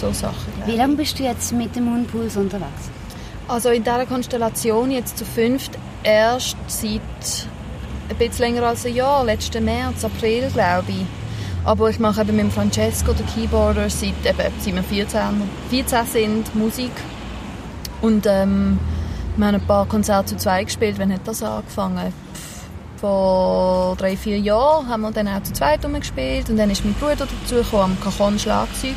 So 0.00 0.12
Sachen, 0.12 0.52
Wie 0.66 0.76
lange 0.76 0.96
bist 0.96 1.18
du 1.18 1.22
jetzt 1.22 1.52
mit 1.52 1.74
dem 1.74 1.86
Moonpools 1.86 2.36
unterwegs? 2.36 2.90
Also 3.48 3.70
in 3.70 3.82
dieser 3.82 4.06
Konstellation 4.06 4.90
jetzt 4.90 5.18
zu 5.18 5.24
fünft 5.24 5.78
erst 6.02 6.56
seit 6.66 7.00
ein 8.08 8.16
bisschen 8.18 8.46
länger 8.46 8.66
als 8.66 8.84
ein 8.84 8.94
Jahr, 8.94 9.24
letzten 9.24 9.64
März, 9.64 10.04
April, 10.04 10.50
glaube 10.52 10.84
ich. 10.88 11.06
Aber 11.64 11.90
ich 11.90 11.98
mache 11.98 12.20
eben 12.20 12.36
mit 12.36 12.52
Francesco, 12.52 13.12
der 13.12 13.26
Keyboarder, 13.26 13.90
seit, 13.90 14.24
eben, 14.24 14.52
seit 14.60 14.74
wir 14.74 14.82
14, 14.82 15.20
14 15.70 16.06
sind, 16.06 16.54
Musik. 16.54 16.92
Und 18.02 18.26
ähm, 18.26 18.78
wir 19.36 19.46
haben 19.46 19.54
ein 19.56 19.66
paar 19.66 19.86
Konzerte 19.86 20.26
zu 20.26 20.36
zweit 20.36 20.66
gespielt. 20.66 20.96
Wann 20.98 21.12
hat 21.12 21.22
das 21.24 21.42
angefangen? 21.42 22.12
Vor 22.96 23.96
drei, 23.96 24.16
vier 24.16 24.38
Jahren 24.38 24.88
haben 24.88 25.02
wir 25.02 25.10
dann 25.10 25.28
auch 25.28 25.42
zu 25.42 25.52
zweit 25.52 25.82
gespielt. 25.82 26.48
Und 26.48 26.56
dann 26.56 26.70
ist 26.70 26.84
mein 26.84 26.94
Bruder 26.94 27.26
dazugekommen 27.26 27.96
am 27.96 28.00
Cajon 28.00 28.38
Schlagzeug. 28.38 28.94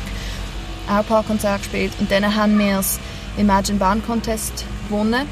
Auch 0.88 0.98
ein 0.98 1.04
paar 1.04 1.22
Konzerte 1.22 1.58
gespielt. 1.58 1.92
Und 2.00 2.10
dann 2.10 2.34
haben 2.34 2.58
wir 2.58 2.76
das 2.76 2.98
Imagine 3.36 3.78
Band 3.78 4.06
Contest 4.06 4.64
gewonnen. 4.88 5.26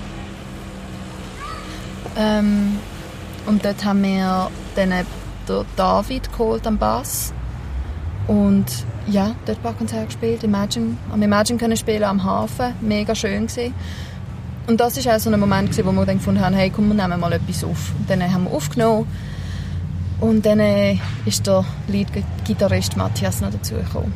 Ähm, 2.16 2.78
und 3.46 3.64
dort 3.64 3.84
haben 3.84 4.02
wir 4.02 4.50
dann 4.76 4.92
David 5.76 6.30
geholt 6.32 6.66
am 6.66 6.78
Bass. 6.78 7.32
Und 8.26 8.66
ja, 9.06 9.34
dort 9.46 9.58
ein 9.58 9.62
paar 9.62 9.72
Konzerte 9.72 10.06
gespielt. 10.06 10.44
Imagine, 10.44 10.96
am 11.10 11.22
Imagine 11.22 11.58
können 11.58 11.76
spielen 11.76 12.04
am 12.04 12.22
Hafen. 12.22 12.74
Mega 12.80 13.14
schön 13.14 13.46
gewesen. 13.46 13.74
Und 14.68 14.78
das 14.78 15.02
war 15.02 15.16
auch 15.16 15.18
so 15.18 15.30
ein 15.30 15.40
Moment, 15.40 15.70
gewesen, 15.70 15.86
wo 15.86 15.92
wir 15.92 16.04
dann 16.04 16.18
gefunden 16.18 16.42
haben, 16.42 16.54
hey, 16.54 16.68
komm, 16.68 16.88
wir 16.88 16.94
nehmen 16.94 17.18
mal 17.18 17.32
etwas 17.32 17.64
auf. 17.64 17.92
Und 17.98 18.10
dann 18.10 18.22
haben 18.32 18.44
wir 18.44 18.52
aufgenommen. 18.52 19.06
Und 20.20 20.44
dann 20.44 20.60
äh, 20.60 20.98
ist 21.24 21.46
der 21.46 21.64
Lead-Gitarrist 21.86 22.94
Matthias 22.94 23.40
noch 23.40 23.50
dazugekommen. 23.50 24.12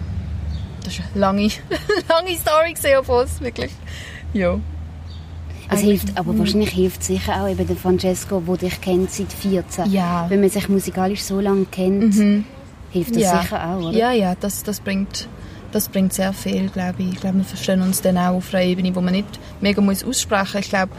Das 0.85 0.99
war 0.99 1.07
eine 1.07 1.21
lange, 1.21 1.49
lange 2.09 2.37
Story, 2.37 2.75
obwohl 2.99 3.25
es 3.25 3.41
wirklich... 3.41 3.73
Ja. 4.35 4.59
Es 5.71 5.81
hilft, 5.81 6.19
aber 6.19 6.39
wahrscheinlich 6.39 6.71
hilft 6.71 7.03
sicher 7.03 7.43
auch 7.43 7.49
eben 7.49 7.67
der 7.67 7.77
Francesco, 7.77 8.43
der 8.47 8.57
dich 8.57 8.79
kennt 8.83 9.11
seit 9.11 9.33
14. 9.33 9.91
Ja. 9.91 10.27
Wenn 10.29 10.41
man 10.41 10.51
sich 10.51 10.69
musikalisch 10.69 11.23
so 11.23 11.41
lange 11.41 11.65
kennt, 11.65 12.15
hilft 12.91 13.17
das 13.17 13.43
sicher 13.43 13.71
auch, 13.71 13.89
oder? 13.89 13.97
Ja, 13.97 14.13
ja, 14.13 14.35
das, 14.39 14.63
das, 14.65 14.81
bringt, 14.81 15.29
das 15.73 15.89
bringt 15.89 16.13
sehr 16.13 16.33
viel, 16.33 16.69
glaube 16.69 17.03
ich. 17.03 17.15
Ich 17.15 17.21
glaube, 17.21 17.39
wir 17.39 17.45
verstehen 17.45 17.83
uns 17.83 18.01
dann 18.01 18.19
auch 18.19 18.35
auf 18.35 18.55
einer 18.55 18.65
Ebene, 18.65 18.95
wo 18.95 19.01
man 19.01 19.15
nicht 19.15 19.41
mega 19.61 19.81
muss 19.81 20.05
aussprechen 20.05 20.57
muss. 20.57 20.65
Ich 20.65 20.69
glaube, 20.69 20.93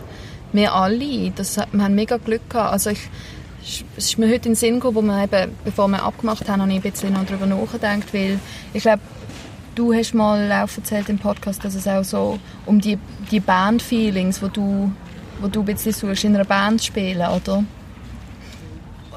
wir 0.52 0.74
alle, 0.74 1.32
das, 1.32 1.58
wir 1.58 1.84
haben 1.84 1.96
mega 1.96 2.18
Glück 2.18 2.50
gehabt. 2.50 2.74
Also 2.74 2.90
ich, 2.90 3.10
es 3.98 4.06
ist 4.06 4.18
mir 4.18 4.28
heute 4.28 4.36
in 4.36 4.42
den 4.42 4.56
Sinn 4.56 4.76
gekommen, 4.76 4.96
wo 4.96 5.02
wir 5.02 5.24
eben, 5.24 5.56
bevor 5.64 5.88
wir 5.88 6.04
abgemacht 6.04 6.48
haben, 6.50 6.62
habe 6.62 6.72
ich 6.72 6.84
ein 6.84 6.92
bisschen 6.92 7.14
noch 7.14 7.26
darüber 7.26 7.46
nachgedacht, 7.46 8.14
weil 8.14 8.40
ich 8.74 8.82
glaube, 8.82 9.02
du 9.76 9.94
hast 9.94 10.14
mal 10.14 10.52
auch 10.52 10.70
erzählt 10.76 11.10
im 11.10 11.18
Podcast, 11.18 11.64
dass 11.64 11.76
es 11.76 11.88
auch 11.88 12.04
so 12.04 12.40
um 12.66 12.80
die, 12.80 12.98
die 13.32 13.40
Band-Feelings, 13.40 14.42
wo 14.42 14.48
du, 14.48 14.92
wo 15.40 15.48
du 15.48 15.62
ein 15.62 15.66
bisschen 15.66 15.94
suchst, 15.94 16.24
in 16.24 16.36
einer 16.36 16.46
Band 16.46 16.84
spielen, 16.84 17.28
oder? 17.28 17.64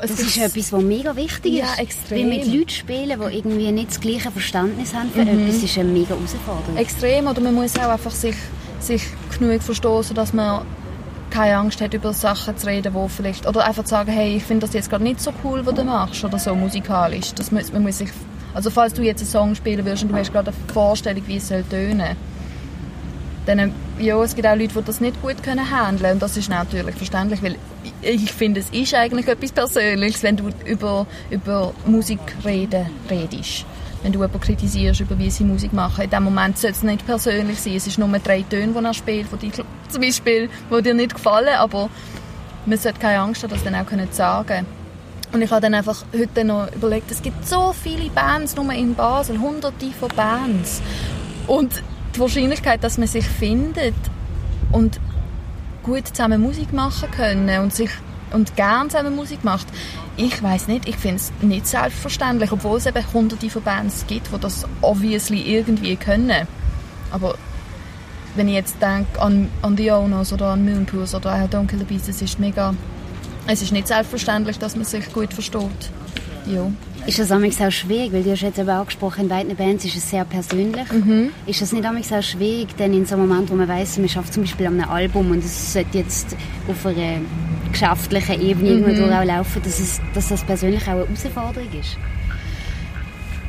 Es 0.02 0.10
Das 0.10 0.20
ist 0.20 0.36
etwas, 0.36 0.72
was 0.72 0.82
mega 0.82 1.16
wichtig 1.16 1.54
Ja, 1.54 1.72
ist. 1.72 1.78
extrem. 1.80 2.18
Weil 2.30 2.38
mit 2.38 2.46
Leuten 2.46 2.68
spielen, 2.70 3.20
die 3.20 3.36
irgendwie 3.36 3.72
nicht 3.72 3.90
das 3.90 4.00
gleiche 4.00 4.30
Verständnis 4.30 4.94
haben 4.94 5.10
für 5.10 5.22
Mhm. 5.24 5.48
etwas, 5.48 5.62
ist 5.62 5.78
eine 5.78 5.88
mega 5.90 6.10
Herausforderung. 6.10 6.76
extrem 6.76 7.26
oder 7.26 7.40
man 7.40 7.54
muss 7.54 7.76
auch 7.78 7.88
einfach 7.88 8.10
sich, 8.10 8.36
sich 8.78 9.02
genug 9.38 9.62
verstehen, 9.62 10.02
dass 10.14 10.32
man 10.32 10.62
keine 11.30 11.56
Angst 11.56 11.80
hat, 11.80 11.92
über 11.94 12.12
Sachen 12.12 12.56
zu 12.56 12.66
reden, 12.66 12.94
wo 12.94 13.08
vielleicht, 13.08 13.46
oder 13.46 13.64
einfach 13.66 13.84
zu 13.84 13.90
sagen, 13.90 14.10
hey, 14.12 14.36
ich 14.36 14.44
finde 14.44 14.66
das 14.66 14.74
jetzt 14.74 14.88
gerade 14.90 15.02
nicht 15.02 15.20
so 15.20 15.32
cool, 15.44 15.64
was 15.64 15.74
du 15.74 15.84
machst, 15.84 16.24
oder 16.24 16.38
so 16.38 16.54
musikalisch. 16.54 17.32
Das 17.34 17.50
muss, 17.50 17.72
man 17.72 17.82
muss 17.82 17.98
sich, 17.98 18.10
also 18.54 18.70
falls 18.70 18.94
du 18.94 19.02
jetzt 19.02 19.20
einen 19.22 19.30
Song 19.30 19.54
spielen 19.54 19.84
willst 19.84 20.02
und 20.04 20.10
du 20.12 20.14
hast 20.16 20.32
gerade 20.32 20.52
eine 20.52 20.72
Vorstellung, 20.72 21.22
wie 21.26 21.36
es 21.36 21.48
soll 21.48 21.64
tönen, 21.64 22.16
dann, 23.46 23.72
ja, 23.98 24.20
es 24.22 24.34
gibt 24.34 24.46
auch 24.46 24.56
Leute, 24.56 24.74
die 24.74 24.84
das 24.84 25.00
nicht 25.00 25.20
gut 25.22 25.42
können 25.42 25.70
handeln 25.70 26.14
und 26.14 26.22
das 26.22 26.36
ist 26.36 26.50
natürlich 26.50 26.96
verständlich, 26.96 27.42
weil 27.42 27.56
ich 28.02 28.32
finde, 28.32 28.60
es 28.60 28.70
ist 28.70 28.94
eigentlich 28.94 29.28
etwas 29.28 29.52
Persönliches, 29.52 30.22
wenn 30.22 30.36
du 30.36 30.50
über, 30.64 31.06
über 31.30 31.72
Musik 31.86 32.20
reden 32.44 32.86
redest. 33.08 33.64
wenn 34.02 34.12
du 34.12 34.20
jemanden 34.20 34.40
kritisierst, 34.40 35.00
über 35.00 35.18
wie 35.18 35.30
sie 35.30 35.42
Musik 35.42 35.72
machen. 35.72 36.04
In 36.04 36.10
dem 36.10 36.22
Moment 36.22 36.58
sollte 36.58 36.76
es 36.76 36.82
nicht 36.84 37.04
persönlich 37.04 37.58
sein. 37.58 37.74
Es 37.74 37.86
ist 37.88 37.98
nur 37.98 38.08
drei 38.20 38.42
Töne, 38.42 38.72
die 38.72 38.84
er 38.84 38.94
spielt, 38.94 39.26
die 39.42 39.48
dir, 39.48 39.64
zum 39.88 40.00
Beispiel, 40.00 40.48
die 40.70 40.82
dir 40.82 40.94
nicht 40.94 41.14
gefallen, 41.14 41.56
aber 41.56 41.88
man 42.66 42.78
sollte 42.78 43.00
keine 43.00 43.20
Angst 43.20 43.42
haben, 43.42 43.50
das 43.50 43.64
dann 43.64 43.74
auch 43.74 44.12
sagen 44.12 44.46
können. 44.46 44.66
Und 45.32 45.42
ich 45.42 45.50
habe 45.50 45.60
dann 45.60 45.74
einfach 45.74 46.04
heute 46.16 46.44
noch 46.44 46.72
überlegt, 46.72 47.10
es 47.10 47.20
gibt 47.20 47.48
so 47.48 47.72
viele 47.72 48.08
Bands 48.10 48.54
nur 48.54 48.72
in 48.72 48.94
Basel, 48.94 49.40
hunderte 49.40 49.90
von 49.98 50.08
Bands. 50.14 50.80
Und 51.48 51.82
die 52.16 52.20
Wahrscheinlichkeit, 52.20 52.82
dass 52.82 52.98
man 52.98 53.06
sich 53.06 53.26
findet 53.26 53.94
und 54.72 55.00
gut 55.82 56.08
zusammen 56.08 56.40
Musik 56.40 56.72
machen 56.72 57.10
können 57.10 57.60
und 57.60 57.72
sich 57.72 57.90
und 58.32 58.56
gerne 58.56 58.88
zusammen 58.88 59.14
Musik 59.14 59.44
macht, 59.44 59.66
ich 60.16 60.42
weiß 60.42 60.66
nicht, 60.68 60.88
ich 60.88 60.96
finde 60.96 61.16
es 61.16 61.32
nicht 61.42 61.66
selbstverständlich, 61.66 62.50
obwohl 62.50 62.78
es 62.78 62.86
eben 62.86 63.12
hunderte 63.12 63.48
von 63.48 63.62
Bands 63.62 64.04
gibt, 64.06 64.32
die 64.32 64.40
das 64.40 64.66
obviously 64.82 65.42
irgendwie 65.42 65.96
können. 65.96 66.46
Aber 67.12 67.36
wenn 68.34 68.48
ich 68.48 68.54
jetzt 68.54 68.76
denke 68.82 69.20
an, 69.20 69.48
an 69.62 69.76
The 69.76 69.92
Owners 69.92 70.32
oder 70.32 70.48
an 70.48 70.64
Moonpools 70.64 71.14
oder 71.14 71.34
auch 71.34 71.48
Don't 71.48 71.66
Kill 71.66 71.78
the 71.78 71.84
Beast, 71.84 72.08
es 72.08 72.20
ist 72.20 72.40
mega, 72.40 72.74
es 73.46 73.62
ist 73.62 73.72
nicht 73.72 73.88
selbstverständlich, 73.88 74.58
dass 74.58 74.74
man 74.74 74.84
sich 74.84 75.12
gut 75.12 75.32
versteht. 75.32 75.90
Ja. 76.46 76.70
Ist 77.06 77.20
das 77.20 77.30
auch 77.30 77.70
schwierig, 77.70 78.12
weil 78.12 78.24
du 78.24 78.32
hast 78.32 78.42
jetzt 78.42 78.58
eben 78.58 78.68
angesprochen, 78.68 79.22
in 79.22 79.28
beiden 79.28 79.54
Bands 79.54 79.84
ist 79.84 79.96
es 79.96 80.10
sehr 80.10 80.24
persönlich. 80.24 80.90
Mhm. 80.90 81.30
Ist 81.46 81.62
das 81.62 81.72
nicht 81.72 81.86
auch 81.86 82.22
schwierig, 82.22 82.76
denn 82.76 82.92
in 82.94 83.06
so 83.06 83.14
einem 83.14 83.28
Moment, 83.28 83.48
wo 83.48 83.54
man 83.54 83.68
weiß, 83.68 83.98
man 83.98 84.08
schafft 84.08 84.32
zum 84.32 84.42
Beispiel 84.42 84.66
an 84.66 84.80
einem 84.80 84.90
Album 84.90 85.30
und 85.30 85.38
es 85.38 85.72
sollte 85.72 85.98
jetzt 85.98 86.36
auf 86.66 86.84
einer 86.84 87.20
geschäftlichen 87.70 88.40
Ebene 88.40 88.70
mhm. 88.76 89.12
auch 89.12 89.24
laufen, 89.24 89.62
dass, 89.62 89.78
es, 89.78 90.00
dass 90.14 90.28
das 90.28 90.44
persönlich 90.44 90.82
auch 90.82 90.94
eine 90.94 91.04
Herausforderung 91.04 91.68
ist? 91.80 91.96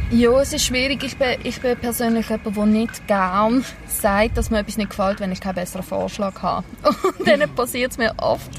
Ja, 0.10 0.40
es 0.40 0.54
ist 0.54 0.64
schwierig. 0.64 1.04
Ich 1.04 1.18
bin, 1.18 1.38
ich 1.44 1.60
bin 1.60 1.76
persönlich 1.78 2.30
jemand, 2.30 2.56
der 2.56 2.66
nicht 2.66 3.08
gern 3.08 3.66
sagt, 3.88 4.38
dass 4.38 4.50
mir 4.50 4.60
etwas 4.60 4.78
nicht 4.78 4.92
gefällt, 4.92 5.20
wenn 5.20 5.34
ich 5.34 5.42
keinen 5.42 5.56
besseren 5.56 5.84
Vorschlag 5.84 6.42
habe. 6.42 6.66
Und 7.20 7.28
dann 7.28 7.42
passiert 7.56 7.92
es 7.92 7.98
mir 7.98 8.14
oft, 8.16 8.50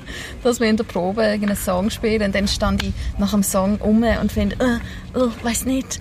dass 0.45 0.61
wir 0.61 0.69
in 0.69 0.77
der 0.77 0.85
Probe 0.85 1.23
einen 1.23 1.57
Song 1.57 1.89
spielen 1.89 2.23
und 2.23 2.35
dann 2.35 2.49
stand 2.49 2.83
ich 2.83 2.93
nach 3.17 3.31
dem 3.31 3.43
Song 3.43 3.79
um 3.79 4.03
und 4.03 4.31
finde, 4.31 4.57
äh, 4.57 5.19
äh, 5.19 5.31
weiß 5.43 5.65
nicht. 5.65 6.01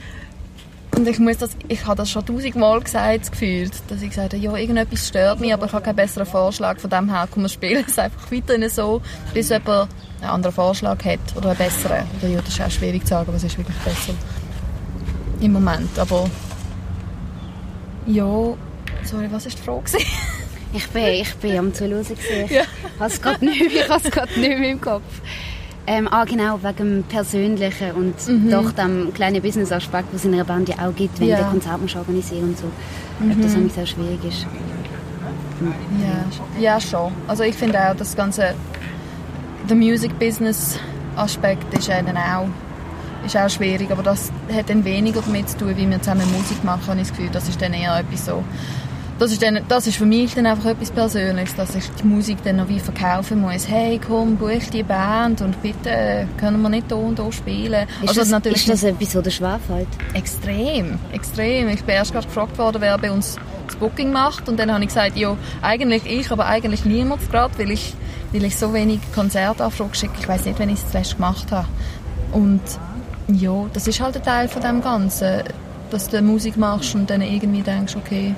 Und 0.97 1.07
ich 1.07 1.17
muss 1.17 1.37
das, 1.37 1.51
ich 1.69 1.85
habe 1.85 1.95
das 1.95 2.09
schon 2.11 2.25
tausendmal 2.25 2.81
gesagt, 2.81 3.31
gefühlt, 3.31 3.71
dass 3.87 4.01
ich 4.01 4.09
gesagt 4.09 4.33
habe, 4.33 4.43
ja, 4.43 4.53
irgendetwas 4.53 5.07
stört 5.07 5.39
mich, 5.39 5.53
aber 5.53 5.67
ich 5.67 5.71
habe 5.71 5.83
keinen 5.83 5.95
besseren 5.95 6.25
Vorschlag. 6.25 6.79
Von 6.79 6.89
dem 6.89 7.09
her 7.09 7.27
kann 7.31 7.43
man 7.43 7.49
spielen 7.49 7.85
es 7.87 7.97
einfach 7.97 8.31
weiterhin 8.31 8.67
so, 8.69 9.01
bis 9.33 9.49
jemand 9.49 9.89
einen 10.21 10.29
anderen 10.29 10.53
Vorschlag 10.53 11.03
hat 11.05 11.19
oder 11.37 11.51
einen 11.51 11.57
besseren. 11.57 12.03
Ja, 12.21 12.41
das 12.41 12.49
ist 12.49 12.61
auch 12.61 12.71
schwierig 12.71 13.03
zu 13.03 13.09
sagen, 13.09 13.31
was 13.33 13.43
ist 13.43 13.57
wirklich 13.57 13.77
besser 13.77 14.13
im 15.41 15.53
Moment. 15.53 15.97
Aber 15.97 16.29
ja, 18.05 18.25
sorry, 19.03 19.27
was 19.31 19.45
war 19.45 19.51
die 19.51 19.57
Frage? 19.57 20.05
ich 20.73 20.87
bin, 20.89 21.03
ich 21.05 21.35
bin 21.35 21.57
am 21.57 21.73
Zuhören. 21.73 22.05
Ja. 22.49 22.61
Ich 22.61 22.99
habe 22.99 23.11
es 23.11 23.21
gerade 23.21 23.45
nicht, 23.45 24.37
nicht 24.37 24.59
mehr 24.59 24.69
im 24.71 24.81
Kopf. 24.81 25.03
Ähm, 25.89 26.09
ah, 26.11 26.25
genau, 26.25 26.59
wegen 26.61 26.75
dem 26.75 27.03
Persönlichen 27.03 27.91
und 27.91 28.27
mhm. 28.27 28.49
doch 28.49 28.71
dem 28.71 29.13
kleinen 29.13 29.41
Business-Aspekt, 29.41 30.09
was 30.11 30.21
es 30.21 30.25
in 30.25 30.33
einer 30.33 30.43
Band 30.43 30.67
ja 30.67 30.75
auch 30.85 30.93
gibt, 30.93 31.17
wenn 31.21 31.29
ja. 31.29 31.37
der 31.37 31.45
Konzert 31.45 31.79
organisieren 31.95 32.49
und 32.49 32.57
so. 32.57 32.65
Mhm. 33.19 33.31
Ob 33.31 33.41
das 33.41 33.55
mhm. 33.55 33.69
sehr 33.69 33.85
schwierig 33.85 34.19
ist. 34.27 34.45
Ja, 36.59 36.59
ja, 36.59 36.81
schon. 36.81 37.13
Also 37.27 37.43
ich 37.43 37.55
finde 37.55 37.79
auch, 37.79 37.95
das 37.95 38.15
ganze 38.15 38.53
der 39.69 39.75
Music-Business-Aspekt 39.75 41.73
ist 41.73 41.87
ja 41.87 42.01
dann 42.01 42.17
auch 42.17 42.47
ist 43.25 43.37
auch 43.37 43.49
schwierig, 43.49 43.91
aber 43.91 44.03
das 44.03 44.31
hat 44.53 44.69
dann 44.69 44.83
weniger 44.85 45.21
damit 45.21 45.49
zu 45.49 45.57
tun, 45.57 45.75
wie 45.75 45.89
wir 45.89 46.01
zusammen 46.01 46.31
Musik 46.31 46.63
machen, 46.63 46.87
habe 46.87 47.01
ich 47.01 47.07
das 47.07 47.17
Gefühl. 47.17 47.29
Das 47.31 47.47
ist 47.49 47.61
dann 47.61 47.73
eher 47.73 47.97
etwas 47.97 48.25
so, 48.25 48.43
das 49.19 49.31
ist, 49.31 49.41
dann, 49.41 49.59
das 49.67 49.87
ist 49.87 49.97
für 49.97 50.05
mich 50.05 50.35
dann 50.35 50.45
einfach 50.45 50.69
etwas 50.69 50.91
Persönliches, 50.91 51.55
dass 51.55 51.75
ich 51.75 51.89
die 51.99 52.05
Musik 52.05 52.37
dann 52.43 52.57
noch 52.57 52.69
wie 52.69 52.79
verkaufen 52.79 53.41
muss. 53.41 53.67
Hey, 53.67 53.99
komm, 54.05 54.35
buch 54.35 54.61
die 54.71 54.83
Band 54.83 55.41
und 55.41 55.59
bitte 55.63 56.27
können 56.37 56.61
wir 56.61 56.69
nicht 56.69 56.87
hier 56.87 56.97
und 56.97 57.19
hier 57.19 57.31
spielen. 57.31 57.87
Ist, 58.01 58.09
also, 58.09 58.21
das, 58.21 58.29
natürlich 58.29 58.67
ist 58.67 58.69
das 58.69 58.83
etwas, 58.83 59.23
das 59.23 59.33
schwerfällt? 59.33 59.87
Extrem, 60.13 60.99
extrem. 61.13 61.67
Ich 61.69 61.83
bin 61.83 61.95
erst 61.95 62.13
gerade 62.13 62.27
gefragt 62.27 62.57
worden, 62.59 62.79
wer 62.79 62.95
bei 62.99 63.11
uns 63.11 63.37
das 63.65 63.75
Booking 63.77 64.11
macht 64.11 64.47
und 64.49 64.59
dann 64.59 64.71
habe 64.71 64.83
ich 64.83 64.89
gesagt, 64.89 65.17
ja, 65.17 65.35
eigentlich 65.63 66.05
ich, 66.05 66.31
aber 66.31 66.45
eigentlich 66.45 66.85
niemand 66.85 67.29
gerade, 67.31 67.57
weil 67.57 67.71
ich, 67.71 67.95
weil 68.31 68.43
ich 68.43 68.55
so 68.55 68.71
wenig 68.71 68.99
Konzertanfragen 69.15 69.95
schicke. 69.95 70.13
Ich 70.19 70.27
weiß 70.27 70.45
nicht, 70.45 70.59
wenn 70.59 70.69
ich 70.69 70.77
es 70.77 70.91
zuletzt 70.91 71.15
gemacht 71.15 71.51
habe. 71.51 71.67
Und 72.33 72.61
ja, 73.27 73.65
das 73.73 73.87
ist 73.87 73.99
halt 73.99 74.15
ein 74.15 74.23
Teil 74.23 74.47
von 74.47 74.61
dem 74.61 74.81
Ganzen, 74.81 75.43
dass 75.89 76.09
du 76.09 76.21
Musik 76.21 76.57
machst 76.57 76.95
und 76.95 77.09
dann 77.09 77.21
irgendwie 77.21 77.61
denkst, 77.61 77.95
okay, 77.95 78.35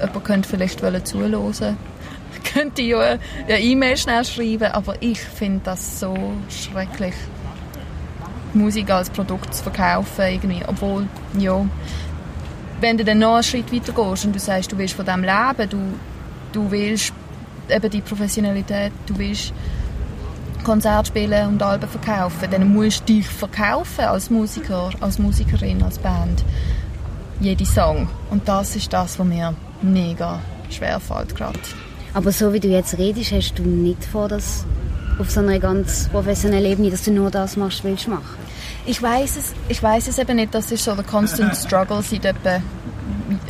jemand 0.00 0.24
könnte 0.24 0.48
vielleicht 0.48 0.80
zuhören. 1.06 1.76
Könnte 2.52 2.82
ja 2.82 3.16
eine 3.46 3.60
E-Mail 3.60 3.96
schnell 3.96 4.24
schreiben, 4.24 4.70
aber 4.72 4.94
ich 5.00 5.20
finde 5.20 5.60
das 5.64 6.00
so 6.00 6.16
schrecklich, 6.48 7.14
Musik 8.54 8.90
als 8.90 9.10
Produkt 9.10 9.54
zu 9.54 9.62
verkaufen 9.62 10.24
irgendwie, 10.24 10.62
obwohl, 10.66 11.06
ja, 11.38 11.66
wenn 12.80 12.96
du 12.96 13.04
dann 13.04 13.18
noch 13.18 13.34
einen 13.34 13.42
Schritt 13.42 13.72
weiter 13.72 13.92
gehst 13.92 14.24
und 14.24 14.34
du 14.34 14.38
sagst, 14.38 14.72
du 14.72 14.78
willst 14.78 14.94
von 14.94 15.04
dem 15.04 15.22
leben, 15.22 15.68
du, 15.68 15.78
du 16.52 16.70
willst 16.70 17.12
eben 17.68 17.90
die 17.90 18.00
Professionalität, 18.00 18.92
du 19.06 19.18
willst 19.18 19.52
Konzerte 20.68 21.08
spielen 21.08 21.48
und 21.48 21.62
Alben 21.62 21.88
verkaufen, 21.88 22.50
dann 22.50 22.74
musst 22.74 23.08
du 23.08 23.14
dich 23.14 23.26
verkaufen 23.26 24.04
als 24.04 24.28
Musiker, 24.28 24.90
als 25.00 25.18
Musikerin, 25.18 25.82
als 25.82 25.98
Band. 25.98 26.44
Jede 27.40 27.64
Song. 27.64 28.06
Und 28.28 28.46
das 28.46 28.76
ist 28.76 28.92
das, 28.92 29.18
was 29.18 29.26
mir 29.26 29.54
mega 29.80 30.40
schwer 30.68 31.00
fällt 31.00 31.34
gerade. 31.34 31.58
Aber 32.12 32.32
so 32.32 32.52
wie 32.52 32.60
du 32.60 32.68
jetzt 32.68 32.98
redest, 32.98 33.32
hast 33.32 33.54
du 33.54 33.62
nicht 33.62 34.04
vor, 34.04 34.28
dass 34.28 34.66
auf 35.18 35.30
so 35.30 35.40
einer 35.40 35.58
ganz 35.58 36.10
professionellen 36.10 36.70
Ebene, 36.70 36.90
dass 36.90 37.04
du 37.04 37.12
nur 37.12 37.30
das 37.30 37.56
machst, 37.56 37.82
willst 37.82 38.06
du 38.06 38.10
machen? 38.10 38.36
Ich 38.84 39.02
weiß 39.02 39.38
es, 39.38 39.54
ich 39.70 39.82
weiß 39.82 40.08
es 40.08 40.18
eben 40.18 40.36
nicht. 40.36 40.54
Das 40.54 40.70
ist 40.70 40.84
so 40.84 40.94
der 40.94 41.04
constant 41.04 41.56
struggle 41.56 42.02
seit 42.02 42.26
etwa, 42.26 42.60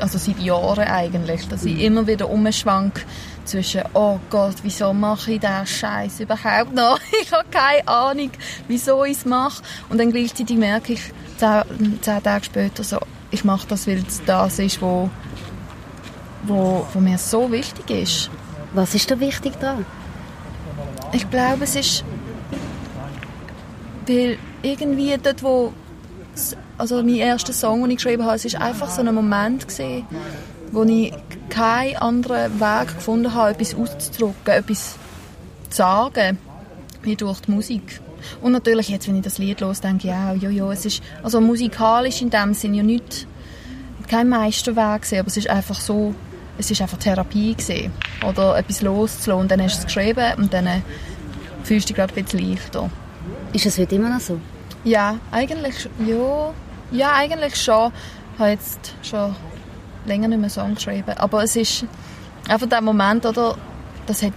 also 0.00 0.18
seit 0.18 0.38
Jahren 0.38 0.86
eigentlich, 0.86 1.48
dass 1.48 1.64
ich 1.64 1.80
immer 1.80 2.06
wieder 2.06 2.30
umschwank 2.30 3.04
zwischen 3.48 3.82
oh 3.94 4.18
Gott, 4.30 4.56
wieso 4.62 4.92
mache 4.92 5.32
ich 5.32 5.40
diesen 5.40 5.66
Scheiß 5.66 6.20
überhaupt 6.20 6.74
noch? 6.74 7.00
Ich 7.22 7.32
habe 7.32 7.48
keine 7.50 7.86
Ahnung, 7.88 8.30
wieso 8.68 9.04
ich 9.04 9.18
es 9.18 9.24
mache. 9.24 9.62
Und 9.88 9.98
dann 9.98 10.12
gleichzeitig 10.12 10.56
merke 10.56 10.94
ich 10.94 11.12
zehn, 11.38 11.98
zehn 12.00 12.22
Tage 12.22 12.44
später 12.44 12.84
so, 12.84 12.98
ich 13.30 13.44
mache 13.44 13.66
das, 13.68 13.86
weil 13.86 14.04
es 14.06 14.22
das 14.24 14.58
ist, 14.58 14.80
wo 14.80 15.10
wo, 16.44 16.86
wo 16.92 17.00
mir 17.00 17.18
so 17.18 17.50
wichtig 17.50 17.90
ist. 17.90 18.30
Was 18.74 18.94
ist 18.94 19.10
da 19.10 19.18
wichtig 19.20 19.54
daran? 19.60 19.86
Ich 21.12 21.28
glaube, 21.30 21.64
es 21.64 21.74
ist, 21.74 22.04
weil 24.06 24.38
irgendwie 24.62 25.16
dort, 25.22 25.42
wo, 25.42 25.72
also 26.76 26.96
mein 26.96 27.16
erster 27.16 27.52
Song, 27.52 27.82
den 27.82 27.92
ich 27.92 27.96
geschrieben 27.96 28.24
habe, 28.24 28.36
es 28.36 28.44
ist 28.44 28.56
einfach 28.56 28.90
so 28.90 29.00
ein 29.00 29.14
Moment 29.14 29.66
gewesen, 29.66 30.06
wo 30.72 30.82
ich 30.84 31.12
keinen 31.48 31.96
anderen 31.96 32.60
Weg 32.60 32.94
gefunden 32.94 33.34
habe, 33.34 33.50
etwas 33.50 33.74
auszudrücken, 33.74 34.52
etwas 34.52 34.96
zu 35.70 35.76
sagen, 35.76 36.38
wie 37.02 37.16
durch 37.16 37.40
die 37.40 37.50
Musik. 37.50 38.00
Und 38.42 38.52
natürlich 38.52 38.88
jetzt, 38.88 39.08
wenn 39.08 39.16
ich 39.16 39.22
das 39.22 39.38
Lied 39.38 39.60
los 39.60 39.80
denke 39.80 40.08
ich 40.08 40.14
auch, 40.14 40.34
ja, 40.34 40.50
ja, 40.50 40.70
es 40.72 40.84
ist, 40.84 41.02
also 41.22 41.40
musikalisch 41.40 42.20
in 42.20 42.30
dem 42.30 42.54
Sinne 42.54 42.78
ja 42.78 42.82
nicht 42.82 43.26
kein 44.08 44.28
Meisterweg 44.28 45.02
gewesen, 45.02 45.18
aber 45.20 45.28
es 45.28 45.36
ist 45.36 45.48
einfach 45.48 45.78
so 45.78 46.14
es 46.58 46.70
ist 46.70 46.82
einfach 46.82 46.98
Therapie 46.98 47.54
gewesen. 47.54 47.92
Oder 48.26 48.58
etwas 48.58 48.82
loszulassen 48.82 49.32
und 49.40 49.50
dann 49.50 49.62
hast 49.62 49.76
du 49.76 49.78
es 49.78 49.86
geschrieben 49.86 50.34
und 50.36 50.52
dann 50.52 50.82
fühlst 51.62 51.88
du 51.88 51.94
dich 51.94 51.96
gerade 51.96 52.14
ein 52.14 52.24
bisschen 52.24 52.50
leichter. 52.50 52.90
Ist 53.52 53.64
das 53.64 53.78
heute 53.78 53.94
immer 53.94 54.10
noch 54.10 54.20
so? 54.20 54.40
Ja, 54.84 55.16
eigentlich, 55.30 55.88
ja, 56.04 56.52
ja, 56.90 57.12
eigentlich 57.14 57.56
schon. 57.56 57.92
Ich 58.34 58.40
habe 58.40 58.50
jetzt 58.50 58.94
schon 59.02 59.34
länger 60.08 60.28
nicht 60.28 60.40
mehr 60.40 60.50
Song 60.50 60.74
geschrieben. 60.74 61.16
Aber 61.16 61.42
es 61.42 61.56
ist 61.56 61.84
einfach 62.48 62.68
der 62.68 62.80
Moment, 62.80 63.26
oder, 63.26 63.56
das 64.06 64.22
hat 64.22 64.32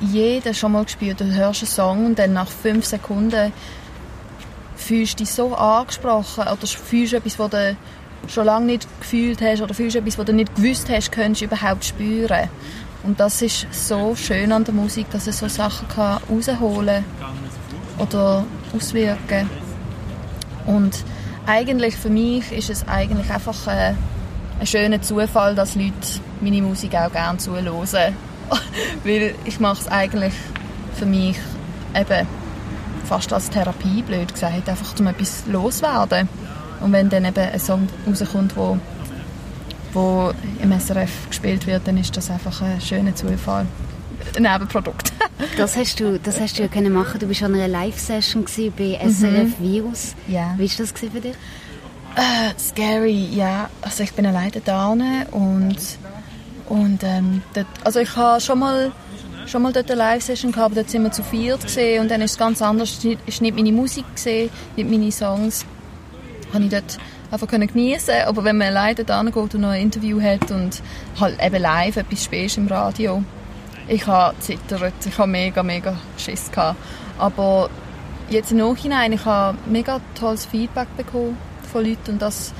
jeder 0.00 0.52
schon 0.52 0.72
mal 0.72 0.84
gespürt. 0.84 1.20
Du 1.20 1.24
hörst 1.24 1.62
einen 1.62 1.68
Song 1.68 2.06
und 2.06 2.18
dann 2.18 2.32
nach 2.32 2.48
fünf 2.48 2.84
Sekunden 2.84 3.52
fühlst 4.76 5.14
du 5.14 5.24
dich 5.24 5.32
so 5.32 5.54
angesprochen 5.54 6.42
oder 6.42 6.66
fühlst 6.66 7.14
etwas, 7.14 7.38
was 7.38 7.50
du 7.50 7.76
schon 8.28 8.46
lange 8.46 8.66
nicht 8.66 8.86
gefühlt 9.00 9.40
hast 9.40 9.62
oder 9.62 9.74
fühlst 9.74 9.96
etwas, 9.96 10.18
was 10.18 10.26
du 10.26 10.32
nicht 10.32 10.54
gewusst 10.56 10.88
hast, 10.90 11.12
könntest 11.12 11.42
du 11.42 11.44
überhaupt 11.46 11.84
spüren. 11.84 12.48
Und 13.04 13.18
das 13.18 13.42
ist 13.42 13.66
so 13.72 14.14
schön 14.14 14.52
an 14.52 14.64
der 14.64 14.74
Musik, 14.74 15.10
dass 15.10 15.26
es 15.26 15.38
so 15.38 15.48
Sachen 15.48 15.88
kann 15.88 16.20
rausholen 16.30 17.04
oder 17.98 18.44
auswirken. 18.74 19.50
Und 20.66 21.04
eigentlich 21.46 21.96
für 21.96 22.10
mich 22.10 22.52
ist 22.52 22.70
es 22.70 22.86
eigentlich 22.86 23.30
einfach 23.30 23.66
ein, 23.66 23.98
ein 24.60 24.66
schöner 24.66 25.02
Zufall, 25.02 25.54
dass 25.54 25.74
Leute 25.74 25.92
meine 26.40 26.62
Musik 26.62 26.94
auch 26.94 27.12
gerne 27.12 27.38
zuhören. 27.38 28.14
Weil 29.04 29.34
ich 29.44 29.60
mache 29.60 29.80
es 29.80 29.88
eigentlich 29.88 30.34
für 30.94 31.06
mich 31.06 31.36
eben 31.94 32.26
fast 33.04 33.32
als 33.32 33.50
Therapie, 33.50 34.02
blöd 34.02 34.32
gesagt, 34.32 34.68
einfach 34.68 34.98
um 34.98 35.06
etwas 35.06 35.44
loswerden 35.46 36.28
Und 36.80 36.92
wenn 36.92 37.08
dann 37.08 37.24
eben 37.24 37.38
ein 37.38 37.58
Song 37.58 37.88
rauskommt, 38.06 38.56
wo, 38.56 38.78
wo 39.92 40.32
im 40.62 40.78
SRF 40.78 41.28
gespielt 41.28 41.66
wird, 41.66 41.86
dann 41.86 41.98
ist 41.98 42.16
das 42.16 42.30
einfach 42.30 42.62
ein 42.62 42.80
schöner 42.80 43.14
Zufall. 43.14 43.66
Ein 44.36 44.42
Nebenprodukt. 44.42 45.12
das 45.56 45.76
hast 45.76 46.00
du, 46.00 46.18
das 46.18 46.40
hast 46.40 46.58
du 46.58 46.62
ja 46.62 46.68
können 46.68 46.92
machen. 46.92 47.18
Du 47.18 47.26
bist 47.26 47.42
an 47.42 47.54
einer 47.54 47.68
Live-Session 47.68 48.44
bei 48.76 48.98
SRF 49.02 49.58
mhm. 49.58 49.64
Virus. 49.72 50.14
Ja. 50.28 50.54
Wie 50.56 50.70
war 50.70 50.76
das 50.78 50.92
für 50.92 51.20
dich? 51.20 51.34
Äh, 52.16 52.58
scary, 52.58 53.28
ja. 53.32 53.70
Also 53.80 54.02
ich 54.02 54.12
bin 54.12 54.26
alleine 54.26 54.60
da 54.64 54.88
und 54.88 55.76
und 56.68 57.02
ähm, 57.02 57.42
dort, 57.54 57.66
also 57.84 58.00
ich 58.00 58.16
habe 58.16 58.40
schon 58.40 58.58
mal 58.58 58.92
schon 59.46 59.62
mal 59.62 59.72
dort 59.72 59.90
eine 59.90 59.98
Live-Session 59.98 60.52
gehabt, 60.52 60.76
dort 60.76 60.88
sind 60.88 61.02
wir 61.02 61.10
zu 61.10 61.22
viert 61.22 61.62
gesehen 61.62 62.00
und 62.00 62.10
dann 62.10 62.20
ist 62.22 62.32
es 62.32 62.38
ganz 62.38 62.62
anders. 62.62 63.04
Ich 63.26 63.40
nicht 63.40 63.56
meine 63.56 63.72
Musik 63.72 64.04
gesehen, 64.14 64.50
nicht 64.76 64.88
meine 64.88 65.10
Songs. 65.10 65.66
Habe 66.52 66.64
ich 66.64 66.70
dort 66.70 66.98
einfach 67.30 67.48
können 67.48 67.66
genießen. 67.66 68.22
Aber 68.26 68.44
wenn 68.44 68.58
man 68.58 68.68
alleine 68.68 69.04
da 69.04 69.22
geht 69.22 69.36
und 69.36 69.60
noch 69.60 69.70
ein 69.70 69.82
Interview 69.82 70.20
hat 70.20 70.50
und 70.50 70.82
halt 71.18 71.42
eben 71.42 71.60
live 71.60 71.96
etwas 71.96 72.24
spielst 72.24 72.58
im 72.58 72.68
Radio, 72.68 73.22
ich 73.88 74.06
habe 74.06 74.38
zittert, 74.38 74.94
ich 75.04 75.18
habe 75.18 75.30
mega, 75.30 75.62
mega 75.62 75.96
Schiss 76.18 76.50
gehabt. 76.50 76.78
Aber 77.18 77.68
jetzt 78.30 78.52
im 78.52 78.58
Nachhinein, 78.58 79.12
ich 79.12 79.24
habe 79.24 79.58
mega 79.66 80.00
tolles 80.18 80.46
Feedback 80.46 80.88
bekommen 80.96 81.36
von 81.72 81.84
Leuten 81.84 82.12
und 82.12 82.22
das, 82.22 82.52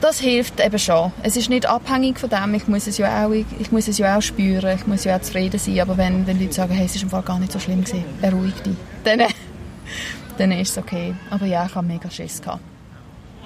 das 0.00 0.20
hilft 0.20 0.64
eben 0.64 0.78
schon. 0.78 1.12
Es 1.22 1.36
ist 1.36 1.50
nicht 1.50 1.66
abhängig 1.66 2.18
von 2.18 2.30
dem, 2.30 2.54
ich 2.54 2.66
muss 2.68 2.86
es 2.86 2.96
ja 2.96 3.26
auch, 3.26 3.32
ich 3.32 3.72
muss 3.72 3.88
es 3.88 3.98
ja 3.98 4.16
auch 4.16 4.22
spüren, 4.22 4.76
ich 4.76 4.86
muss 4.86 5.04
ja 5.04 5.16
auch 5.16 5.20
zufrieden 5.20 5.58
sein, 5.58 5.80
aber 5.80 5.98
wenn, 5.98 6.26
wenn 6.26 6.40
Leute 6.40 6.54
sagen, 6.54 6.72
hey, 6.72 6.86
es 6.86 6.94
ist 6.94 7.02
im 7.02 7.10
Fall 7.10 7.22
gar 7.22 7.38
nicht 7.38 7.52
so 7.52 7.58
schlimm 7.58 7.84
gewesen, 7.84 8.04
beruhig 8.20 8.54
dich, 8.62 8.76
dann, 9.04 9.22
dann 10.38 10.52
ist 10.52 10.70
es 10.70 10.78
okay. 10.78 11.14
Aber 11.28 11.46
ja, 11.46 11.66
ich 11.66 11.74
habe 11.74 11.86
mega 11.86 12.10
Schiss 12.10 12.40
gehabt. 12.40 12.62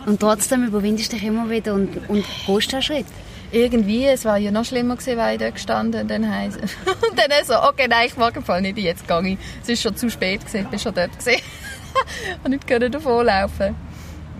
Und 0.06 0.20
trotzdem 0.20 0.64
überwindest 0.64 1.12
du 1.12 1.16
dich 1.16 1.24
immer 1.24 1.48
wieder 1.48 1.74
und, 1.74 2.08
und 2.08 2.24
gehst 2.46 2.72
den 2.72 2.82
Schritt? 2.82 3.06
Irgendwie, 3.50 4.04
es 4.06 4.24
war 4.24 4.36
ja 4.36 4.50
noch 4.50 4.64
schlimmer 4.64 4.96
gewesen, 4.96 5.16
weil 5.16 5.34
ich 5.34 5.40
dort 5.40 5.54
gestanden 5.54 6.02
und 6.02 6.10
dann 6.10 6.28
heisst 6.28 6.58
und 7.10 7.18
dann 7.18 7.30
so, 7.44 7.54
okay, 7.62 7.86
nein, 7.88 8.08
ich 8.08 8.16
mag 8.16 8.36
im 8.36 8.44
Fall 8.44 8.60
nicht, 8.60 8.76
jetzt 8.78 9.06
gehe 9.08 9.28
ich. 9.28 9.38
Es 9.62 9.68
ist 9.68 9.82
schon 9.82 9.96
zu 9.96 10.10
spät 10.10 10.40
gewesen, 10.40 10.64
ich 10.64 10.68
bin 10.68 10.78
schon 10.78 10.94
dort 10.94 11.18
gewesen. 11.18 11.40
und 12.44 12.50
nicht 12.50 12.66
können 12.66 12.90
davonlaufen. 12.90 13.74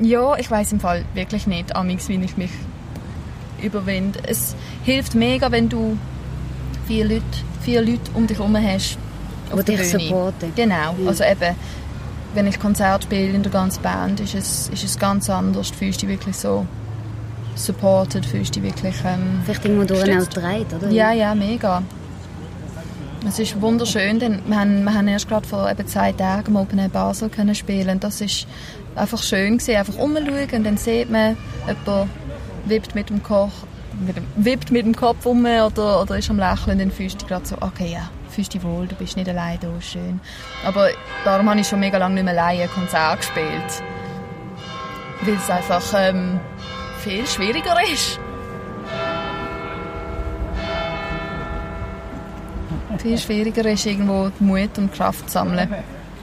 Ja, 0.01 0.37
ich 0.37 0.51
weiß 0.51 0.73
im 0.73 0.81
Fall 0.81 1.05
wirklich 1.15 1.47
nicht, 1.47 1.75
amix, 1.77 2.09
wie 2.09 2.17
ich 2.17 2.37
mich 2.37 2.51
überwinde. 3.63 4.19
Es 4.27 4.55
hilft 4.85 5.15
mega, 5.15 5.51
wenn 5.51 5.69
du 5.69 5.97
viele 6.87 7.15
Leute, 7.15 7.25
viele 7.63 7.83
Leute 7.83 8.11
um 8.15 8.27
dich 8.27 8.39
herum 8.39 8.57
hast. 8.57 8.99
Die 9.53 9.77
dich 9.77 9.89
supporten. 9.89 10.53
Genau, 10.57 10.95
mhm. 10.95 11.09
also 11.09 11.23
eben, 11.25 11.55
wenn 12.35 12.47
ich 12.47 12.59
Konzert 12.59 13.05
spiele 13.05 13.35
in 13.35 13.43
der 13.43 13.53
ganzen 13.53 13.83
Band, 13.83 14.21
ist 14.21 14.35
es, 14.35 14.69
ist 14.69 14.85
es 14.85 14.99
ganz 14.99 15.31
anders. 15.31 15.71
Du 15.71 15.79
fühlst 15.79 16.03
dich 16.03 16.09
wirklich 16.09 16.37
so 16.37 16.67
supported, 17.55 18.27
fühlst 18.27 18.57
dich 18.57 18.63
wirklich 18.63 18.97
ähm, 19.05 19.43
Vielleicht 19.45 19.65
irgendwo 19.65 19.85
durch 19.85 20.03
auch 20.03 20.27
dreit, 20.27 20.73
oder? 20.75 20.91
Ja, 20.91 21.13
ja, 21.13 21.35
mega. 21.35 21.83
Es 23.27 23.39
ist 23.39 23.61
wunderschön, 23.61 24.19
denn 24.19 24.41
wir 24.47 24.59
haben, 24.59 24.85
wir 24.85 24.93
haben 24.93 25.09
erst 25.09 25.29
gerade 25.29 25.47
vor 25.47 25.71
eben 25.71 25.87
zwei 25.87 26.13
Tagen 26.13 26.49
im 26.49 26.57
Open 26.57 26.79
Air 26.79 26.91
Basel 26.91 27.31
können 27.31 27.55
spielen. 27.55 27.99
Das 28.01 28.21
ist 28.21 28.47
einfach 28.97 29.23
schön 29.23 29.59
gewesen, 29.59 29.77
einfach 29.77 29.97
umschauen 29.97 30.49
und 30.53 30.65
dann 30.65 30.77
sieht 30.77 31.11
man, 31.11 31.37
jemand 31.67 32.09
wippt 32.67 32.95
mit 32.95 33.11
dem 33.11 33.23
Koch, 33.23 33.53
mit 34.07 34.17
dem, 34.17 34.27
wippt 34.37 34.71
mit 34.71 34.87
dem 34.87 34.95
Kopf 34.95 35.27
um 35.27 35.45
oder, 35.45 36.03
oder 36.03 36.19
ist 36.19 36.31
am 36.31 36.39
Lächeln, 36.39 36.79
dann 36.79 36.91
fühlst 36.91 37.23
du 37.23 37.27
gerade 37.27 37.47
so, 37.47 37.57
okay, 37.61 37.93
ja, 37.93 38.11
fühlst 38.31 38.55
dich 38.55 38.63
wohl, 38.63 38.87
du 38.87 38.95
bist 38.97 39.17
nicht 39.17 39.29
allein 39.29 39.59
da, 39.61 39.69
schön. 39.81 40.21
Aber 40.65 40.89
darum 41.25 41.49
habe 41.49 41.61
ich 41.61 41.69
schon 41.69 41.81
mega 41.81 41.99
lange 41.99 42.15
nicht 42.15 42.25
mehr 42.25 42.35
alleine 42.35 42.63
ein 42.65 42.71
Konzert 42.71 43.19
gespielt. 43.19 43.83
Weil 45.23 45.35
es 45.35 45.49
einfach 45.49 45.95
ähm, 45.97 46.41
viel 46.99 47.27
schwieriger 47.27 47.77
ist. 47.93 48.19
viel 52.99 53.19
schwieriger 53.19 53.71
ist, 53.71 53.85
irgendwo 53.85 54.31
Mut 54.41 54.79
und 54.79 54.93
Kraft 54.93 55.29
zu 55.29 55.35
sammeln. 55.35 55.69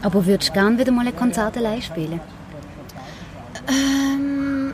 Aber 0.02 0.26
würdest 0.26 0.50
du 0.50 0.54
gerne 0.54 0.80
wieder 0.80 0.92
mal 0.92 1.06
ein 1.06 1.16
Konzert 1.16 1.56
allein 1.58 1.82
spielen? 1.82 2.20
Ähm, 3.68 4.74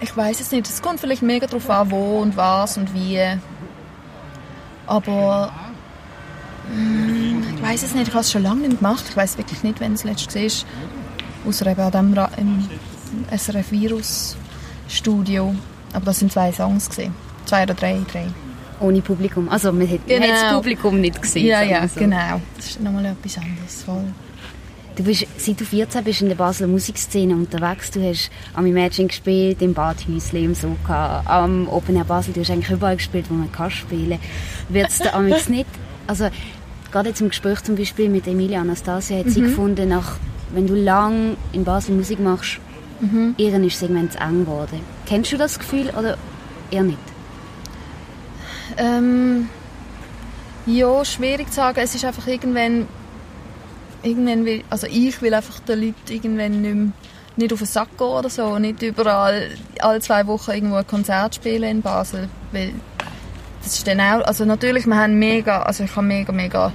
ich 0.00 0.16
weiß 0.16 0.40
es 0.40 0.50
nicht. 0.52 0.66
Es 0.66 0.82
kommt 0.82 1.00
vielleicht 1.00 1.22
mega 1.22 1.46
darauf 1.46 1.68
an, 1.70 1.90
wo 1.90 2.18
und 2.20 2.36
was 2.36 2.76
und 2.76 2.92
wie. 2.94 3.20
Aber 4.86 5.52
ich 7.54 7.62
weiß 7.62 7.82
es 7.82 7.94
nicht, 7.94 8.08
ich 8.08 8.14
habe 8.14 8.22
es 8.22 8.30
schon 8.30 8.42
lange 8.42 8.68
nicht 8.68 8.78
gemacht. 8.78 9.04
Ich 9.08 9.16
weiß 9.16 9.38
wirklich 9.38 9.62
nicht, 9.62 9.80
wenn 9.80 9.94
es 9.94 10.04
letztes 10.04 10.64
war. 10.64 11.48
Außer 11.48 11.66
eben 11.66 11.80
an 11.80 11.92
dem 12.14 12.26
im 12.36 12.68
SRF 13.36 13.70
Virus 13.70 14.36
Studio. 14.88 15.54
Aber 15.92 16.06
das 16.06 16.18
sind 16.18 16.32
zwei 16.32 16.52
Songs 16.52 16.88
gesehen. 16.88 17.14
Zwei 17.46 17.64
oder 17.64 17.74
drei, 17.74 18.00
drei. 18.10 18.26
Ohne 18.80 19.00
Publikum. 19.00 19.48
Also 19.48 19.72
man 19.72 19.88
hat, 19.88 20.06
genau. 20.06 20.26
das 20.26 20.52
Publikum 20.52 21.00
nicht 21.00 21.20
gesehen. 21.20 21.46
Ja, 21.46 21.62
ja, 21.62 21.86
so. 21.86 22.00
genau. 22.00 22.40
Das 22.56 22.66
ist 22.66 22.80
nochmal 22.80 23.06
etwas 23.06 23.36
anderes. 23.38 23.82
Voll. 23.84 24.04
Du 24.94 25.04
bist, 25.04 25.26
seit 25.38 25.58
du 25.58 25.64
14 25.64 26.04
bist 26.04 26.20
in 26.20 26.28
der 26.28 26.34
Basler 26.34 26.66
Musikszene 26.66 27.34
unterwegs. 27.34 27.90
Du 27.90 28.02
hast 28.02 28.30
am 28.52 28.66
Imagine 28.66 29.08
gespielt, 29.08 29.62
im 29.62 29.72
Badhäusli, 29.72 30.44
im 30.44 30.54
Soka, 30.54 31.22
am 31.24 31.66
Open 31.68 31.96
Air 31.96 32.04
Basel. 32.04 32.34
Du 32.34 32.40
hast 32.40 32.50
eigentlich 32.50 32.70
überall 32.70 32.96
gespielt, 32.96 33.26
wo 33.30 33.34
man 33.34 33.50
kann 33.50 33.70
spielen 33.70 34.20
kann. 34.20 34.74
Wird 34.74 34.88
es 34.90 34.98
da 34.98 35.18
nicht... 35.48 35.66
Also, 36.06 36.28
gerade 36.90 37.08
jetzt 37.08 37.22
im 37.22 37.30
Gespräch 37.30 37.62
zum 37.62 37.76
Beispiel 37.76 38.10
mit 38.10 38.26
Emilia 38.26 38.60
Anastasia 38.60 39.18
hat 39.18 39.26
mhm. 39.26 39.30
sie 39.30 39.40
gefunden, 39.40 39.88
nach, 39.88 40.16
wenn 40.52 40.66
du 40.66 40.74
lang 40.74 41.38
in 41.52 41.64
Basel 41.64 41.94
Musik 41.94 42.20
machst, 42.20 42.60
mhm. 43.00 43.34
ihren 43.38 43.64
ist 43.64 43.76
es 43.76 43.82
irgendwann 43.82 44.10
zu 44.10 44.18
eng 44.18 44.44
geworden. 44.44 44.80
Kennst 45.06 45.32
du 45.32 45.38
das 45.38 45.58
Gefühl 45.58 45.90
oder 45.98 46.18
eher 46.70 46.82
nicht? 46.82 46.98
Ähm, 48.76 49.48
ja, 50.66 51.02
schwierig 51.04 51.48
zu 51.48 51.56
sagen. 51.56 51.80
Es 51.80 51.94
ist 51.94 52.04
einfach 52.04 52.26
irgendwann 52.26 52.86
irgendwann 54.02 54.44
will, 54.44 54.64
also 54.70 54.86
ich 54.86 55.20
will 55.22 55.34
einfach 55.34 55.60
den 55.60 55.80
Leuten 55.80 56.12
irgendwann 56.12 56.60
nicht, 56.60 56.74
mehr, 56.74 56.92
nicht 57.36 57.52
auf 57.52 57.58
den 57.60 57.66
Sack 57.66 57.96
gehen 57.96 58.06
oder 58.06 58.30
so, 58.30 58.58
nicht 58.58 58.82
überall 58.82 59.50
alle 59.80 60.00
zwei 60.00 60.26
Wochen 60.26 60.50
irgendwo 60.50 60.76
ein 60.76 60.86
Konzert 60.86 61.34
spielen 61.36 61.70
in 61.70 61.82
Basel, 61.82 62.28
weil 62.52 62.72
das 63.62 63.74
ist 63.74 63.86
dann 63.86 64.00
auch, 64.00 64.24
also 64.26 64.44
natürlich, 64.44 64.86
wir 64.86 64.96
haben 64.96 65.18
mega, 65.18 65.62
also 65.62 65.84
ich 65.84 65.94
habe 65.94 66.06
mega, 66.06 66.32
mega 66.32 66.72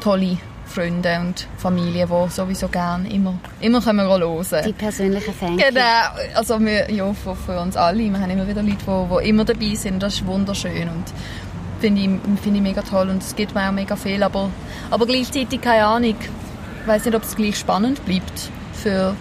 tolle 0.00 0.38
Freunde 0.66 1.20
und 1.20 1.46
Familie, 1.56 2.06
die 2.06 2.30
sowieso 2.30 2.66
gerne 2.66 3.08
immer, 3.08 3.38
immer 3.60 3.80
können 3.80 3.98
wir 3.98 4.18
hören. 4.18 4.64
Die 4.66 4.72
persönlichen 4.72 5.32
Fans. 5.32 5.62
Genau, 5.62 6.34
also 6.34 6.58
wir, 6.58 6.90
ja, 6.90 7.12
für, 7.12 7.36
für, 7.36 7.60
uns 7.60 7.76
alle, 7.76 8.10
wir 8.10 8.18
haben 8.18 8.30
immer 8.30 8.48
wieder 8.48 8.62
Leute, 8.62 8.76
die, 8.84 9.22
die 9.22 9.28
immer 9.28 9.44
dabei 9.44 9.74
sind, 9.76 10.02
das 10.02 10.14
ist 10.14 10.26
wunderschön 10.26 10.88
und 10.88 11.04
finde 11.84 12.00
ich, 12.00 12.40
find 12.40 12.56
ich 12.56 12.62
mega 12.62 12.80
toll 12.80 13.10
und 13.10 13.22
es 13.22 13.36
gibt 13.36 13.54
mir 13.54 13.68
auch 13.68 13.72
mega 13.72 13.94
viel, 13.94 14.22
aber, 14.22 14.50
aber 14.90 15.04
gleichzeitig 15.04 15.60
keine 15.60 15.84
Ahnung, 15.84 16.14
ich 16.18 16.88
weiß 16.88 17.04
nicht, 17.04 17.14
ob 17.14 17.22
es 17.24 17.36
gleich 17.36 17.58
spannend 17.58 18.02
bleibt 18.06 18.50
für, 18.72 19.14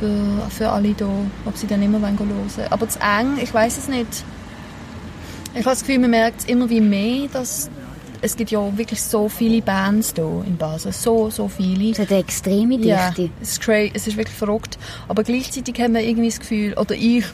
für, 0.00 0.46
für 0.48 0.70
alle 0.70 0.88
hier, 0.96 1.08
ob 1.44 1.54
sie 1.54 1.66
dann 1.66 1.82
immer 1.82 2.00
hören 2.00 2.18
wollen. 2.18 2.68
Aber 2.70 2.88
zu 2.88 2.98
eng, 3.00 3.38
ich 3.42 3.52
weiß 3.52 3.76
es 3.76 3.88
nicht. 3.88 4.24
Ich 5.52 5.60
habe 5.60 5.70
das 5.70 5.80
Gefühl, 5.80 5.98
man 5.98 6.10
merkt 6.10 6.40
es 6.40 6.46
immer 6.46 6.70
wie 6.70 6.80
mehr, 6.80 7.28
dass 7.30 7.68
es 8.22 8.36
gibt 8.36 8.50
ja 8.50 8.78
wirklich 8.78 9.02
so 9.02 9.28
viele 9.28 9.60
Bands 9.60 10.14
hier 10.14 10.44
in 10.46 10.56
Basel, 10.56 10.92
so, 10.92 11.28
so 11.28 11.46
viele. 11.46 11.90
Es 11.90 11.98
hat 11.98 12.10
eine 12.10 12.20
extreme 12.20 12.78
Dichte. 12.78 12.88
Ja, 12.88 13.12
es 13.42 13.50
ist, 13.50 13.60
crazy, 13.60 13.92
es 13.92 14.06
ist 14.06 14.16
wirklich 14.16 14.36
verrückt. 14.36 14.78
Aber 15.08 15.22
gleichzeitig 15.24 15.78
haben 15.78 15.92
wir 15.92 16.00
irgendwie 16.00 16.30
das 16.30 16.40
Gefühl, 16.40 16.72
oder 16.78 16.94
ich, 16.94 17.24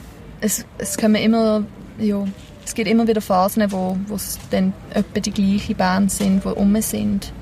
es, 0.40 0.64
es 0.78 0.98
kommen 0.98 1.14
immer, 1.14 1.64
ja, 2.00 2.24
es 2.64 2.74
gibt 2.74 2.88
immer 2.88 3.06
wieder 3.06 3.20
Phasen, 3.20 3.70
wo, 3.70 3.96
es 4.14 4.38
dann 4.50 4.72
etwa 4.90 5.20
die 5.20 5.30
gleichen 5.30 5.76
Bands 5.76 6.18
sind, 6.18 6.44
die 6.44 6.48
rum 6.48 6.80
sind. 6.80 7.32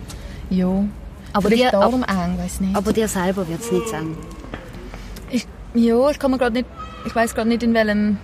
Ja. 0.48 0.84
Aber 1.32 1.50
dir, 1.50 1.70
darum 1.70 2.02
ab, 2.04 2.10
eng, 2.10 2.38
weiß 2.38 2.60
nicht. 2.60 2.76
Aber 2.76 2.92
dir 2.92 3.08
selber 3.08 3.46
wird 3.48 3.60
es 3.60 3.70
nicht 3.70 3.92
eng? 3.92 4.16
Ich, 5.30 5.46
ja, 5.74 6.10
ich 6.10 6.18
kann 6.18 6.30
mir 6.30 6.38
gerade 6.38 6.54
nicht, 6.54 6.66
ich 7.06 7.14
weiß 7.14 7.34
gerade 7.34 7.48
nicht 7.48 7.62
in 7.62 7.74
welchem 7.74 8.18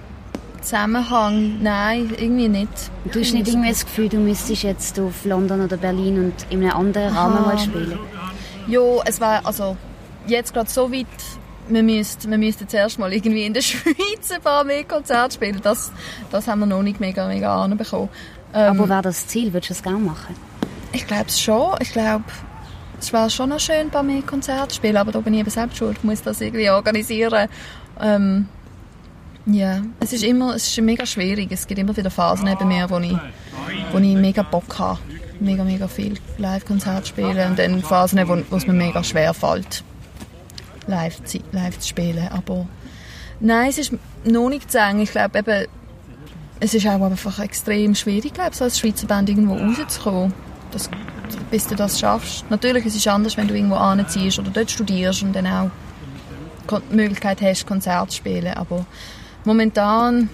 Zusammenhang, 0.60 1.62
nein, 1.62 2.10
irgendwie 2.18 2.48
nicht. 2.48 2.72
Du 3.12 3.20
hast 3.20 3.32
nicht 3.32 3.46
irgendwie 3.46 3.68
das 3.68 3.84
Gefühl, 3.84 4.08
du 4.08 4.16
müsstest 4.16 4.64
jetzt 4.64 4.98
auf 4.98 5.24
London 5.24 5.60
oder 5.60 5.76
Berlin 5.76 6.18
und 6.24 6.34
in 6.50 6.62
einem 6.62 6.72
anderen 6.72 7.14
Rahmen 7.14 7.38
Aha. 7.38 7.46
mal 7.46 7.58
spielen? 7.58 7.98
Ja, 8.66 8.80
es 9.04 9.20
war 9.20 9.46
also 9.46 9.76
jetzt 10.26 10.52
gerade 10.52 10.68
so 10.68 10.90
weit 10.90 11.06
wir 11.68 11.82
müssten, 11.82 12.30
wir 12.30 12.38
müssten 12.38 12.68
zuerst 12.68 12.98
mal 12.98 13.12
irgendwie 13.12 13.44
in 13.44 13.54
der 13.54 13.60
Schweiz 13.62 14.30
ein 14.30 14.40
paar 14.42 14.64
mehr 14.64 14.84
Konzerte 14.84 15.34
spielen. 15.34 15.60
Das, 15.62 15.92
das 16.30 16.48
haben 16.48 16.60
wir 16.60 16.66
noch 16.66 16.82
nicht 16.82 17.00
mega, 17.00 17.26
mega 17.26 17.62
anbekommen. 17.62 18.08
Ähm, 18.54 18.78
Aber 18.80 18.88
wäre 18.88 19.02
das 19.02 19.26
Ziel? 19.26 19.52
Würdest 19.52 19.70
du 19.70 19.74
das 19.74 19.82
gerne 19.82 19.98
machen? 19.98 20.34
Ich 20.92 21.06
glaube 21.06 21.26
es 21.26 21.40
schon. 21.40 21.74
Ich 21.80 21.92
glaube, 21.92 22.24
es 22.98 23.12
wäre 23.12 23.30
schon 23.30 23.50
noch 23.50 23.60
schön, 23.60 23.76
ein 23.76 23.90
paar 23.90 24.02
mehr 24.02 24.22
Konzerte 24.22 24.68
zu 24.68 24.76
spielen. 24.76 24.96
Aber 24.96 25.12
da 25.12 25.20
bin 25.20 25.34
ich 25.34 25.40
eben 25.40 25.50
selbst 25.50 25.78
schuld. 25.78 25.98
Ich 25.98 26.04
muss 26.04 26.22
das 26.22 26.40
irgendwie 26.40 26.70
organisieren. 26.70 27.48
Ähm, 28.00 28.48
ja, 29.46 29.82
es 30.00 30.12
ist 30.12 30.24
immer, 30.24 30.54
es 30.54 30.66
ist 30.66 30.80
mega 30.80 31.06
schwierig. 31.06 31.52
Es 31.52 31.66
gibt 31.66 31.78
immer 31.78 31.96
wieder 31.96 32.10
Phasen 32.10 32.48
bei 32.58 32.64
mir, 32.64 32.90
wo 32.90 32.98
ich, 32.98 33.16
wo 33.92 33.98
ich 33.98 34.14
mega 34.14 34.42
Bock 34.42 34.78
habe. 34.78 34.98
Mega, 35.38 35.64
mega 35.64 35.86
viel 35.86 36.14
Live-Konzerte 36.38 37.06
spielen. 37.06 37.50
Und 37.50 37.58
dann 37.58 37.82
Phasen, 37.82 38.26
wo, 38.26 38.38
wo 38.50 38.56
es 38.56 38.66
mir 38.66 38.72
mega 38.72 39.04
schwer 39.04 39.34
fällt 39.34 39.84
live, 40.86 41.20
live 41.52 41.78
zu 41.78 41.88
spielen. 41.88 42.28
Aber 42.28 42.66
Nein, 43.40 43.68
es 43.68 43.78
ist 43.78 43.92
noch 44.24 44.48
nicht 44.48 44.70
zu 44.70 44.78
eng. 44.78 45.00
Ich 45.00 45.10
glaube 45.10 45.38
eben, 45.38 45.66
es 46.58 46.72
ist 46.72 46.86
auch 46.86 47.02
einfach 47.02 47.38
extrem 47.38 47.94
schwierig, 47.94 48.32
glaube 48.32 48.52
ich, 48.54 48.62
als 48.62 48.78
Schweizer 48.78 49.06
Band 49.06 49.28
irgendwo 49.28 49.54
rauszukommen. 49.54 50.32
Das, 50.70 50.88
bis 51.50 51.66
du 51.66 51.74
das 51.74 52.00
schaffst. 52.00 52.50
Natürlich 52.50 52.86
es 52.86 52.94
ist 52.94 53.06
es 53.06 53.12
anders, 53.12 53.36
wenn 53.36 53.48
du 53.48 53.54
irgendwo 53.54 53.76
anziehst 53.76 54.38
oder 54.38 54.50
dort 54.50 54.70
studierst 54.70 55.22
und 55.22 55.34
dann 55.34 55.46
auch 55.46 55.70
die 56.90 56.96
Möglichkeit 56.96 57.42
hast, 57.42 57.66
Konzerte 57.66 58.08
zu 58.08 58.16
spielen. 58.16 58.54
Aber 58.54 58.86
momentan 59.44 60.30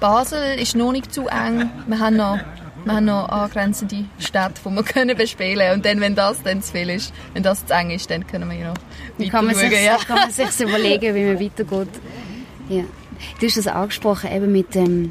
Basel 0.00 0.58
ist 0.58 0.74
noch 0.74 0.92
nicht 0.92 1.14
zu 1.14 1.28
eng. 1.28 1.70
Wir 1.86 1.98
haben 2.00 2.16
noch, 2.16 2.38
wir 2.86 2.94
haben 2.94 3.04
noch 3.06 3.28
angrenzende 3.28 4.04
Städte, 4.20 4.60
die 4.64 4.70
wir 4.70 4.82
können 4.84 5.16
bespielen 5.16 5.58
können. 5.58 5.74
Und 5.74 5.84
dann, 5.84 6.00
wenn 6.00 6.14
das 6.14 6.40
dann 6.42 6.62
zu 6.62 6.70
viel 6.70 6.88
ist, 6.88 7.12
wenn 7.34 7.42
das 7.42 7.66
zu 7.66 7.74
eng 7.74 7.90
ist, 7.90 8.08
dann 8.10 8.24
können 8.26 8.48
wir 8.48 8.56
ja 8.56 8.68
noch 8.68 8.76
weiter 9.18 9.30
kann 9.30 9.44
man 9.46 9.54
schauen. 9.56 9.70
Sich, 9.70 9.84
ja. 9.84 9.96
kann 9.96 10.18
man 10.18 10.30
sich 10.30 10.60
überlegen, 10.60 11.14
wie 11.14 11.24
man 11.24 11.40
weitergeht. 11.40 12.00
Ja. 12.68 12.84
Du 13.40 13.46
hast 13.46 13.56
das 13.56 13.66
angesprochen, 13.66 14.30
eben 14.32 14.52
mit, 14.52 14.76
ähm, 14.76 15.10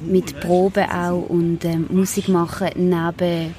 mit 0.00 0.38
Proben 0.40 0.88
auch 0.88 1.22
und 1.28 1.64
ähm, 1.64 1.86
Musik 1.90 2.28
machen 2.28 2.68
neben 2.76 3.54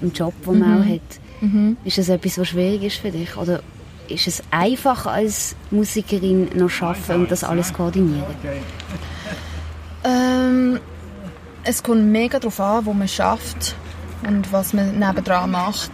dem 0.00 0.12
Job, 0.14 0.34
den 0.46 0.60
man 0.60 0.70
mhm. 0.70 0.80
auch 0.80 0.86
hat. 0.86 1.20
Mhm. 1.40 1.76
Ist 1.84 1.98
das 1.98 2.08
etwas, 2.08 2.38
was 2.38 2.48
schwierig 2.48 2.84
ist 2.84 2.98
für 2.98 3.10
dich? 3.10 3.36
Oder 3.36 3.60
ist 4.08 4.28
es 4.28 4.40
einfach 4.52 5.06
als 5.06 5.56
Musikerin 5.72 6.50
noch 6.54 6.70
schaffen 6.70 7.16
und 7.16 7.30
das 7.32 7.42
alles 7.42 7.72
koordinieren? 7.72 8.24
Ähm, 10.04 10.78
es 11.64 11.82
kommt 11.82 12.06
mega 12.06 12.38
darauf 12.38 12.60
an, 12.60 12.86
wo 12.86 12.92
man 12.92 13.08
schafft 13.08 13.74
und 14.26 14.52
was 14.52 14.72
man 14.72 14.98
nebendran 14.98 15.50
macht. 15.50 15.92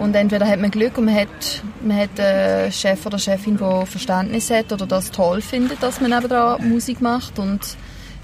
Und 0.00 0.14
entweder 0.14 0.46
hat 0.46 0.60
man 0.60 0.70
Glück 0.70 0.98
und 0.98 1.06
man 1.06 1.14
hat, 1.14 1.62
man 1.82 1.96
hat 1.96 2.20
einen 2.20 2.70
Chef 2.70 3.06
oder 3.06 3.18
Chefin, 3.18 3.56
der 3.56 3.86
Verständnis 3.86 4.50
hat 4.50 4.72
oder 4.72 4.86
das 4.86 5.10
toll 5.10 5.40
findet, 5.40 5.82
dass 5.82 6.00
man 6.00 6.10
nebendran 6.10 6.68
Musik 6.68 7.00
macht 7.00 7.38
und 7.38 7.60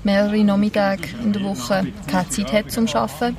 mehrere 0.04 0.42
Nachmittage 0.44 1.08
in 1.22 1.32
der 1.32 1.42
Woche 1.42 1.86
keine 2.08 2.28
Zeit 2.28 2.52
hat 2.52 2.70
zum 2.70 2.86
Arbeiten. 2.88 3.36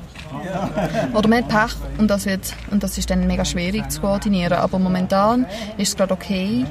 Oder 1.14 1.28
man 1.28 1.44
hat 1.44 1.48
Pech 1.48 1.76
und 1.98 2.08
das, 2.08 2.26
wird, 2.26 2.54
und 2.70 2.82
das 2.82 2.98
ist 2.98 3.08
dann 3.08 3.26
mega 3.26 3.44
schwierig 3.44 3.88
zu 3.90 4.00
koordinieren. 4.00 4.58
Aber 4.58 4.78
momentan 4.78 5.46
ist 5.76 5.90
es 5.90 5.96
gerade 5.96 6.14
okay. 6.14 6.66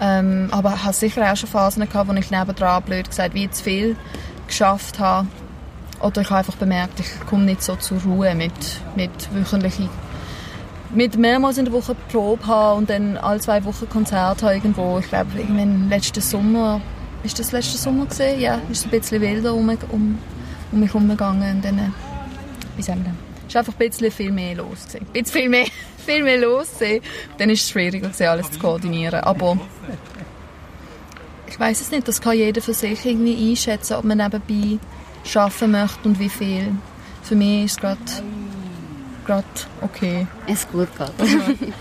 Ähm, 0.00 0.48
aber 0.52 0.74
ich 0.76 0.84
habe 0.84 0.92
sicher 0.92 1.32
auch 1.32 1.36
schon 1.36 1.48
Phasen 1.48 1.88
gehabt, 1.88 2.08
wo 2.08 2.12
ich 2.14 2.30
nebendran, 2.30 2.82
blöd 2.84 3.08
gesagt, 3.08 3.34
wie 3.34 3.50
zu 3.50 3.64
viel 3.64 3.96
geschafft 4.46 4.98
habe. 5.00 5.26
Oder 6.00 6.20
ich 6.20 6.30
habe 6.30 6.38
einfach 6.38 6.56
bemerkt, 6.56 7.00
ich 7.00 7.26
komme 7.26 7.44
nicht 7.44 7.62
so 7.62 7.76
zur 7.76 8.00
Ruhe 8.02 8.34
mit, 8.34 8.52
mit 8.96 9.10
wöchentlichen 9.34 9.88
mit 10.90 11.18
mehrmals 11.18 11.58
in 11.58 11.66
der 11.66 11.74
Woche 11.74 11.94
Probe 12.10 12.46
haben 12.46 12.78
und 12.78 12.90
dann 12.90 13.18
alle 13.18 13.40
zwei 13.40 13.62
Wochen 13.64 13.86
Konzert 13.90 14.42
haben 14.42 14.54
irgendwo. 14.54 14.98
Ich 14.98 15.08
glaube, 15.08 15.38
irgendwann 15.38 15.90
letzten 15.90 16.22
Sommer, 16.22 16.80
ist 17.22 17.38
das 17.38 17.52
letzten 17.52 17.76
Sommer 17.76 18.06
gesehen? 18.06 18.40
Ja, 18.40 18.58
ist 18.70 18.86
ein 18.86 18.90
bisschen 18.90 19.20
wilder 19.20 19.52
um, 19.52 19.68
um, 19.90 20.18
um 20.72 20.80
mich 20.80 20.94
herumgegangen 20.94 21.56
und 21.56 21.64
dann, 21.64 21.78
äh, 21.78 21.90
wie 22.76 22.82
sagen 22.82 23.04
wir 23.04 23.12
ist 23.48 23.56
einfach 23.56 23.72
ein 23.72 23.88
bisschen 23.88 24.10
viel 24.10 24.30
mehr 24.30 24.54
los 24.56 24.86
gewesen. 24.86 25.06
Ein 25.06 25.12
bisschen 25.12 25.40
viel 25.40 25.48
mehr, 25.48 25.66
viel 26.06 26.22
mehr 26.22 26.38
los 26.38 26.68
gewesen. 26.78 27.02
Dann 27.38 27.50
ist 27.50 27.62
es 27.62 27.70
schwieriger 27.70 28.08
gewesen, 28.08 28.26
alles 28.26 28.50
zu 28.50 28.58
koordinieren. 28.58 29.20
Aber 29.20 29.58
ich 31.46 31.58
weiß 31.58 31.80
es 31.80 31.90
nicht, 31.90 32.06
das 32.06 32.20
kann 32.20 32.36
jeder 32.36 32.60
für 32.60 32.74
sich 32.74 33.04
irgendwie 33.04 33.50
einschätzen, 33.50 33.94
ob 33.94 34.04
man 34.04 34.18
nebenbei 34.18 34.78
arbeiten 35.34 35.70
möchte 35.70 36.08
und 36.08 36.18
wie 36.18 36.28
viel. 36.28 36.72
Für 37.22 37.34
mich 37.34 37.64
ist 37.64 37.72
es 37.72 37.76
gerade 37.78 37.98
gerade 39.26 39.46
okay. 39.82 40.26
Es 40.46 40.66
gut 40.68 40.88
geht. 40.96 41.12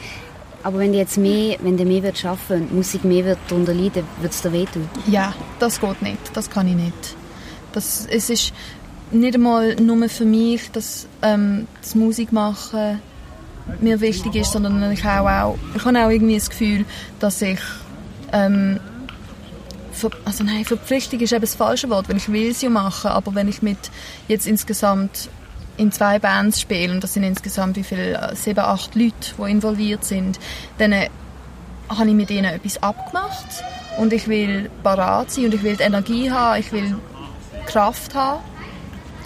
Aber 0.63 0.79
wenn 0.79 0.91
du 0.91 0.97
jetzt 0.97 1.17
mehr, 1.17 1.57
wenn 1.61 1.77
du 1.77 1.85
mehr 1.85 2.03
würdest 2.03 2.25
arbeiten 2.25 2.63
und 2.63 2.75
Musik 2.75 3.05
mehr 3.05 3.23
wird 3.23 3.39
darunter 3.47 3.73
leiden, 3.73 4.03
würde 4.19 4.29
es 4.29 4.41
dir 4.41 4.51
wehtun? 4.51 4.89
Ja, 5.07 5.33
das 5.59 5.79
geht 5.79 6.01
nicht. 6.01 6.19
Das 6.33 6.49
kann 6.49 6.67
ich 6.67 6.75
nicht. 6.75 7.15
Das, 7.71 8.05
es 8.11 8.29
ist 8.29 8.53
nicht 9.11 9.35
einmal 9.35 9.75
nur 9.75 10.09
für 10.09 10.25
mich, 10.25 10.69
dass 10.71 11.07
ähm, 11.21 11.67
das 11.81 11.95
Musik 11.95 12.33
machen 12.33 12.99
mir 13.81 13.99
wichtig 13.99 14.35
ist, 14.35 14.53
sondern 14.53 14.91
ich 14.91 15.03
habe 15.03 15.29
auch, 15.29 15.57
ich 15.75 15.83
habe 15.83 16.05
auch 16.05 16.09
irgendwie 16.09 16.35
das 16.35 16.49
Gefühl, 16.49 16.85
dass 17.19 17.41
ich 17.41 17.59
ähm, 18.31 18.79
also 20.25 20.43
nein, 20.43 20.65
Verpflichtung 20.65 21.19
ist 21.19 21.31
eben 21.31 21.41
das 21.41 21.55
falsche 21.55 21.89
Wort, 21.89 22.09
weil 22.09 22.17
ich 22.17 22.31
will 22.31 22.51
es 22.51 22.61
ja 22.61 22.69
machen, 22.69 23.11
aber 23.11 23.35
wenn 23.35 23.47
ich 23.47 23.61
mit 23.61 23.77
jetzt 24.27 24.47
insgesamt 24.47 25.29
in 25.77 25.91
zwei 25.91 26.19
Bands 26.19 26.59
spiele, 26.59 26.93
und 26.93 27.03
das 27.03 27.13
sind 27.13 27.23
insgesamt 27.23 27.75
wie 27.75 27.83
viele, 27.83 28.31
sieben, 28.35 28.59
acht 28.59 28.95
Leute, 28.95 29.13
die 29.37 29.51
involviert 29.51 30.03
sind, 30.03 30.39
dann 30.77 30.91
äh, 30.91 31.09
habe 31.89 32.09
ich 32.09 32.15
mit 32.15 32.31
ihnen 32.31 32.45
etwas 32.45 32.81
abgemacht 32.81 33.63
und 33.97 34.13
ich 34.13 34.27
will 34.27 34.69
parat 34.83 35.31
sein 35.31 35.45
und 35.45 35.53
ich 35.53 35.63
will 35.63 35.77
die 35.77 35.83
Energie 35.83 36.31
haben, 36.31 36.59
ich 36.59 36.71
will 36.71 36.95
Kraft 37.65 38.15
haben 38.15 38.41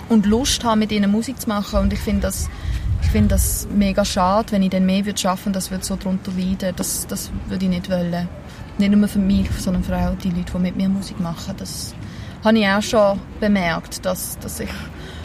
und 0.10 0.26
Lust 0.26 0.64
haben, 0.64 0.80
mit 0.80 0.92
ihnen 0.92 1.12
Musik 1.12 1.40
zu 1.40 1.48
machen 1.48 1.80
und 1.80 1.94
ich 1.94 2.00
finde 2.00 2.22
das 2.22 2.50
ich 3.04 3.10
finde 3.10 3.30
das 3.30 3.68
mega 3.70 4.06
schade, 4.06 4.52
wenn 4.52 4.64
ich 4.64 4.70
dann 4.70 4.86
mehr 4.86 5.06
würde 5.06 5.20
schaffen, 5.20 5.52
das 5.52 5.72
würde 5.72 5.84
so 5.84 5.96
darunter 5.96 6.32
leiden. 6.32 6.74
Das, 6.78 7.08
das 7.08 7.32
würde 7.50 7.66
ich 7.66 7.72
nicht 7.72 7.90
wollen. 7.90 8.30
Nicht 8.78 8.92
nur 8.92 9.08
für 9.08 9.20
mich, 9.20 9.50
sondern 9.60 9.84
für 9.84 9.96
auch 9.96 10.16
die 10.16 10.30
Leute, 10.30 10.52
die 10.54 10.60
mit 10.60 10.76
mir 10.76 10.90
Musik 10.90 11.20
machen. 11.20 11.54
Das 11.58 11.94
habe 12.44 12.58
ich 12.58 12.68
auch 12.68 12.82
schon 12.82 13.20
bemerkt, 13.40 14.06
dass, 14.06 14.40
dass 14.40 14.60
ich 14.60 14.70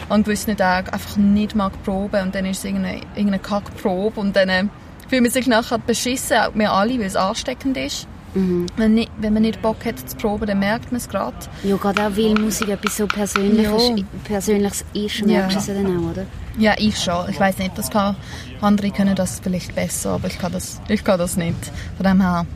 an 0.08 0.22
gewissen 0.22 0.56
Tagen 0.56 0.90
einfach 0.90 1.16
nicht 1.16 1.54
mag 1.54 1.72
proben 1.84 2.22
und 2.22 2.34
dann 2.34 2.44
ist 2.44 2.58
es 2.58 2.64
irgendeine, 2.64 3.00
irgendeine 3.14 3.38
Kackprobe 3.38 4.20
und 4.20 4.36
dann 4.36 4.48
äh, 4.48 4.64
fühlt 5.08 5.22
man 5.22 5.30
sich 5.30 5.46
nachher 5.46 5.78
beschissen, 5.78 6.36
auch 6.36 6.54
wir 6.54 6.72
alle, 6.72 6.98
weil 6.98 7.06
es 7.06 7.16
ansteckend 7.16 7.76
ist. 7.76 8.06
Mhm. 8.34 8.66
Wenn, 8.76 8.94
nicht, 8.94 9.10
wenn 9.18 9.32
man 9.32 9.42
nicht 9.42 9.62
Bock 9.62 9.84
hat 9.84 9.98
zu 9.98 10.16
proben, 10.16 10.46
dann 10.46 10.58
merkt 10.58 10.92
man 10.92 10.98
es 10.98 11.08
gerade. 11.08 11.36
Ja, 11.62 11.76
gerade 11.76 12.02
auch, 12.02 12.16
weil 12.16 12.34
Musik 12.34 12.68
etwas 12.68 12.96
so 12.96 13.06
Persönliches, 13.06 13.88
ja. 13.88 14.04
Persönliches 14.24 14.84
ist, 14.92 15.24
merkst 15.24 15.56
du 15.56 15.60
es 15.60 15.66
dann 15.66 15.86
auch, 15.86 16.10
oder? 16.10 16.26
Ja, 16.58 16.74
ich 16.78 16.98
schon. 16.98 17.28
Ich 17.30 17.40
weiß 17.40 17.58
nicht, 17.58 17.76
das 17.78 17.90
kann, 17.90 18.14
andere 18.60 18.90
können 18.90 19.14
das 19.14 19.40
vielleicht 19.40 19.74
besser, 19.74 20.10
aber 20.10 20.28
ich 20.28 20.38
kann 20.38 20.52
das, 20.52 20.80
ich 20.88 21.02
kann 21.02 21.18
das 21.18 21.36
nicht. 21.36 21.72
Von 21.96 22.06
dem 22.06 22.20
her, 22.20 22.46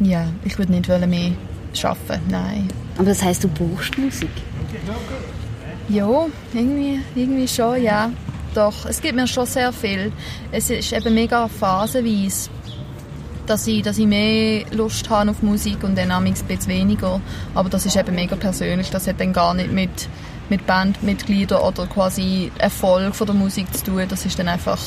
ja, 0.00 0.26
ich 0.44 0.58
würde 0.58 0.72
nicht 0.72 0.88
mehr 0.88 1.32
arbeiten, 1.82 2.22
nein. 2.30 2.68
Aber 2.96 3.06
das 3.06 3.22
heisst, 3.22 3.44
du 3.44 3.48
brauchst 3.48 3.96
Musik? 3.98 4.30
Ja, 5.88 6.26
irgendwie, 6.52 7.00
irgendwie 7.14 7.48
schon, 7.48 7.82
ja. 7.82 8.10
Doch, 8.54 8.86
es 8.86 9.00
gibt 9.00 9.14
mir 9.14 9.26
schon 9.26 9.46
sehr 9.46 9.72
viel. 9.72 10.12
Es 10.50 10.70
ist 10.70 10.92
eben 10.92 11.14
mega 11.14 11.48
phasenweise, 11.48 12.50
dass 13.46 13.66
ich, 13.66 13.82
dass 13.82 13.98
ich 13.98 14.06
mehr 14.06 14.64
Lust 14.72 15.08
habe 15.10 15.30
auf 15.30 15.42
Musik 15.42 15.82
und 15.84 15.96
dann 15.96 16.10
ein 16.10 16.24
bisschen 16.24 16.66
weniger. 16.66 17.20
Aber 17.54 17.68
das 17.68 17.86
ist 17.86 17.96
eben 17.96 18.14
mega 18.14 18.36
persönlich. 18.36 18.90
Das 18.90 19.06
hat 19.06 19.20
dann 19.20 19.32
gar 19.32 19.54
nicht 19.54 19.72
mit, 19.72 20.08
mit 20.48 20.66
Bandmitgliedern 20.66 21.60
oder 21.60 21.86
quasi 21.86 22.50
Erfolg 22.58 23.14
von 23.14 23.26
der 23.26 23.36
Musik 23.36 23.72
zu 23.74 23.84
tun. 23.84 24.04
Das 24.08 24.26
ist 24.26 24.38
dann 24.38 24.48
einfach, 24.48 24.80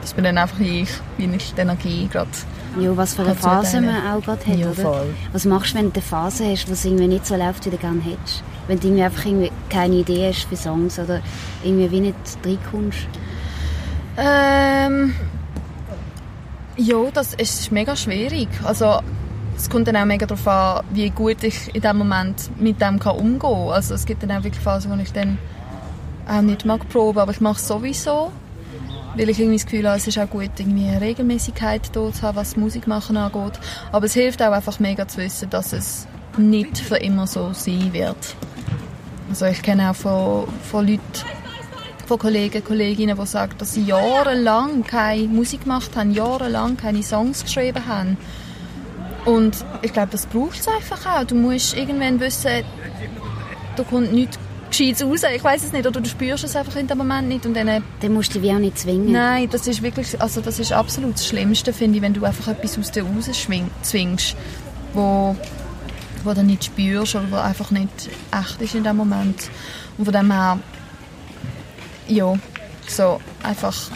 das 0.00 0.14
bin 0.14 0.24
dann 0.24 0.38
einfach 0.38 0.60
ich, 0.60 0.88
wie 1.18 1.24
ich 1.24 1.54
die 1.54 1.60
Energie 1.60 2.08
gerade 2.10 2.30
ja, 2.78 2.96
was 2.96 3.14
für 3.14 3.22
eine 3.22 3.34
Phase 3.34 3.80
man 3.80 4.06
auch 4.06 4.22
gerade 4.22 4.46
hat, 4.46 4.56
ja, 4.56 4.70
oder? 4.70 5.04
Was 5.32 5.44
machst 5.44 5.72
du, 5.72 5.78
wenn 5.78 5.86
du 5.86 5.94
eine 5.94 6.02
Phase 6.02 6.44
hast, 6.50 6.68
wo 6.68 6.72
es 6.72 6.84
irgendwie 6.84 7.08
nicht 7.08 7.26
so 7.26 7.36
läuft, 7.36 7.66
wie 7.66 7.70
du 7.70 7.76
gerne 7.76 8.00
hättest? 8.00 8.42
Wenn 8.68 8.78
du 8.78 8.86
irgendwie 8.86 9.02
einfach 9.02 9.24
irgendwie 9.24 9.52
keine 9.68 9.96
Idee 9.96 10.28
hast 10.28 10.44
für 10.44 10.56
Songs 10.56 10.98
oder 10.98 11.20
irgendwie 11.62 11.90
wie 11.90 12.00
nicht 12.00 12.16
reinkommst? 12.44 13.08
Ähm... 14.16 15.14
Ja, 16.76 17.10
das 17.12 17.34
ist 17.34 17.70
mega 17.72 17.94
schwierig. 17.94 18.48
Also 18.64 19.00
es 19.54 19.68
kommt 19.68 19.86
dann 19.86 19.96
auch 19.96 20.06
mega 20.06 20.24
darauf 20.24 20.48
an, 20.48 20.84
wie 20.92 21.10
gut 21.10 21.42
ich 21.44 21.74
in 21.74 21.82
dem 21.82 21.98
Moment 21.98 22.50
mit 22.58 22.80
dem 22.80 22.98
kann 22.98 23.16
umgehen 23.16 23.38
kann. 23.38 23.68
Also 23.68 23.94
es 23.94 24.06
gibt 24.06 24.22
dann 24.22 24.30
auch 24.30 24.44
wirklich 24.44 24.62
Phasen, 24.62 24.90
wo 24.90 25.02
ich 25.02 25.12
dann 25.12 25.36
auch 26.26 26.40
nicht 26.40 26.64
mag 26.64 26.88
proben, 26.88 27.18
aber 27.18 27.32
ich 27.32 27.40
mache 27.42 27.56
es 27.56 27.68
sowieso 27.68 28.32
weil 29.20 29.28
ich 29.28 29.38
irgendwie 29.38 29.58
das 29.58 29.66
Gefühl 29.66 29.86
habe, 29.86 29.98
es 29.98 30.06
ist 30.06 30.18
auch 30.18 30.30
gut, 30.30 30.48
irgendwie 30.56 30.88
eine 30.88 31.02
Regelmäßigkeit 31.02 31.94
da 31.94 32.10
zu 32.10 32.22
haben, 32.22 32.36
was 32.36 32.56
Musik 32.56 32.86
machen 32.86 33.18
angeht. 33.18 33.60
Aber 33.92 34.06
es 34.06 34.14
hilft 34.14 34.40
auch 34.40 34.50
einfach 34.50 34.80
mega 34.80 35.06
zu 35.06 35.18
wissen, 35.18 35.50
dass 35.50 35.74
es 35.74 36.06
nicht 36.38 36.78
für 36.78 36.96
immer 36.96 37.26
so 37.26 37.52
sein 37.52 37.92
wird. 37.92 38.16
Also 39.28 39.44
ich 39.44 39.60
kenne 39.60 39.90
auch 39.90 39.94
von, 39.94 40.48
von 40.70 40.86
Leuten, 40.86 41.02
von 42.06 42.18
Kollegen, 42.18 42.64
Kolleginnen, 42.64 43.18
die 43.20 43.26
sagen, 43.26 43.52
dass 43.58 43.74
sie 43.74 43.84
jahrelang 43.84 44.84
keine 44.84 45.24
Musik 45.24 45.64
gemacht 45.64 45.94
haben, 45.96 46.12
jahrelang 46.12 46.78
keine 46.78 47.02
Songs 47.02 47.44
geschrieben 47.44 47.86
haben. 47.86 48.16
Und 49.26 49.66
ich 49.82 49.92
glaube, 49.92 50.08
das 50.12 50.24
braucht 50.24 50.60
es 50.60 50.66
einfach 50.66 51.04
auch. 51.04 51.24
Du 51.24 51.34
musst 51.34 51.76
irgendwann 51.76 52.20
wissen, 52.20 52.64
da 53.76 53.82
kommt 53.82 54.14
nichts 54.14 54.38
Gescheites 54.70 55.04
raus. 55.04 55.22
Ich 55.34 55.42
weiß 55.42 55.64
es 55.64 55.72
nicht. 55.72 55.86
Oder 55.86 56.00
du 56.00 56.08
spürst 56.08 56.44
es 56.44 56.56
einfach 56.56 56.76
in 56.76 56.86
dem 56.86 56.98
Moment 56.98 57.28
nicht. 57.28 57.46
Und 57.46 57.54
dann, 57.54 57.68
äh, 57.68 57.80
dann 58.00 58.12
musst 58.12 58.34
du 58.34 58.40
dich 58.40 58.50
auch 58.50 58.58
nicht 58.58 58.78
zwingen. 58.78 59.12
Nein, 59.12 59.48
das 59.50 59.66
ist 59.66 59.82
wirklich, 59.82 60.20
also 60.20 60.40
das 60.40 60.58
ist 60.58 60.72
absolut 60.72 61.14
das 61.14 61.26
Schlimmste, 61.26 61.72
finde 61.72 61.96
ich, 61.96 62.02
wenn 62.02 62.14
du 62.14 62.24
einfach 62.24 62.48
etwas 62.48 62.78
aus 62.78 62.90
dir 62.90 63.02
raus 63.02 63.30
zwingst, 63.82 64.36
wo, 64.94 65.36
wo 66.24 66.32
du 66.32 66.42
nicht 66.42 66.64
spürst 66.64 67.14
oder 67.14 67.30
wo 67.30 67.36
einfach 67.36 67.70
nicht 67.70 68.10
echt 68.32 68.60
ist 68.60 68.74
in 68.74 68.84
dem 68.84 68.96
Moment. 68.96 69.50
Und 69.98 70.04
von 70.04 70.14
dem 70.14 70.32
her, 70.32 70.58
ja, 72.08 72.34
so 72.88 73.20
einfach 73.42 73.90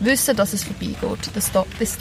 wissen, 0.00 0.36
dass 0.36 0.52
es 0.52 0.64
vorbeigeht. 0.64 1.32
This, 1.32 1.50
this, 1.78 1.98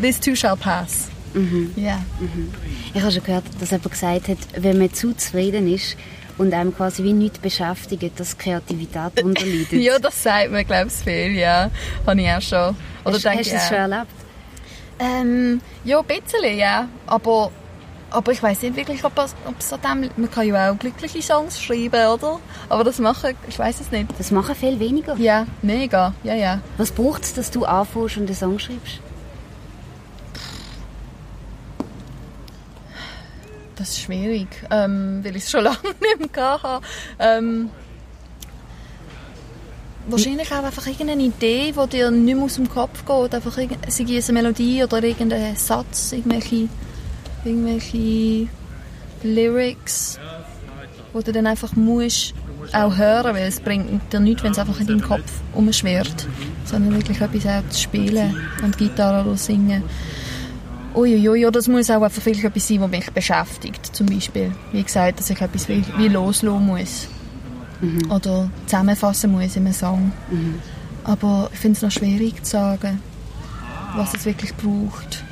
this 0.00 0.20
too 0.20 0.34
shall 0.34 0.56
pass. 0.56 1.08
Mhm. 1.34 1.72
Ja. 1.76 1.96
Mhm. 2.20 2.52
Ich 2.94 3.00
habe 3.00 3.12
schon 3.12 3.24
gehört, 3.24 3.44
dass 3.60 3.70
jemand 3.70 3.90
gesagt 3.90 4.28
hat, 4.28 4.38
wenn 4.56 4.78
man 4.78 4.92
zu 4.92 5.14
zufrieden 5.14 5.72
ist 5.72 5.96
und 6.42 6.52
einem 6.52 6.76
quasi 6.76 7.04
wie 7.04 7.12
nichts 7.12 7.38
beschäftigt, 7.38 8.18
dass 8.18 8.36
Kreativität 8.36 9.22
unterleidet. 9.22 9.72
ja, 9.72 9.98
das 9.98 10.22
sagt 10.22 10.50
man, 10.50 10.66
glaube 10.66 10.88
ich, 10.88 10.92
viel, 10.92 11.38
ja. 11.38 11.70
Habe 12.06 12.20
ich 12.20 12.28
auch 12.28 12.42
schon. 12.42 12.76
Oder 13.04 13.14
hast, 13.14 13.26
hast 13.26 13.46
du 13.46 13.54
das 13.54 13.68
schon 13.68 13.76
erlebt? 13.76 14.06
Ähm, 14.98 15.60
ja, 15.84 16.00
ein 16.00 16.04
bisschen, 16.06 16.58
ja. 16.58 16.88
Aber, 17.06 17.50
aber 18.10 18.32
ich 18.32 18.42
weiß 18.42 18.62
nicht 18.62 18.76
wirklich, 18.76 19.04
ob 19.04 19.16
es, 19.18 19.34
ob 19.46 19.58
es 19.58 19.72
an 19.72 20.02
dem... 20.02 20.10
Man 20.16 20.30
kann 20.30 20.46
ja 20.46 20.70
auch 20.70 20.78
glückliche 20.78 21.22
Songs 21.22 21.62
schreiben, 21.62 22.06
oder? 22.06 22.40
Aber 22.68 22.84
das 22.84 22.98
machen, 22.98 23.34
ich 23.48 23.58
weiß 23.58 23.80
es 23.80 23.90
nicht. 23.90 24.08
Das 24.18 24.30
machen 24.30 24.54
viel 24.54 24.78
weniger? 24.78 25.16
Ja, 25.16 25.46
mega, 25.62 26.14
ja, 26.24 26.34
ja. 26.34 26.60
Was 26.76 26.90
braucht 26.90 27.22
es, 27.22 27.34
dass 27.34 27.50
du 27.50 27.64
anfängst 27.64 28.16
und 28.16 28.26
einen 28.26 28.36
Song 28.36 28.58
schreibst? 28.58 29.00
Das 33.82 33.90
ist 33.90 34.02
schwierig, 34.02 34.46
ähm, 34.70 35.24
weil 35.24 35.34
ich 35.34 35.42
es 35.42 35.50
schon 35.50 35.64
lange 35.64 35.76
nicht 36.00 36.36
mehr 36.36 36.62
hatte. 36.62 36.86
Ähm, 37.18 37.68
wahrscheinlich 40.06 40.52
auch 40.52 40.62
einfach 40.62 40.86
irgendeine 40.86 41.24
Idee, 41.24 41.72
die 41.72 41.88
dir 41.88 42.12
nicht 42.12 42.36
mehr 42.36 42.44
aus 42.44 42.54
dem 42.54 42.68
Kopf 42.68 43.04
geht. 43.04 43.34
Einfach 43.34 43.52
sei 43.56 43.68
es 43.88 44.28
eine 44.28 44.40
Melodie 44.40 44.84
oder 44.84 45.02
irgendein 45.02 45.56
Satz, 45.56 46.12
irgendwelche, 46.12 46.68
irgendwelche 47.44 48.46
Lyrics, 49.24 50.20
die 51.12 51.24
du 51.24 51.32
dann 51.32 51.48
einfach 51.48 51.74
musst 51.74 52.34
auch 52.72 52.96
hören, 52.96 53.34
weil 53.34 53.48
es 53.48 53.58
bringt 53.58 54.12
dir 54.12 54.20
nichts, 54.20 54.44
wenn 54.44 54.52
es 54.52 54.60
einfach 54.60 54.78
in 54.78 54.86
deinem 54.86 55.02
Kopf 55.02 55.28
umschwirrt, 55.54 56.28
sondern 56.66 56.94
wirklich 56.94 57.20
etwas 57.20 57.46
auch 57.46 57.68
zu 57.68 57.80
spielen 57.80 58.36
und 58.62 58.78
Gitarre 58.78 59.26
oder 59.26 59.36
singen. 59.36 59.82
Uiuiui, 60.94 61.46
oder 61.46 61.58
es 61.58 61.68
muss 61.68 61.90
auch 61.90 62.02
einfach 62.02 62.22
vielleicht 62.22 62.44
etwas 62.44 62.68
sein, 62.68 62.80
was 62.80 62.90
mich 62.90 63.10
beschäftigt, 63.10 63.94
zum 63.94 64.06
Beispiel. 64.06 64.52
Wie 64.72 64.82
gesagt, 64.82 65.20
dass 65.20 65.30
ich 65.30 65.40
etwas 65.40 65.68
wie, 65.68 65.84
wie 65.96 66.08
loslassen 66.08 66.66
muss. 66.66 67.08
Mhm. 67.80 68.10
Oder 68.10 68.50
zusammenfassen 68.66 69.32
muss 69.32 69.56
in 69.56 69.64
einem 69.64 69.74
Song. 69.74 70.12
Mhm. 70.30 70.60
Aber 71.04 71.50
ich 71.52 71.58
finde 71.58 71.76
es 71.76 71.82
noch 71.82 71.90
schwierig 71.90 72.44
zu 72.44 72.52
sagen, 72.52 73.00
was 73.96 74.14
es 74.14 74.24
wirklich 74.24 74.54
braucht. 74.54 75.24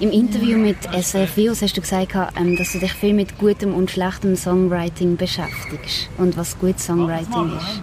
Im 0.00 0.10
Interview 0.10 0.58
mit 0.58 0.76
SRF 0.92 1.36
Virus 1.36 1.62
hast 1.62 1.76
du 1.76 1.80
gesagt, 1.80 2.14
ähm, 2.36 2.56
dass 2.56 2.72
du 2.72 2.78
dich 2.78 2.92
viel 2.92 3.14
mit 3.14 3.38
gutem 3.38 3.74
und 3.74 3.90
schlechtem 3.90 4.36
Songwriting 4.36 5.16
beschäftigst. 5.16 6.08
Und 6.18 6.36
was 6.36 6.58
gutes 6.58 6.86
Songwriting 6.86 7.56
ist. 7.56 7.82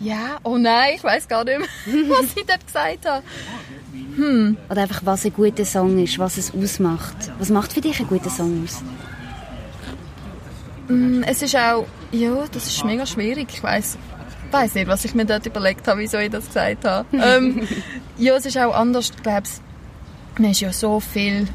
Ja, 0.00 0.38
oh 0.42 0.58
nein, 0.58 0.94
ich 0.96 1.04
weiß 1.04 1.28
gar 1.28 1.44
nicht 1.44 1.58
mehr, 1.58 1.68
was 2.08 2.36
ich 2.36 2.44
dort 2.44 2.66
gesagt 2.66 3.06
habe. 3.06 3.22
Hm. 4.16 4.56
Oder 4.68 4.82
einfach, 4.82 5.02
was 5.04 5.24
ein 5.24 5.32
guter 5.32 5.64
Song 5.64 5.98
ist, 5.98 6.18
was 6.18 6.36
es 6.36 6.52
ausmacht. 6.54 7.16
Was 7.38 7.50
macht 7.50 7.72
für 7.72 7.80
dich 7.80 7.98
ein 8.00 8.06
guter 8.06 8.30
Song 8.30 8.64
aus? 8.64 8.82
Mm, 10.88 11.22
es 11.22 11.42
ist 11.42 11.56
auch, 11.56 11.86
ja, 12.10 12.44
das 12.52 12.66
ist 12.66 12.84
mega 12.84 13.06
schwierig. 13.06 13.48
Ich 13.52 13.62
weiß 13.62 13.96
weiß 14.52 14.74
nicht, 14.74 14.86
was 14.86 15.04
ich 15.04 15.14
mir 15.14 15.24
dort 15.24 15.46
überlegt 15.46 15.88
habe, 15.88 16.00
wieso 16.00 16.18
ich 16.18 16.30
das 16.30 16.46
gesagt 16.46 16.84
habe. 16.84 17.06
ähm, 17.12 17.66
ja, 18.18 18.36
es 18.36 18.46
ist 18.46 18.58
auch 18.58 18.74
anders, 18.74 19.10
ich 19.16 19.22
glaube, 19.22 19.48
man 20.38 20.50
ist 20.50 20.60
ja 20.60 20.72
so 20.72 21.00
viel 21.00 21.48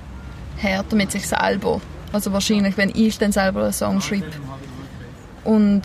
härter 0.57 0.95
mit 0.95 1.11
sich 1.11 1.27
selber. 1.27 1.79
Also 2.11 2.33
wahrscheinlich, 2.33 2.77
wenn 2.77 2.89
ich 2.89 3.17
dann 3.17 3.31
selber 3.31 3.63
einen 3.63 3.73
Song 3.73 4.01
schreibe 4.01 4.25
und 5.43 5.83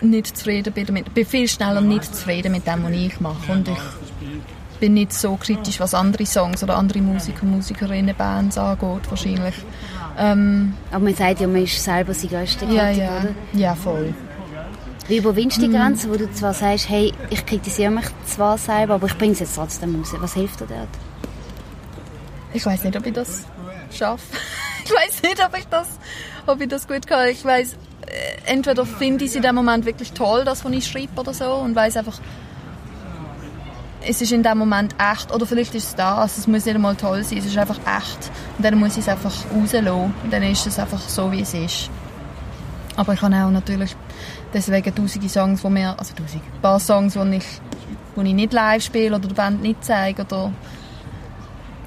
nicht 0.00 0.36
zufrieden 0.36 0.72
bin 0.72 0.86
damit, 0.86 1.14
bin 1.14 1.24
viel 1.24 1.48
schneller 1.48 1.80
nicht 1.80 2.14
zufrieden 2.14 2.52
mit 2.52 2.66
dem, 2.66 2.84
was 2.84 2.92
ich 2.92 3.20
mache. 3.20 3.52
Und 3.52 3.68
ich 3.68 3.78
bin 4.82 4.94
nicht 4.94 5.12
so 5.12 5.36
kritisch, 5.36 5.78
was 5.78 5.94
andere 5.94 6.26
Songs 6.26 6.64
oder 6.64 6.76
andere 6.76 7.00
Musiker, 7.00 7.46
Musikerinnen, 7.46 8.16
Bands 8.16 8.58
angeht, 8.58 9.08
wahrscheinlich. 9.08 9.54
Ähm, 10.18 10.74
aber 10.90 11.04
man 11.04 11.14
sagt 11.14 11.38
ja, 11.38 11.46
man 11.46 11.62
ist 11.62 11.84
selber 11.84 12.12
sein 12.12 12.30
Kritiker, 12.30 12.72
ja, 12.72 12.90
ja. 12.90 13.18
oder? 13.20 13.28
Ja, 13.52 13.74
voll. 13.76 14.12
Wie 15.06 15.18
überwindest 15.18 15.62
du 15.62 15.68
die 15.68 15.72
Grenze, 15.72 16.10
wo 16.10 16.16
du 16.16 16.28
zwar 16.32 16.52
sagst, 16.52 16.88
hey, 16.88 17.12
ich 17.30 17.46
kritisiere 17.46 17.92
mich 17.92 18.06
zwar 18.26 18.58
selber, 18.58 18.94
aber 18.94 19.06
ich 19.06 19.16
bringe 19.16 19.34
es 19.34 19.38
jetzt 19.38 19.54
trotzdem 19.54 19.94
raus. 19.94 20.12
Was 20.18 20.34
hilft 20.34 20.58
dir 20.58 20.66
dort? 20.66 20.88
Ich 22.52 22.66
weiß 22.66 22.82
nicht, 22.82 22.96
ob 22.96 23.06
ich 23.06 23.12
das 23.12 23.44
schaffe. 23.92 24.36
ich 24.84 24.90
weiß 24.90 25.22
nicht, 25.22 25.44
ob 25.46 25.56
ich 25.56 25.68
das, 25.68 25.86
ob 26.44 26.60
ich 26.60 26.68
das 26.68 26.88
gut 26.88 27.06
kann. 27.06 27.28
Ich 27.28 27.44
weiß, 27.44 27.74
äh, 27.74 28.50
entweder 28.50 28.84
finde 28.84 29.26
ich 29.26 29.30
es 29.30 29.36
in 29.36 29.42
dem 29.42 29.54
Moment 29.54 29.86
wirklich 29.86 30.10
toll, 30.10 30.44
das, 30.44 30.64
was 30.64 30.72
ich 30.72 30.88
schreibe 30.88 31.20
oder 31.20 31.32
so, 31.32 31.52
und 31.54 31.76
weiß 31.76 31.98
einfach, 31.98 32.18
es 34.06 34.20
ist 34.20 34.32
in 34.32 34.42
dem 34.42 34.58
Moment 34.58 34.94
echt, 34.98 35.32
oder 35.32 35.46
vielleicht 35.46 35.74
ist 35.74 35.88
es 35.88 35.94
das, 35.94 36.38
es 36.38 36.46
muss 36.46 36.64
nicht 36.64 36.74
einmal 36.74 36.96
toll 36.96 37.22
sein, 37.22 37.38
es 37.38 37.46
ist 37.46 37.56
einfach 37.56 37.78
echt. 37.78 38.30
Und 38.58 38.64
dann 38.64 38.78
muss 38.78 38.92
ich 38.92 38.98
es 38.98 39.08
einfach 39.08 39.32
rauslassen 39.54 40.14
und 40.22 40.32
dann 40.32 40.42
ist 40.42 40.66
es 40.66 40.78
einfach 40.78 41.00
so, 41.08 41.30
wie 41.32 41.40
es 41.40 41.54
ist. 41.54 41.90
Aber 42.96 43.14
ich 43.14 43.22
habe 43.22 43.34
auch 43.36 43.50
natürlich 43.50 43.96
deswegen 44.52 44.94
tausende 44.94 45.28
Songs, 45.28 45.64
wo 45.64 45.70
mir, 45.70 45.98
also 45.98 46.14
tausend, 46.14 46.42
ein 46.42 46.60
paar 46.60 46.78
Songs, 46.78 47.14
die 47.14 47.36
ich, 47.36 47.46
wo 48.14 48.22
ich 48.22 48.34
nicht 48.34 48.52
live 48.52 48.82
spiele 48.82 49.16
oder 49.16 49.28
der 49.28 49.34
Band 49.34 49.62
nicht 49.62 49.84
zeige 49.84 50.22
oder 50.22 50.52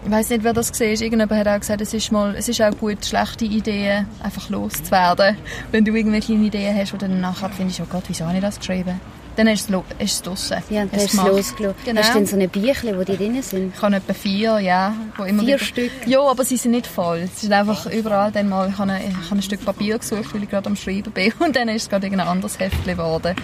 ich 0.03 0.11
weiß 0.11 0.29
nicht, 0.29 0.43
wer 0.43 0.53
das 0.53 0.71
gesehen 0.71 0.93
hat. 0.93 1.01
Irgendjemand 1.01 1.39
hat 1.39 1.47
auch 1.47 1.59
gesagt, 1.59 1.81
es 1.81 1.93
ist, 1.93 2.11
mal, 2.11 2.35
es 2.35 2.47
ist 2.47 2.61
auch 2.61 2.77
gut, 2.77 3.03
schlechte 3.03 3.45
Ideen 3.45 4.07
einfach 4.21 4.49
loszuwerden. 4.49 5.35
Wenn 5.71 5.83
du 5.83 5.95
irgendwelche 5.95 6.33
Ideen 6.33 6.77
hast, 6.77 6.93
du 6.93 6.97
dann 6.97 7.19
nachher 7.19 7.49
findest, 7.49 7.81
oh 7.81 7.87
Gott, 7.89 8.03
wieso 8.07 8.25
habe 8.25 8.35
ich 8.35 8.41
das 8.41 8.59
geschrieben? 8.59 8.99
Dann 9.35 9.47
ist 9.47 9.69
es, 9.69 9.75
ist 9.99 10.13
es 10.13 10.21
draussen. 10.21 10.57
Ja, 10.69 10.85
dann 10.85 10.91
hast 10.93 11.13
du 11.13 11.17
es 11.17 11.27
losgelassen. 11.27 11.79
Genau. 11.85 12.01
Hast 12.01 12.09
du 12.11 12.17
denn 12.17 12.25
so 12.27 12.35
eine 12.35 12.47
Büchle, 12.47 12.97
wo 12.97 13.03
die 13.03 13.17
drin 13.17 13.41
sind? 13.41 13.73
Ich 13.75 13.81
habe 13.81 13.95
etwa 13.95 14.13
vier, 14.13 14.59
ja. 14.59 14.93
Wo 15.17 15.23
immer 15.23 15.43
vier 15.43 15.55
wieder... 15.55 15.65
Stück? 15.65 15.91
Ja, 16.05 16.21
aber 16.21 16.45
sie 16.45 16.57
sind 16.57 16.71
nicht 16.71 16.87
voll. 16.87 17.19
Es 17.19 17.43
ist 17.43 17.51
einfach 17.51 17.85
überall 17.87 18.31
dann 18.31 18.49
mal, 18.49 18.69
ich 18.69 18.77
habe, 18.77 18.91
ein, 18.91 19.01
ich 19.09 19.29
habe 19.29 19.39
ein 19.39 19.41
Stück 19.41 19.65
Papier 19.65 19.97
gesucht, 19.97 20.33
weil 20.33 20.43
ich 20.43 20.49
gerade 20.49 20.67
am 20.67 20.75
Schreiben 20.75 21.11
bin 21.11 21.33
und 21.39 21.55
dann 21.55 21.69
ist 21.69 21.83
es 21.83 21.89
gerade 21.89 22.07
ein 22.07 22.19
anderes 22.19 22.59
Heftchen 22.59 22.95
geworden. 22.95 23.35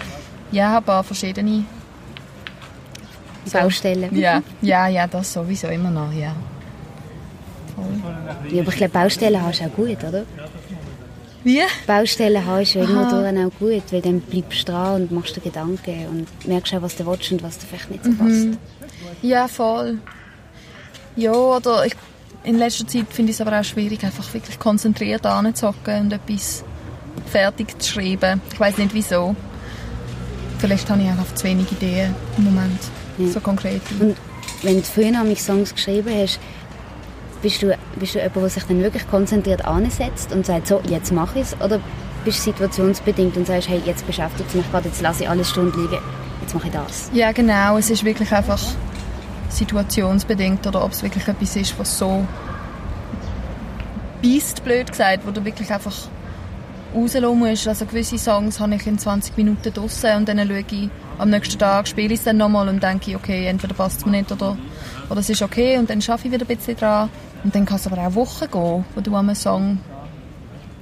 Ja, 0.50 0.78
ein 0.78 0.84
paar 0.84 1.04
verschiedene 1.04 1.64
so. 3.44 3.58
Baustellen. 3.58 4.16
Ja, 4.16 4.42
ja, 4.62 4.88
ja, 4.88 5.06
das 5.06 5.32
sowieso 5.32 5.68
immer 5.68 5.90
noch, 5.90 6.12
ja. 6.12 6.34
Voll. 7.74 7.84
Ja, 8.50 8.62
aber 8.62 8.70
ich 8.70 8.76
glaube, 8.76 8.92
Baustellen 8.92 9.42
hast 9.42 9.60
du 9.60 9.64
auch 9.64 9.72
gut, 9.74 10.04
oder? 10.04 10.24
Wie? 11.44 11.60
Baustellen 11.86 12.46
hast 12.46 12.74
du 12.74 12.80
irgendwo 12.80 13.00
auch 13.00 13.58
gut, 13.58 13.82
weil 13.90 14.00
dann 14.00 14.20
bleibst 14.20 14.68
du 14.68 14.72
dran 14.72 15.02
und 15.02 15.12
machst 15.12 15.36
dir 15.36 15.40
Gedanken 15.40 16.06
und 16.08 16.46
merkst 16.46 16.74
auch, 16.74 16.82
was 16.82 16.96
du 16.96 17.06
willst 17.06 17.32
und 17.32 17.42
was 17.42 17.58
dir 17.58 17.66
vielleicht 17.66 17.90
nicht 17.90 18.04
so 18.04 18.12
passt. 18.12 18.46
Mhm. 18.46 18.58
Ja, 19.22 19.48
voll. 19.48 19.98
Ja, 21.16 21.32
oder 21.32 21.84
ich, 21.84 21.94
in 22.44 22.58
letzter 22.58 22.86
Zeit 22.86 23.06
finde 23.10 23.30
ich 23.30 23.36
es 23.36 23.46
aber 23.46 23.58
auch 23.58 23.64
schwierig, 23.64 24.02
einfach 24.04 24.32
wirklich 24.32 24.58
konzentriert 24.58 25.26
anzuhocken 25.26 26.02
und 26.02 26.12
etwas 26.12 26.64
fertig 27.30 27.80
zu 27.80 27.92
schreiben. 27.92 28.40
Ich 28.52 28.60
weiß 28.60 28.78
nicht 28.78 28.94
wieso. 28.94 29.34
Vielleicht 30.58 30.88
habe 30.88 31.02
ich 31.02 31.08
einfach 31.08 31.34
zu 31.34 31.44
wenig 31.44 31.70
Ideen 31.72 32.14
im 32.38 32.44
Moment, 32.44 32.78
ja. 33.18 33.28
so 33.28 33.40
konkret. 33.40 33.82
Und 33.98 34.16
wenn 34.62 34.76
du 34.76 34.82
früher 34.82 35.36
Songs 35.36 35.74
geschrieben 35.74 36.10
hast, 36.14 36.38
bist 37.42 37.62
du, 37.62 37.76
bist 37.96 38.14
du 38.14 38.18
jemand, 38.18 38.36
der 38.36 38.48
sich 38.48 38.64
dann 38.64 38.82
wirklich 38.82 39.06
konzentriert 39.08 39.64
ansetzt 39.64 40.32
und 40.32 40.46
sagt, 40.46 40.68
so, 40.68 40.80
jetzt 40.88 41.12
mache 41.12 41.40
ich 41.40 41.46
es? 41.46 41.60
Oder 41.60 41.80
bist 42.24 42.38
du 42.38 42.42
situationsbedingt 42.52 43.36
und 43.36 43.46
sagst, 43.46 43.68
hey, 43.68 43.82
jetzt 43.84 44.06
beschäftigt 44.06 44.48
es 44.48 44.54
mich 44.54 44.70
gerade, 44.70 44.88
jetzt 44.88 45.02
lasse 45.02 45.24
ich 45.24 45.28
alles 45.28 45.50
Stunden 45.50 45.78
liegen, 45.80 45.98
jetzt 46.40 46.54
mache 46.54 46.68
ich 46.68 46.72
das? 46.72 47.10
Ja, 47.12 47.32
genau. 47.32 47.76
Es 47.76 47.90
ist 47.90 48.04
wirklich 48.04 48.32
einfach 48.32 48.60
situationsbedingt 49.50 50.66
oder 50.66 50.84
ob 50.84 50.92
es 50.92 51.02
wirklich 51.02 51.26
etwas 51.28 51.56
ist, 51.56 51.78
was 51.78 51.98
so 51.98 52.26
beißt, 54.22 54.64
blöd 54.64 54.90
gesagt, 54.90 55.26
wo 55.26 55.30
du 55.30 55.44
wirklich 55.44 55.70
einfach 55.72 55.92
rauslassen 56.94 57.38
musst. 57.38 57.68
Also 57.68 57.86
gewisse 57.86 58.18
Songs 58.18 58.60
habe 58.60 58.74
ich 58.74 58.86
in 58.86 58.98
20 58.98 59.36
Minuten 59.36 59.72
draussen 59.72 60.16
und 60.16 60.28
dann 60.28 60.38
schaue 60.38 60.64
ich 60.70 60.90
am 61.18 61.30
nächsten 61.30 61.58
Tag, 61.58 61.88
spiele 61.88 62.14
ich 62.14 62.20
es 62.20 62.24
dann 62.24 62.36
nochmal 62.38 62.68
und 62.68 62.82
denke, 62.82 63.16
okay, 63.16 63.46
entweder 63.46 63.74
passt 63.74 63.98
es 63.98 64.06
mir 64.06 64.12
nicht 64.12 64.32
oder, 64.32 64.56
oder 65.10 65.20
es 65.20 65.30
ist 65.30 65.42
okay 65.42 65.78
und 65.78 65.90
dann 65.90 66.00
schaffe 66.02 66.26
ich 66.26 66.32
wieder 66.32 66.44
ein 66.44 66.56
bisschen 66.56 66.76
dran. 66.76 67.08
Und 67.44 67.54
dann 67.54 67.64
kann 67.64 67.76
es 67.76 67.86
aber 67.86 67.98
auch 68.06 68.14
Wochen 68.14 68.50
gehen, 68.50 68.84
wo 68.94 69.00
du 69.00 69.14
einen 69.16 69.34
Song 69.34 69.78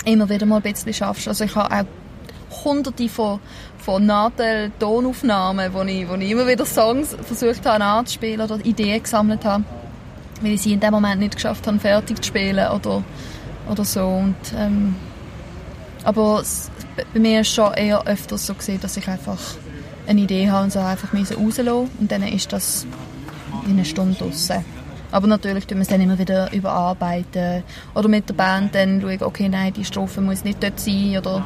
immer 0.05 0.29
wieder 0.29 0.47
mal 0.47 0.57
ein 0.57 0.63
bisschen 0.63 0.93
schaffst. 0.93 1.29
Also 1.29 1.45
ich 1.45 1.55
habe 1.55 1.75
auch 1.75 2.65
hunderte 2.65 3.09
von, 3.09 3.41
von 3.79 4.05
Nadel-Tonaufnahmen, 4.07 5.73
wo 5.73 5.83
ich, 5.83 6.09
wo 6.09 6.15
ich 6.15 6.31
immer 6.31 6.47
wieder 6.47 6.67
Songs 6.67 7.17
versucht 7.23 7.65
habe 7.65 7.83
anzuspielen 7.83 8.41
oder 8.41 8.65
Ideen 8.65 9.03
gesammelt 9.03 9.45
habe, 9.45 9.65
weil 10.43 10.53
ich 10.53 10.63
sie 10.63 10.73
in 10.73 10.81
dem 10.81 10.91
Moment 10.91 11.21
nicht 11.21 11.37
geschafft 11.37 11.67
habe, 11.67 11.79
fertig 11.79 12.23
zu 12.23 12.29
spielen 12.29 12.69
oder, 12.71 13.03
oder 13.71 13.85
so. 13.85 14.07
Und, 14.07 14.37
ähm, 14.57 14.95
aber 16.05 16.41
es, 16.41 16.71
bei 17.13 17.21
mir 17.21 17.41
ist 17.41 17.49
es 17.49 17.55
schon 17.55 17.73
eher 17.75 18.07
öfters 18.07 18.47
so 18.47 18.55
gesehen, 18.55 18.81
dass 18.81 18.97
ich 18.97 19.09
einfach 19.09 19.39
eine 20.07 20.21
Idee 20.21 20.51
habe 20.51 20.65
und 20.65 20.73
so 20.73 20.81
einfach 20.81 21.13
rauslassen 21.15 21.91
und 21.99 22.11
dann 22.11 22.23
ist 22.23 22.53
das 22.53 22.87
in 23.67 23.73
einer 23.73 23.85
Stunde 23.85 24.19
draussen. 24.19 24.65
Aber 25.13 25.27
natürlich 25.27 25.67
tun 25.67 25.79
wir 25.79 25.83
es 25.83 25.89
dann 25.89 26.01
immer 26.01 26.19
wieder 26.19 26.53
überarbeiten. 26.53 27.65
Oder 27.95 28.09
mit 28.09 28.29
der 28.29 28.35
Band 28.35 28.75
dann 28.75 29.01
schauen, 29.01 29.23
okay, 29.23 29.49
nein, 29.49 29.73
die 29.73 29.85
Strophe 29.85 30.21
muss 30.21 30.45
nicht 30.45 30.63
dort 30.63 30.79
sein 30.79 31.19
oder 31.19 31.45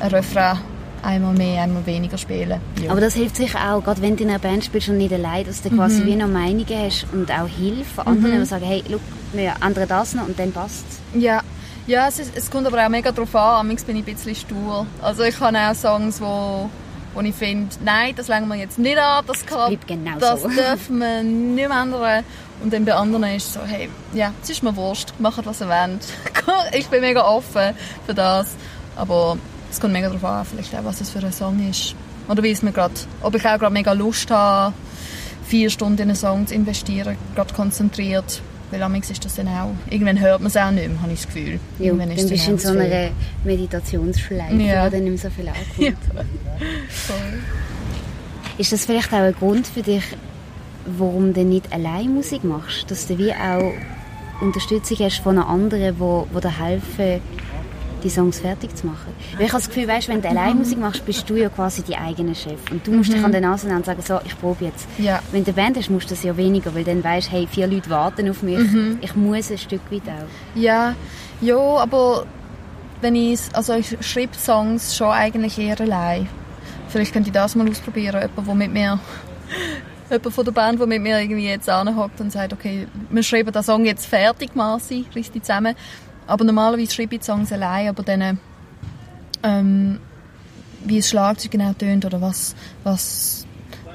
ein 0.00 0.08
Refrain 0.10 0.58
einmal 1.02 1.34
mehr, 1.34 1.62
einmal 1.62 1.84
weniger 1.84 2.16
spielen. 2.16 2.60
Ja. 2.82 2.90
Aber 2.90 3.00
das 3.00 3.14
hilft 3.14 3.36
sicher 3.36 3.58
auch, 3.72 3.82
gerade 3.82 4.00
wenn 4.02 4.16
du 4.16 4.22
in 4.22 4.30
einer 4.30 4.38
Band 4.38 4.64
spielst 4.64 4.88
und 4.88 4.98
nicht 4.98 5.12
allein, 5.12 5.44
dass 5.44 5.60
du 5.62 5.70
mhm. 5.70 5.76
quasi 5.76 6.06
wie 6.06 6.16
noch 6.16 6.28
Meinungen 6.28 6.66
hast 6.68 7.06
und 7.12 7.30
auch 7.30 7.48
Hilfe 7.48 7.84
von 7.96 8.06
anderen, 8.06 8.36
mhm. 8.36 8.40
die 8.40 8.46
sagen, 8.46 8.64
hey, 8.64 8.84
look, 8.88 9.00
wir 9.32 9.54
ändern 9.66 9.88
das 9.88 10.14
noch 10.14 10.26
und 10.26 10.38
dann 10.38 10.52
passt 10.52 10.84
es. 10.88 11.20
Ja, 11.20 11.42
ja 11.86 12.08
es, 12.08 12.18
ist, 12.18 12.36
es 12.36 12.50
kommt 12.50 12.66
aber 12.66 12.84
auch 12.84 12.88
mega 12.88 13.12
darauf 13.12 13.34
an. 13.34 13.68
Manchmal 13.68 13.94
bin 13.94 13.96
ich 13.96 14.06
ein 14.06 14.14
bisschen 14.14 14.34
stur. 14.34 14.86
Also 15.00 15.22
ich 15.22 15.38
habe 15.40 15.58
auch 15.58 15.74
Songs, 15.74 16.20
wo, 16.20 16.68
wo 17.14 17.20
ich 17.20 17.34
finde, 17.34 17.74
nein, 17.84 18.14
das 18.16 18.28
legen 18.28 18.48
wir 18.48 18.56
jetzt 18.56 18.78
nicht 18.78 18.98
an, 18.98 19.24
das, 19.26 19.44
kann, 19.44 19.76
genau 19.86 20.18
das 20.18 20.42
so. 20.42 20.48
dürfen 20.48 20.98
wir 20.98 21.22
nicht 21.22 21.68
mehr 21.68 21.82
ändern. 21.82 22.24
Und 22.62 22.72
dann 22.72 22.84
bei 22.84 22.94
anderen 22.94 23.24
ist 23.24 23.46
es 23.48 23.54
so, 23.54 23.60
hey, 23.66 23.88
ja, 24.12 24.32
es 24.42 24.50
ist 24.50 24.62
mir 24.62 24.74
wurscht, 24.76 25.14
macht 25.18 25.44
was 25.44 25.60
ihr 25.60 25.68
wollt. 25.68 26.06
ich 26.72 26.86
bin 26.88 27.00
mega 27.00 27.24
offen 27.24 27.74
für 28.06 28.14
das. 28.14 28.54
Aber 28.94 29.36
es 29.70 29.80
kommt 29.80 29.92
mega 29.92 30.08
darauf 30.08 30.24
an, 30.24 30.44
vielleicht 30.44 30.74
auch, 30.74 30.84
was 30.84 31.00
es 31.00 31.10
für 31.10 31.18
ein 31.18 31.32
Song 31.32 31.68
ist. 31.68 31.94
Oder 32.28 32.42
wie 32.42 32.52
es 32.52 32.62
mir 32.62 32.72
gerade, 32.72 32.94
ob 33.20 33.34
ich 33.34 33.44
auch 33.44 33.58
gerade 33.58 33.72
mega 33.72 33.92
Lust 33.92 34.30
habe, 34.30 34.74
vier 35.44 35.70
Stunden 35.70 36.02
in 36.02 36.08
einen 36.08 36.16
Song 36.16 36.46
zu 36.46 36.54
investieren, 36.54 37.16
gerade 37.34 37.52
konzentriert. 37.52 38.40
Weil 38.72 38.82
amigs 38.82 39.10
ist 39.10 39.22
das 39.22 39.34
dann 39.34 39.48
auch, 39.48 39.74
irgendwann 39.90 40.18
hört 40.18 40.40
man 40.40 40.46
es 40.46 40.56
auch 40.56 40.70
nicht 40.70 40.88
mehr, 40.88 41.02
habe 41.02 41.12
ich 41.12 41.20
das 41.20 41.26
Gefühl. 41.26 41.60
Ja, 41.78 41.84
irgendwann 41.84 42.08
dann 42.08 42.26
bist 42.26 42.46
du 42.46 42.50
in 42.50 42.58
so 42.58 42.70
einer 42.70 43.10
Meditationsschleife, 43.44 44.54
ja. 44.54 44.86
wo 44.86 44.90
dann 44.90 45.04
nicht 45.04 45.10
mehr 45.10 45.18
so 45.18 45.28
viel 45.28 45.48
ankommt. 45.48 45.98
Ja. 46.18 46.24
Ist 48.56 48.72
das 48.72 48.86
vielleicht 48.86 49.12
auch 49.12 49.18
ein 49.18 49.34
Grund 49.34 49.66
für 49.66 49.82
dich, 49.82 50.02
warum 50.86 51.34
du 51.34 51.44
nicht 51.44 51.70
allein 51.70 52.14
Musik 52.14 52.44
machst? 52.44 52.90
Dass 52.90 53.06
du 53.06 53.18
wie 53.18 53.34
auch 53.34 53.74
Unterstützung 54.40 54.96
hast 55.00 55.18
von 55.18 55.36
einer 55.36 55.48
anderen, 55.48 55.94
die, 55.94 56.34
die 56.34 56.40
dir 56.40 56.58
helfen, 56.58 57.20
die 58.02 58.10
Songs 58.10 58.40
fertig 58.40 58.74
zu 58.76 58.86
machen. 58.86 59.12
Weil 59.36 59.46
ich 59.46 59.52
habe 59.52 59.62
das 59.62 59.68
Gefühl, 59.68 59.88
weißt, 59.88 60.08
wenn 60.08 60.22
du 60.22 60.28
allein 60.28 60.58
Musik 60.58 60.78
machst, 60.78 61.04
bist 61.06 61.28
du 61.28 61.36
ja 61.36 61.48
quasi 61.48 61.82
die 61.82 61.96
eigene 61.96 62.34
Chef. 62.34 62.58
Und 62.70 62.86
du 62.86 62.92
musst 62.92 63.10
mhm. 63.10 63.14
dich 63.14 63.24
an 63.24 63.32
den 63.32 63.42
Nase 63.42 63.66
nehmen 63.66 63.78
und 63.78 63.86
sagen, 63.86 64.02
so, 64.02 64.18
ich 64.24 64.38
probe 64.38 64.64
jetzt. 64.64 64.86
Ja. 64.98 65.20
Wenn 65.30 65.44
du 65.44 65.50
eine 65.50 65.62
Band 65.62 65.76
hast, 65.76 65.90
musst 65.90 66.10
du 66.10 66.14
das 66.14 66.22
ja 66.22 66.36
weniger, 66.36 66.74
weil 66.74 66.84
dann 66.84 67.02
weißt 67.02 67.30
hey, 67.30 67.46
vier 67.50 67.66
Leute 67.66 67.90
warten 67.90 68.28
auf 68.30 68.42
mich. 68.42 68.58
Mhm. 68.58 68.98
Ich 69.00 69.14
muss 69.14 69.50
ein 69.50 69.58
Stück 69.58 69.80
weit 69.90 70.02
auch. 70.02 70.58
Ja, 70.58 70.94
ja, 71.40 71.56
aber 71.56 72.26
wenn 73.00 73.16
ich, 73.16 73.40
also 73.52 73.74
ich 73.74 73.96
schreibe 74.00 74.34
Songs 74.36 74.96
schon 74.96 75.10
eigentlich 75.10 75.58
eher 75.58 75.80
allein. 75.80 76.28
Vielleicht 76.88 77.12
könnte 77.12 77.30
ich 77.30 77.32
das 77.32 77.54
mal 77.54 77.68
ausprobieren, 77.68 78.20
jemand, 78.20 78.46
der 78.46 78.54
mit 78.54 78.72
mir 78.72 79.00
jemand 80.10 80.34
von 80.34 80.44
der 80.44 80.52
Band, 80.52 80.78
der 80.78 80.86
mit 80.86 81.02
mir 81.02 81.20
irgendwie 81.20 81.48
jetzt 81.48 81.68
anhockt 81.68 82.20
und 82.20 82.30
sagt, 82.30 82.52
okay, 82.52 82.86
wir 83.10 83.22
schreiben 83.22 83.52
den 83.52 83.62
Song 83.62 83.84
jetzt 83.84 84.06
fertig, 84.06 84.54
Marci, 84.54 85.06
riss 85.14 85.30
die 85.30 85.40
zusammen. 85.40 85.74
Aber 86.26 86.44
normalerweise 86.44 86.94
schreibe 86.94 87.16
ich 87.16 87.22
Songs 87.22 87.52
allein, 87.52 87.88
aber 87.88 88.02
dann, 88.02 88.38
ähm, 89.42 90.00
wie 90.84 90.98
das 90.98 91.08
Schlagzeug 91.08 91.50
genau 91.50 91.72
tönt 91.72 92.04
oder 92.04 92.20
was, 92.20 92.54
was 92.84 93.46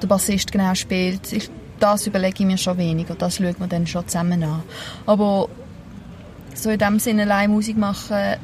der 0.02 0.08
Bassist 0.08 0.52
genau 0.52 0.76
spielt, 0.76 1.32
ich, 1.32 1.50
das 1.80 2.08
überlege 2.08 2.36
ich 2.40 2.46
mir 2.46 2.58
schon 2.58 2.78
weniger. 2.78 3.16
Das 3.16 3.36
schaut 3.36 3.60
man 3.60 3.70
dann 3.70 3.88
schon 3.88 4.08
zusammen 4.08 4.44
an. 4.44 4.64
Aber 5.06 5.50
so 6.54 6.70
in 6.70 6.80
dem 6.80 7.00
Sinne 7.00 7.24
allein 7.24 7.52
Musik 7.52 7.78
machen, 7.78 8.38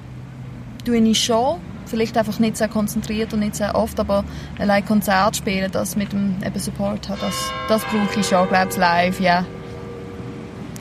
tue 0.85 0.97
ich 0.97 1.23
schon. 1.23 1.59
Vielleicht 1.85 2.17
einfach 2.17 2.39
nicht 2.39 2.57
sehr 2.57 2.69
konzentriert 2.69 3.33
und 3.33 3.39
nicht 3.39 3.55
sehr 3.55 3.75
oft, 3.75 3.99
aber 3.99 4.23
allein 4.57 4.85
Konzert 4.85 5.35
spielen, 5.35 5.71
das 5.71 5.95
mit 5.95 6.11
dem 6.11 6.37
eben 6.43 6.59
Support 6.59 7.09
das, 7.09 7.51
das 7.67 7.83
brauche 7.83 8.19
ich 8.19 8.25
schon, 8.25 8.47
glaube 8.47 8.69
ich, 8.69 8.77
live, 8.77 9.19
ja. 9.19 9.45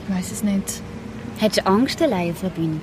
Ich 0.07 0.15
weiß 0.15 0.31
es 0.31 0.43
nicht. 0.43 0.81
Hättest 1.37 1.65
du 1.65 1.69
Angst 1.69 2.01
allein 2.01 2.31
auf 2.31 2.41
der 2.41 2.49
Bühne? 2.49 2.79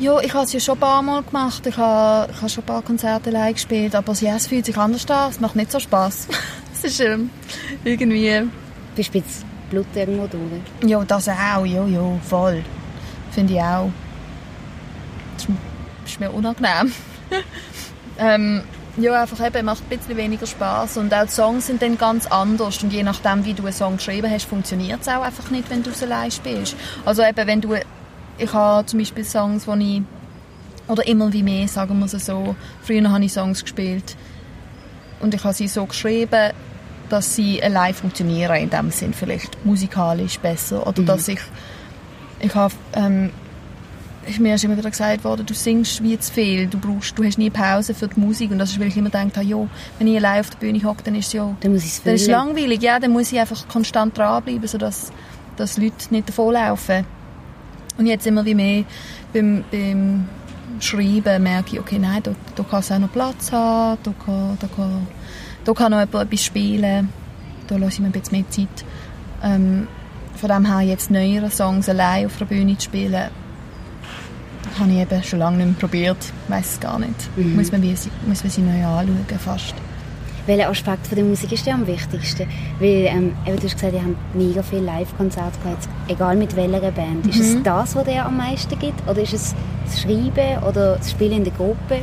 Ja, 0.00 0.20
ich 0.20 0.32
habe 0.32 0.44
es 0.44 0.52
ja 0.52 0.60
schon 0.60 0.76
ein 0.76 0.80
paar 0.80 1.02
Mal 1.02 1.22
gemacht. 1.24 1.66
Ich 1.66 1.76
habe, 1.76 2.30
ich 2.30 2.36
habe 2.36 2.48
schon 2.48 2.62
ein 2.62 2.66
paar 2.66 2.82
Konzerte 2.82 3.30
allein 3.30 3.52
gespielt, 3.52 3.96
aber 3.96 4.12
ja, 4.12 4.36
es 4.36 4.46
fühlt 4.46 4.64
sich 4.64 4.76
anders 4.76 5.10
an. 5.10 5.30
Es 5.30 5.40
macht 5.40 5.56
nicht 5.56 5.72
so 5.72 5.80
Spass. 5.80 6.28
es 6.72 6.84
ist 6.84 7.00
ähm, 7.00 7.30
irgendwie... 7.82 8.48
Bist 8.94 9.12
du 9.12 9.18
jetzt 9.18 9.44
Blut 9.70 9.86
irgendwo 9.96 10.28
durch? 10.28 10.88
Ja, 10.88 11.02
das 11.04 11.28
auch. 11.28 11.64
Ja, 11.64 11.84
ja, 11.84 12.18
voll. 12.22 12.62
Finde 13.32 13.54
ich 13.54 13.60
auch. 13.60 13.90
Das 15.36 15.48
ist 16.06 16.20
mir 16.20 16.30
unangenehm. 16.30 16.92
ähm, 18.18 18.62
ja, 18.98 19.22
einfach 19.22 19.44
eben, 19.46 19.66
macht 19.66 19.82
ein 19.82 19.98
bisschen 19.98 20.16
weniger 20.16 20.46
Spaß 20.46 20.96
und 20.98 21.12
auch 21.12 21.24
die 21.24 21.30
Songs 21.32 21.66
sind 21.66 21.82
dann 21.82 21.98
ganz 21.98 22.26
anders 22.26 22.82
und 22.82 22.92
je 22.92 23.02
nachdem, 23.02 23.44
wie 23.44 23.54
du 23.54 23.64
einen 23.64 23.72
Song 23.72 23.96
geschrieben 23.96 24.28
hast, 24.30 24.46
funktioniert 24.46 25.00
es 25.02 25.08
auch 25.08 25.22
einfach 25.22 25.50
nicht, 25.50 25.70
wenn 25.70 25.82
du 25.82 25.90
es 25.90 26.02
allein 26.02 26.30
spielst. 26.30 26.76
Also 27.04 27.22
eben, 27.22 27.46
wenn 27.46 27.60
du 27.60 27.76
ich 28.38 28.52
habe 28.52 28.86
zum 28.86 28.98
Beispiel 28.98 29.24
Songs, 29.24 29.66
wo 29.66 29.74
ich 29.74 30.02
oder 30.86 31.06
immer 31.06 31.32
wie 31.32 31.42
mehr, 31.42 31.68
sagen 31.68 31.98
wir 31.98 32.06
es 32.06 32.24
so. 32.24 32.56
Früher 32.82 33.10
habe 33.10 33.24
ich 33.24 33.32
Songs 33.32 33.62
gespielt 33.62 34.16
und 35.20 35.34
ich 35.34 35.44
habe 35.44 35.54
sie 35.54 35.68
so 35.68 35.84
geschrieben, 35.84 36.52
dass 37.10 37.34
sie 37.34 37.62
allein 37.62 37.94
funktionieren 37.94 38.56
in 38.56 38.70
dem 38.70 38.90
Sinn 38.90 39.12
vielleicht 39.12 39.64
musikalisch 39.64 40.38
besser 40.38 40.86
oder 40.86 41.02
mhm. 41.02 41.06
dass 41.06 41.28
ich 41.28 41.40
ich 42.40 42.54
habe 42.54 42.74
ähm, 42.94 43.30
mir 44.38 44.54
ist 44.54 44.64
immer 44.64 44.76
wieder 44.76 44.90
gesagt 44.90 45.24
worden, 45.24 45.46
du 45.46 45.54
singst 45.54 46.02
wie 46.02 46.18
zu 46.18 46.32
viel, 46.32 46.66
du 46.66 46.78
brauchst, 46.78 47.18
du 47.18 47.24
hast 47.24 47.38
nie 47.38 47.48
Pause 47.48 47.94
für 47.94 48.08
die 48.08 48.20
Musik 48.20 48.50
und 48.50 48.58
das 48.58 48.70
ist, 48.70 48.78
weil 48.78 48.88
ich 48.88 48.96
immer 48.96 49.08
denke, 49.08 49.40
ja, 49.40 49.56
wenn 49.98 50.06
ich 50.06 50.16
allein 50.18 50.40
auf 50.40 50.50
der 50.50 50.58
Bühne 50.58 50.82
hocke, 50.84 51.02
dann 51.02 51.14
ist 51.14 51.28
es 51.28 51.32
ja, 51.32 51.56
dann, 51.60 51.72
muss 51.72 52.02
dann 52.02 52.14
ist 52.14 52.22
es 52.22 52.28
langweilig, 52.28 52.82
ja, 52.82 53.00
dann 53.00 53.12
muss 53.12 53.32
ich 53.32 53.40
einfach 53.40 53.66
konstant 53.68 54.16
dranbleiben, 54.16 54.68
sodass 54.68 55.12
dass 55.56 55.76
Leute 55.76 55.94
nicht 56.10 56.28
davonlaufen. 56.28 57.04
Und 57.98 58.06
jetzt 58.06 58.26
immer 58.26 58.44
wie 58.44 58.54
mehr 58.54 58.84
beim, 59.34 59.64
beim 59.70 60.28
Schreiben 60.80 61.42
merke 61.42 61.74
ich, 61.74 61.80
okay, 61.80 61.98
nein, 61.98 62.22
da, 62.22 62.32
da 62.54 62.62
kann 62.62 62.80
es 62.80 62.92
auch 62.92 62.98
noch 62.98 63.12
Platz 63.12 63.52
haben, 63.52 63.98
da 64.02 64.14
kann, 64.24 64.56
da 64.60 64.68
kann, 64.74 65.06
da 65.64 65.72
kann 65.72 65.90
noch 65.90 65.98
jemand 65.98 66.14
etwas 66.14 66.44
spielen, 66.44 67.08
da 67.66 67.76
lasse 67.76 67.94
ich 67.94 68.00
mir 68.00 68.06
ein 68.06 68.12
bisschen 68.12 68.38
mehr 68.38 68.50
Zeit. 68.50 68.84
Ähm, 69.42 69.88
von 70.36 70.48
dem 70.48 70.64
her 70.64 70.80
jetzt 70.82 71.10
neuere 71.10 71.50
Songs 71.50 71.88
allein 71.88 72.26
auf 72.26 72.38
der 72.38 72.44
Bühne 72.44 72.78
zu 72.78 72.84
spielen, 72.84 73.28
habe 74.78 74.90
ich 74.90 74.98
eben 74.98 75.22
schon 75.24 75.40
lange 75.40 75.56
nicht 75.56 75.66
mehr 75.66 75.76
probiert, 75.80 76.32
weiß 76.46 76.74
es 76.74 76.80
gar 76.80 76.98
nicht. 77.00 77.36
Mhm. 77.36 77.56
Muss, 77.56 77.72
man 77.72 77.82
muss 77.82 78.44
man 78.44 78.50
sie 78.50 78.60
neu 78.60 78.84
anschauen, 78.86 79.26
fast 79.38 79.74
welcher 80.48 80.70
Aspekt 80.70 81.06
von 81.06 81.16
der 81.16 81.24
Musik 81.24 81.52
ist 81.52 81.66
dir 81.66 81.74
am 81.74 81.86
wichtigsten? 81.86 82.48
Weil, 82.80 83.06
ähm, 83.06 83.36
du 83.44 83.52
hast 83.52 83.74
gesagt, 83.74 83.92
ihr 83.92 84.02
habt 84.02 84.34
mega 84.34 84.62
viele 84.62 84.82
Live-Konzerte 84.82 85.58
gehabt, 85.62 85.88
egal 86.08 86.36
mit 86.36 86.56
welcher 86.56 86.90
Band. 86.90 87.24
Mhm. 87.24 87.30
Ist 87.30 87.40
es 87.40 87.54
mhm. 87.54 87.62
das, 87.62 87.94
was 87.94 88.04
dir 88.04 88.24
am 88.24 88.38
meisten 88.38 88.76
gibt? 88.78 89.08
Oder 89.08 89.22
ist 89.22 89.34
es 89.34 89.54
das 89.84 90.00
Schreiben 90.00 90.62
oder 90.66 90.96
das 90.96 91.10
Spielen 91.10 91.32
in 91.32 91.44
der 91.44 91.52
Gruppe? 91.52 92.02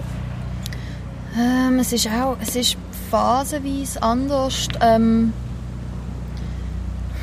Ähm, 1.38 1.80
es 1.80 1.92
ist 1.92 2.08
auch, 2.08 2.38
es 2.40 2.56
ist 2.56 2.78
phasenweise 3.10 4.02
anders. 4.02 4.68
Ähm, 4.80 5.34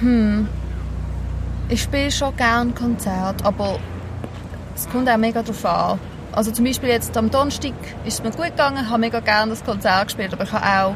hm. 0.00 0.48
Ich 1.68 1.82
spiele 1.82 2.10
schon 2.10 2.36
gerne 2.36 2.72
Konzerte, 2.72 3.44
aber 3.44 3.78
es 4.74 4.88
kommt 4.88 5.08
auch 5.08 5.16
mega 5.16 5.40
darauf 5.40 5.64
an. 5.64 5.98
Also 6.32 6.50
zum 6.50 6.64
Beispiel 6.64 6.88
jetzt 6.88 7.16
am 7.16 7.30
Donnerstag 7.30 7.74
ist 8.04 8.14
es 8.14 8.22
mir 8.22 8.30
gut 8.30 8.46
gegangen, 8.46 8.88
habe 8.88 9.00
mega 9.00 9.20
gerne 9.20 9.50
das 9.50 9.64
Konzert 9.64 10.06
gespielt, 10.06 10.32
aber 10.32 10.44
ich 10.44 10.52
habe 10.52 10.64
auch 10.64 10.94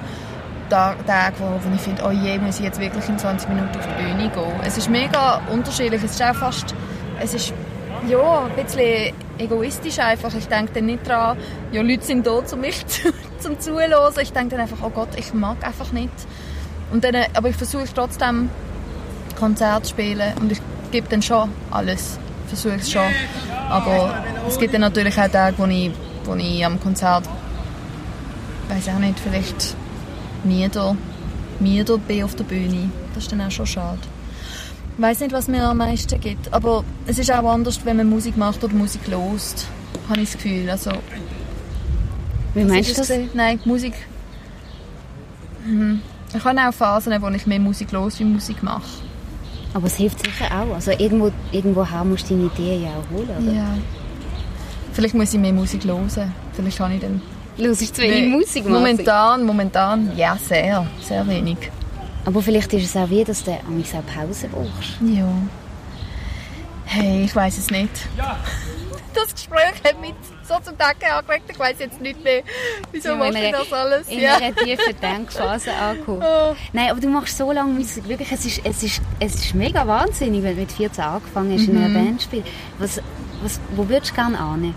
Tage, 0.69 1.37
wo, 1.39 1.75
ich 1.75 1.81
finde, 1.81 2.03
oh 2.05 2.11
je, 2.11 2.39
muss 2.39 2.59
ich 2.59 2.65
jetzt 2.65 2.81
wirklich 2.81 3.09
in 3.09 3.19
20 3.19 3.49
Minuten 3.49 3.79
auf 3.79 3.87
die 3.87 4.03
Bühne 4.03 4.29
gehen. 4.31 4.61
Es 4.65 4.77
ist 4.77 4.91
mega 4.91 5.41
unterschiedlich, 5.53 6.03
es 6.03 6.13
ist 6.13 6.23
auch 6.23 6.35
fast, 6.35 6.75
es 7.21 7.35
ist 7.35 7.53
ja, 8.09 8.45
ein 8.45 8.65
bisschen 8.65 9.15
egoistisch 9.39 9.99
einfach. 9.99 10.35
Ich 10.35 10.49
denke 10.49 10.73
dann 10.75 10.87
nicht 10.87 11.07
daran, 11.09 11.37
ja, 11.73 11.83
Leute 11.83 12.05
sind 12.05 12.27
da, 12.27 12.33
um 12.33 12.61
mich 12.61 12.87
zu, 12.87 13.13
zum 13.39 13.61
Zuhören. 13.61 14.13
Ich 14.21 14.33
denke 14.33 14.51
dann 14.51 14.61
einfach, 14.61 14.79
oh 14.83 14.91
Gott, 14.91 15.09
ich 15.17 15.33
mag 15.35 15.65
einfach 15.65 15.93
nicht. 15.93 16.13
Und 16.93 17.05
dann, 17.05 17.17
aber 17.35 17.49
ich 17.49 17.57
versuche 17.57 17.87
trotzdem 17.95 18.49
Konzert 19.39 19.87
zu 19.87 19.91
spielen 19.91 20.33
und 20.41 20.53
ich 20.53 20.61
gebe 20.93 21.09
dann 21.09 21.23
schon 21.23 21.51
alles. 21.71 22.19
Versuche 22.49 22.77
es 22.77 22.91
schon. 22.91 23.11
Aber 23.69 24.25
es 24.49 24.59
gibt 24.59 24.75
dann 24.75 24.83
natürlich 24.83 25.19
auch 25.19 25.29
Tage, 25.29 25.59
wo 25.59 25.65
ich, 25.67 25.91
wo 26.25 26.35
ich 26.35 26.65
am 26.65 26.81
Konzert, 26.81 27.25
weiß 28.69 28.89
auch 28.89 28.99
nicht, 28.99 29.19
vielleicht 29.19 29.77
müde, 30.45 30.97
müde 31.61 31.99
bin 31.99 32.25
auf 32.25 32.35
der 32.35 32.45
Bühne. 32.45 32.91
Das 33.15 33.25
ist 33.25 33.33
dann 33.33 33.41
auch 33.41 33.51
schon 33.51 33.67
schade. 33.67 33.99
Ich 34.97 35.03
weiß 35.03 35.21
nicht, 35.21 35.33
was 35.33 35.49
mir 35.49 35.63
am 35.65 35.77
meisten 35.79 36.19
gibt, 36.21 36.53
aber 36.53 36.85
es 37.07 37.19
ist 37.19 37.31
auch 37.31 37.51
anders, 37.51 37.81
wenn 37.85 37.99
man 37.99 38.09
Musik 38.09 38.37
macht 38.37 38.65
oder 38.65 38.75
Musik 38.75 39.07
lost, 39.09 39.67
habe 40.09 40.21
ich 40.21 40.33
das 40.33 40.43
Gefühl. 40.43 40.71
Also, 40.71 40.91
Wie 42.55 42.65
meinst 42.65 42.91
du 42.91 42.95
das? 42.95 43.13
Nein, 43.35 43.61
Musik... 43.65 43.95
Mhm. 45.67 46.01
Ich 46.35 46.45
habe 46.45 46.61
auch 46.61 46.73
Phasen, 46.73 47.21
wo 47.21 47.29
ich 47.29 47.47
mehr 47.47 47.59
Musik 47.61 47.93
los 47.93 48.19
wie 48.19 48.25
Musik 48.25 48.63
mache. 48.63 49.06
Aber 49.77 49.89
es 49.89 49.97
hilft 49.97 50.25
sicher 50.25 50.47
auch. 50.47 50.75
Also 50.75 50.93
irgendwo, 50.93 51.31
irgendwoher 51.53 52.03
musst 52.03 52.31
du 52.31 52.35
deine 52.35 52.47
Ideen 52.47 52.85
ja 52.85 52.89
auch 52.93 53.15
holen, 53.15 53.29
oder? 53.29 53.53
Ja. 53.53 53.77
Vielleicht 54.95 55.15
muss 55.15 55.35
ich 55.35 55.39
mehr 55.39 55.53
Musik 55.53 55.85
hören. 55.85 56.09
Vielleicht 56.55 56.81
habe 56.81 56.95
ich 56.95 57.01
dann... 57.01 57.21
Hörst 57.59 57.83
du 57.83 57.93
zu 57.93 58.01
wenig 58.01 58.21
nee, 58.23 58.27
Musik? 58.29 58.67
Momentan, 58.67 59.45
momentan, 59.45 60.17
ja, 60.17 60.39
sehr. 60.43 60.87
Sehr 61.03 61.27
wenig. 61.27 61.59
Aber 62.25 62.41
vielleicht 62.41 62.73
ist 62.73 62.85
es 62.85 62.97
auch 62.97 63.11
wie, 63.11 63.23
dass 63.23 63.45
du 63.45 63.51
auch 63.51 64.07
Pause 64.15 64.49
brauchst. 64.51 64.97
Ja. 65.03 65.29
Hey, 66.87 67.25
ich 67.25 67.37
weiß 67.37 67.59
es 67.59 67.71
nicht. 67.71 67.91
Das 69.17 69.35
Gespräch 69.35 69.75
hat 69.85 70.01
mich 70.01 70.15
so 70.47 70.55
zum 70.63 70.77
Denken 70.79 71.13
angeregt. 71.13 71.45
Ich 71.51 71.59
weiß 71.59 71.77
jetzt 71.81 72.01
nicht 72.01 72.23
mehr, 72.23 72.43
wieso 72.93 73.11
Ja, 73.11 73.15
mache 73.17 73.39
ich 73.39 73.51
das 73.53 73.73
alles. 73.73 74.09
in 74.09 74.21
Ja. 74.21 74.37
einer 74.37 74.55
tiefen 74.55 74.95
Denkphase 75.01 75.73
angekommen. 75.81 76.23
Oh. 76.25 76.55
Nein, 76.73 76.91
aber 76.91 77.01
du 77.01 77.09
machst 77.09 77.37
so 77.37 77.51
lange 77.53 77.73
Musik. 77.73 78.09
Wirklich, 78.09 78.31
es 78.33 78.45
ist, 78.47 78.61
es 78.65 78.83
ist, 78.83 79.03
es 79.21 79.35
ist 79.35 79.55
mega 79.55 79.87
wahnsinnig, 79.87 80.43
wenn 80.43 80.55
du 80.55 80.61
mit 80.61 80.73
14 80.73 81.03
angefangen 81.05 81.53
hast, 81.59 81.69
in 81.69 81.77
einer 81.77 81.89
Mhm. 81.89 81.95
Band 81.95 82.21
zu 82.21 82.25
spielen. 82.27 82.45
Was, 82.79 83.01
was, 83.43 83.61
wo 83.75 83.89
würdest 83.89 84.13
du 84.13 84.15
gerne 84.17 84.39
annehmen? 84.39 84.75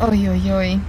Uiuiui. 0.00 0.80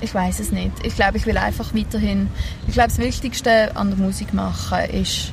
Ich 0.00 0.14
weiß 0.14 0.40
es 0.40 0.52
nicht. 0.52 0.72
Ich 0.84 0.94
glaube, 0.94 1.16
ich 1.16 1.26
will 1.26 1.38
einfach 1.38 1.74
weiterhin. 1.74 2.28
Ich 2.68 2.74
glaube, 2.74 2.88
das 2.90 2.98
Wichtigste 2.98 3.74
an 3.76 3.88
der 3.90 3.98
Musik 3.98 4.34
machen 4.34 4.90
ist. 4.90 5.32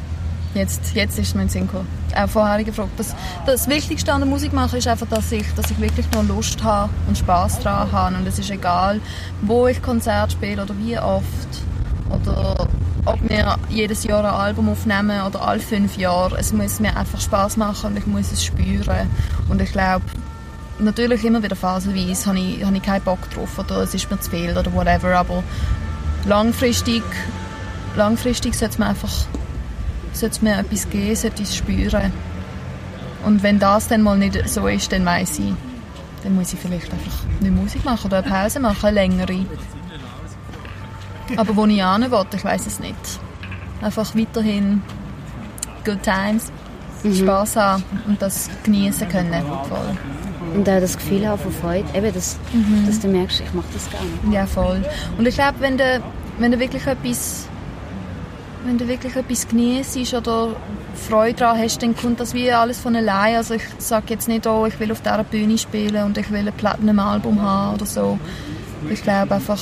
Jetzt, 0.53 0.93
jetzt 0.93 1.17
ist 1.17 1.29
es 1.29 1.35
mein 1.35 1.49
Sinn 1.49 1.65
gekommen. 1.65 1.87
Auch 2.15 2.29
vorherige 2.29 2.71
Frage. 2.71 2.89
Das, 2.97 3.15
das 3.45 3.67
Wichtigste 3.67 4.13
an 4.13 4.21
der 4.21 4.29
Musik 4.29 4.53
machen 4.53 4.77
ist 4.77 4.87
einfach, 4.87 5.07
dass 5.07 5.31
ich, 5.31 5.51
dass 5.55 5.71
ich 5.71 5.79
wirklich 5.79 6.05
noch 6.11 6.23
Lust 6.23 6.63
habe 6.63 6.91
und 7.07 7.17
Spaß 7.17 7.61
daran 7.61 7.91
habe. 7.91 8.15
Und 8.17 8.27
es 8.27 8.37
ist 8.37 8.51
egal, 8.51 9.01
wo 9.41 9.67
ich 9.67 9.81
Konzert 9.81 10.33
spiele 10.33 10.61
oder 10.61 10.75
wie 10.77 10.97
oft. 10.97 11.25
Oder 12.09 12.67
ob 13.05 13.29
wir 13.29 13.57
jedes 13.69 14.03
Jahr 14.03 14.19
ein 14.19 14.33
Album 14.33 14.69
aufnehmen 14.69 15.21
oder 15.25 15.41
alle 15.41 15.59
fünf 15.59 15.97
Jahre. 15.97 16.37
Es 16.37 16.53
muss 16.53 16.79
mir 16.79 16.95
einfach 16.95 17.19
Spaß 17.19 17.57
machen 17.57 17.91
und 17.91 17.97
ich 17.97 18.05
muss 18.05 18.31
es 18.31 18.45
spüren. 18.45 19.09
Und 19.49 19.59
ich 19.59 19.71
glaube, 19.71 20.05
natürlich 20.79 21.23
immer 21.25 21.41
wieder 21.41 21.55
phasenweise 21.55 22.27
habe 22.27 22.39
ich, 22.39 22.63
habe 22.63 22.77
ich 22.77 22.83
keinen 22.83 23.03
Bock 23.03 23.29
drauf 23.31 23.57
oder 23.57 23.77
es 23.77 23.93
ist 23.93 24.09
mir 24.09 24.19
zu 24.19 24.29
viel 24.29 24.57
oder 24.57 24.71
whatever, 24.73 25.15
aber 25.15 25.43
langfristig, 26.25 27.03
langfristig 27.95 28.53
sollte 28.55 28.73
es 28.73 28.79
mir 28.79 28.87
einfach 28.87 29.11
sollte 30.13 30.35
es 30.35 30.41
mir 30.41 30.57
etwas 30.57 30.89
geben, 30.89 31.15
sollte 31.15 31.41
ich 31.43 31.49
es 31.49 31.55
spüren. 31.55 32.11
Und 33.25 33.41
wenn 33.43 33.59
das 33.59 33.87
dann 33.87 34.01
mal 34.01 34.17
nicht 34.17 34.47
so 34.49 34.67
ist, 34.67 34.91
dann 34.91 35.05
weiss 35.05 35.39
ich, 35.39 35.53
dann 36.23 36.35
muss 36.35 36.53
ich 36.53 36.59
vielleicht 36.59 36.91
einfach 36.91 37.23
nicht 37.39 37.55
Musik 37.55 37.83
machen 37.85 38.07
oder 38.07 38.17
eine 38.19 38.27
Pause 38.29 38.59
machen, 38.59 38.85
eine 38.85 38.95
längere. 38.95 39.45
Aber 41.37 41.55
wo 41.55 41.65
ich 41.65 41.81
hin 41.83 42.11
will, 42.11 42.25
ich 42.35 42.43
weiß 42.43 42.67
es 42.67 42.79
nicht. 42.79 42.95
Einfach 43.81 44.13
weiterhin 44.15 44.81
good 45.85 46.01
times, 46.03 46.51
Spaß 47.03 47.55
haben 47.55 47.83
und 48.07 48.21
das 48.21 48.49
genießen 48.63 49.07
können. 49.09 49.43
Voll. 49.67 49.97
Und 50.55 50.69
auch 50.69 50.79
das 50.79 50.95
Gefühl 50.97 51.27
haben 51.27 51.39
von 51.41 51.51
Freude, 51.51 51.85
eben, 51.97 52.13
dass, 52.13 52.37
Mhm. 52.53 52.85
dass 52.85 52.99
du 52.99 53.07
merkst, 53.07 53.41
ich 53.41 53.53
mache 53.53 53.65
das 53.73 53.89
gerne. 53.89 54.35
Ja, 54.35 54.45
voll. 54.45 54.83
Und 55.17 55.27
ich 55.27 55.35
glaube, 55.35 55.55
wenn 55.59 55.77
du, 55.77 56.01
wenn 56.37 56.51
du 56.51 56.59
wirklich 56.59 56.85
etwas 56.85 57.47
wenn 58.65 58.77
du 58.77 58.87
wirklich 58.87 59.15
etwas 59.15 59.47
genießt 59.47 60.13
oder 60.13 60.55
Freude 61.07 61.39
daran 61.39 61.59
hast, 61.59 61.81
dann 61.81 61.95
kommt 61.95 62.19
das 62.19 62.33
wie 62.33 62.51
alles 62.51 62.79
von 62.79 62.95
allein. 62.95 63.35
Also 63.35 63.55
ich 63.55 63.63
sage 63.77 64.05
jetzt 64.09 64.27
nicht, 64.27 64.47
oh, 64.47 64.65
ich 64.65 64.79
will 64.79 64.91
auf 64.91 65.01
dieser 65.01 65.23
Bühne 65.23 65.57
spielen 65.57 66.03
und 66.05 66.17
ich 66.17 66.31
will 66.31 66.47
ein 66.47 66.53
Platinum-Album 66.53 67.41
haben 67.41 67.75
oder 67.75 67.85
so. 67.85 68.19
Ich 68.89 69.01
glaube 69.03 69.35
einfach, 69.35 69.59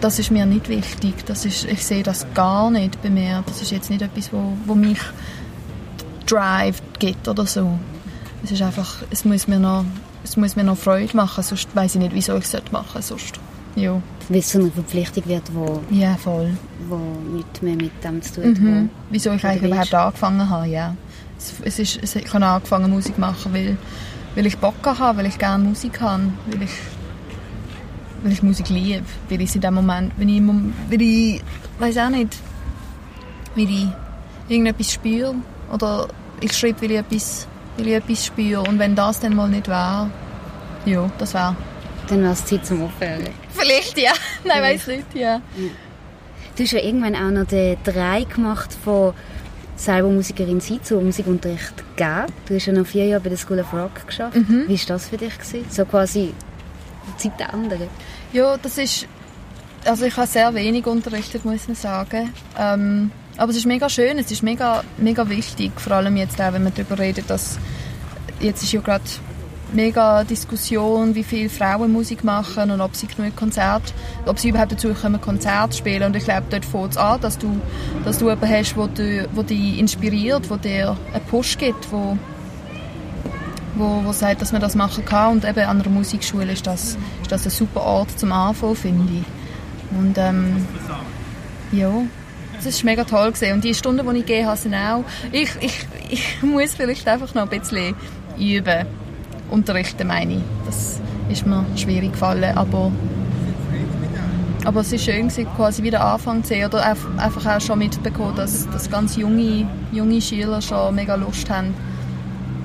das 0.00 0.18
ist 0.18 0.30
mir 0.30 0.46
nicht 0.46 0.68
wichtig. 0.68 1.24
Das 1.26 1.44
ist, 1.44 1.64
ich 1.64 1.84
sehe 1.84 2.02
das 2.02 2.26
gar 2.34 2.70
nicht 2.70 3.00
bei 3.02 3.10
mir. 3.10 3.42
Das 3.46 3.62
ist 3.62 3.70
jetzt 3.70 3.90
nicht 3.90 4.02
etwas, 4.02 4.32
wo, 4.32 4.52
wo 4.66 4.74
mich 4.74 5.00
Drive 6.26 6.82
gibt 6.98 7.28
oder 7.28 7.46
so. 7.46 7.78
Es 8.42 8.50
ist 8.50 8.62
einfach, 8.62 9.02
es 9.10 9.24
muss 9.24 9.46
mir 9.46 9.58
noch, 9.58 9.84
es 10.24 10.36
muss 10.36 10.56
mir 10.56 10.64
noch 10.64 10.78
Freude 10.78 11.16
machen, 11.16 11.42
sonst 11.42 11.74
weiß 11.74 11.96
ich 11.96 12.00
nicht, 12.00 12.14
wieso 12.14 12.36
ich 12.36 12.44
es 12.44 12.72
machen 12.72 13.02
sollte. 13.02 13.40
Ja. 13.76 14.00
Weil 14.28 14.38
es 14.38 14.50
so 14.50 14.58
eine 14.58 14.70
Verpflichtung 14.70 15.26
wird, 15.26 15.54
wo, 15.54 15.80
ja, 15.90 16.16
voll. 16.16 16.50
wo 16.88 16.98
nichts 17.34 17.62
mehr 17.62 17.76
mit 17.76 17.92
dem 18.04 18.22
zu 18.22 18.34
tun 18.34 18.44
hat. 18.44 18.60
Mhm. 18.60 18.90
Wieso 19.10 19.32
ich 19.32 19.44
eigentlich 19.44 19.70
überhaupt 19.70 19.94
angefangen 19.94 20.48
habe, 20.48 20.66
ja. 20.68 20.94
Es, 21.38 21.54
es 21.64 21.78
ist, 21.78 22.02
es, 22.02 22.16
ich 22.16 22.32
habe 22.32 22.44
angefangen 22.44 22.90
Musik 22.90 23.14
zu 23.14 23.20
machen, 23.20 23.52
weil, 23.52 23.76
weil 24.34 24.46
ich 24.46 24.58
Bock 24.58 24.74
habe, 24.84 25.18
weil 25.18 25.26
ich 25.26 25.38
gerne 25.38 25.64
Musik 25.64 26.00
habe, 26.00 26.24
weil 26.50 26.62
ich, 26.62 26.70
weil 28.22 28.32
ich 28.32 28.42
Musik 28.42 28.68
liebe, 28.68 29.04
weil 29.28 29.40
ich 29.40 29.54
in 29.54 29.60
dem 29.60 29.74
Moment, 29.74 30.12
wenn 30.16 30.28
ich, 30.28 30.42
weil 30.90 31.02
ich, 31.02 31.42
weiß 31.78 31.98
auch 31.98 32.10
nicht, 32.10 32.36
weil 33.54 33.70
ich 33.70 33.88
irgendetwas 34.48 34.92
spüre 34.92 35.34
oder 35.72 36.08
ich 36.40 36.56
schreibe, 36.56 36.82
weil 36.82 36.90
ich 36.92 36.98
etwas, 36.98 37.46
weil 37.76 37.88
ich 37.88 37.94
etwas 37.94 38.26
spüre 38.26 38.62
und 38.62 38.78
wenn 38.78 38.94
das 38.94 39.20
dann 39.20 39.34
mal 39.34 39.48
nicht 39.48 39.68
wäre, 39.68 40.10
ja, 40.84 41.10
das 41.18 41.34
wäre. 41.34 41.56
Dann 42.10 42.22
wäre 42.22 42.32
es 42.32 42.44
Zeit 42.44 42.66
zum 42.66 42.82
Aufhören. 42.82 43.28
Vielleicht, 43.56 43.96
ja. 43.96 44.12
Nein, 44.44 44.62
weiß 44.62 44.88
nicht, 44.88 45.14
ja. 45.14 45.40
Du 46.56 46.64
hast 46.64 46.72
ja 46.72 46.80
irgendwann 46.80 47.14
auch 47.14 47.30
noch 47.30 47.46
den 47.46 47.76
Drei 47.84 48.24
gemacht 48.24 48.76
von 48.84 49.14
selber 49.76 50.08
Musikerin 50.08 50.60
sein 50.60 50.82
zu 50.82 50.96
Musikunterricht 51.00 51.74
geben. 51.96 52.26
Du 52.46 52.54
hast 52.56 52.66
ja 52.66 52.72
noch 52.72 52.86
vier 52.86 53.06
Jahre 53.06 53.22
bei 53.22 53.28
der 53.28 53.38
School 53.38 53.60
of 53.60 53.72
Rock 53.72 54.08
geschafft. 54.08 54.36
Mhm. 54.36 54.64
Wie 54.66 54.78
war 54.78 54.86
das 54.88 55.08
für 55.08 55.16
dich? 55.16 55.38
Gewesen? 55.38 55.64
So 55.70 55.84
quasi 55.84 56.34
die 57.06 57.16
Zeit 57.16 57.38
der 57.38 57.54
anderen. 57.54 57.88
Ja, 58.32 58.56
das 58.56 58.76
ist. 58.76 59.06
Also 59.84 60.04
ich 60.04 60.16
habe 60.16 60.26
sehr 60.26 60.52
wenig 60.52 60.86
unterrichtet, 60.86 61.44
muss 61.44 61.68
man 61.68 61.76
sagen. 61.76 62.34
Ähm, 62.58 63.12
aber 63.36 63.50
es 63.50 63.56
ist 63.56 63.66
mega 63.66 63.88
schön, 63.88 64.18
es 64.18 64.30
ist 64.30 64.42
mega, 64.42 64.84
mega 64.98 65.26
wichtig, 65.28 65.72
vor 65.80 65.94
allem 65.94 66.16
jetzt 66.18 66.38
auch, 66.40 66.52
wenn 66.52 66.64
man 66.64 66.74
darüber 66.74 66.98
redet, 66.98 67.30
dass 67.30 67.58
jetzt 68.40 68.62
ist 68.62 68.72
ja 68.72 68.80
gerade 68.82 69.04
mega 69.72 70.24
Diskussion, 70.24 71.14
wie 71.14 71.24
viele 71.24 71.48
Frauen 71.48 71.92
Musik 71.92 72.24
machen 72.24 72.70
und 72.70 72.80
ob 72.80 72.96
sie 72.96 73.06
genug 73.06 73.36
Konzert, 73.36 73.94
ob 74.26 74.38
sie 74.38 74.50
überhaupt 74.50 74.72
dazu 74.72 74.92
kommen, 74.94 75.20
Konzert 75.20 75.72
zu 75.72 75.78
spielen. 75.78 76.02
Und 76.04 76.16
ich 76.16 76.24
glaube, 76.24 76.44
dort 76.50 76.64
fängt 76.64 76.90
es 76.92 76.96
an, 76.96 77.20
dass 77.20 77.38
du, 77.38 77.60
dass 78.04 78.18
du 78.18 78.28
jemanden 78.28 78.50
hast, 78.50 78.76
wo, 78.76 78.86
du, 78.86 79.28
wo 79.32 79.42
dich 79.42 79.78
inspiriert, 79.78 80.50
wo 80.50 80.56
dir 80.56 80.96
einen 81.12 81.24
Push 81.26 81.58
gibt, 81.58 81.90
wo, 81.92 82.16
wo, 83.76 84.02
wo 84.04 84.12
sagt, 84.12 84.42
dass 84.42 84.52
man 84.52 84.60
das 84.60 84.74
machen 84.74 85.04
kann. 85.04 85.32
Und 85.32 85.44
eben 85.44 85.60
an 85.60 85.80
einer 85.80 85.90
Musikschule 85.90 86.52
ist 86.52 86.66
das, 86.66 86.96
ist 87.22 87.30
das 87.30 87.46
ein 87.46 87.50
super 87.50 87.82
Ort 87.82 88.18
zum 88.18 88.32
Anfangen, 88.32 88.76
finde 88.76 89.12
ich. 89.20 89.98
Und 89.98 90.18
ähm, 90.18 90.66
ja, 91.72 91.90
das 92.56 92.66
ist 92.66 92.84
mega 92.84 93.04
toll 93.04 93.32
gewesen. 93.32 93.54
Und 93.54 93.64
die 93.64 93.74
Stunden, 93.74 94.08
die 94.08 94.18
ich 94.18 94.26
gegeben 94.26 94.48
habe, 94.48 94.56
sind 94.56 94.74
auch... 94.74 95.04
Ich, 95.32 95.50
ich, 95.60 95.86
ich 96.08 96.42
muss 96.42 96.74
vielleicht 96.74 97.06
einfach 97.08 97.34
noch 97.34 97.50
ein 97.50 97.58
bisschen 97.58 97.94
üben. 98.38 98.86
Unterrichten, 99.50 100.06
meine 100.06 100.34
ich. 100.34 100.42
Das 100.66 101.00
ist 101.28 101.46
mir 101.46 101.64
schwierig 101.76 102.12
gefallen, 102.12 102.56
aber... 102.56 102.90
Aber 104.62 104.80
es 104.80 104.92
war 104.92 104.98
schön, 104.98 105.28
quasi 105.56 105.82
wieder 105.82 106.04
anfangen 106.04 106.42
zu 106.44 106.50
sehen. 106.50 106.66
Oder 106.66 106.84
einf- 106.84 107.16
einfach 107.16 107.56
auch 107.56 107.60
schon 107.62 107.78
mitbekommen, 107.78 108.36
dass, 108.36 108.68
dass 108.68 108.90
ganz 108.90 109.16
junge, 109.16 109.66
junge 109.90 110.20
Schüler 110.20 110.60
schon 110.60 110.94
mega 110.94 111.14
Lust 111.14 111.48
haben, 111.48 111.72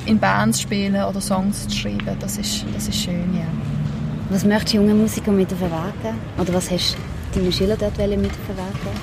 in 0.05 0.19
Bands 0.19 0.57
zu 0.57 0.63
spielen 0.63 1.01
oder 1.01 1.21
Songs 1.21 1.69
zu 1.69 1.77
schreiben. 1.77 2.17
Das 2.19 2.37
ist, 2.37 2.65
das 2.73 2.89
ist 2.89 2.97
schön, 2.97 3.33
ja. 3.33 3.45
Was 4.29 4.43
möchtest 4.43 4.73
du 4.73 4.77
jungen 4.77 4.99
Musikern 4.99 5.37
mit 5.37 5.53
auf 5.53 5.59
den 5.59 5.71
Weg 5.71 6.01
geben? 6.03 6.17
Oder 6.37 6.53
was 6.53 6.69
hast 6.69 6.97
du 7.31 7.39
deinen 7.39 7.53
Schülern 7.53 7.77
dort 7.79 7.97
mit 7.97 8.09
auf 8.09 8.17
den 8.19 8.57
Weg 8.57 8.73
geben? 8.83 8.99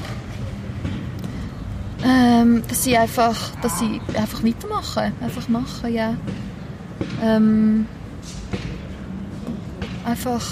Ähm, 2.05 2.63
dass 2.69 2.85
sie 2.85 2.99
einfach, 2.99 3.53
dass 3.63 3.79
sie 3.79 4.03
einfach 4.15 4.45
weitermachen, 4.45 5.13
einfach 5.23 5.49
machen, 5.49 5.95
ja. 5.95 6.15
Ähm, 7.23 7.87
einfach, 10.05 10.43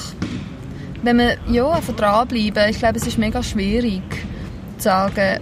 wenn 1.03 1.16
man, 1.16 1.30
ja, 1.51 1.68
einfach 1.70 1.95
dranbleiben. 1.95 2.68
Ich 2.70 2.78
glaube, 2.78 2.99
es 2.99 3.07
ist 3.07 3.18
mega 3.18 3.43
schwierig 3.43 4.03
zu 4.78 4.84
sagen, 4.84 5.41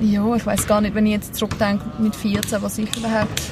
ja, 0.00 0.34
ich 0.34 0.46
weiß 0.46 0.66
gar 0.66 0.80
nicht, 0.80 0.94
wenn 0.94 1.06
ich 1.06 1.12
jetzt 1.12 1.34
zurückdenke 1.34 1.84
mit 1.98 2.16
14, 2.16 2.62
was 2.62 2.78
ich 2.78 2.96
überhaupt, 2.96 3.42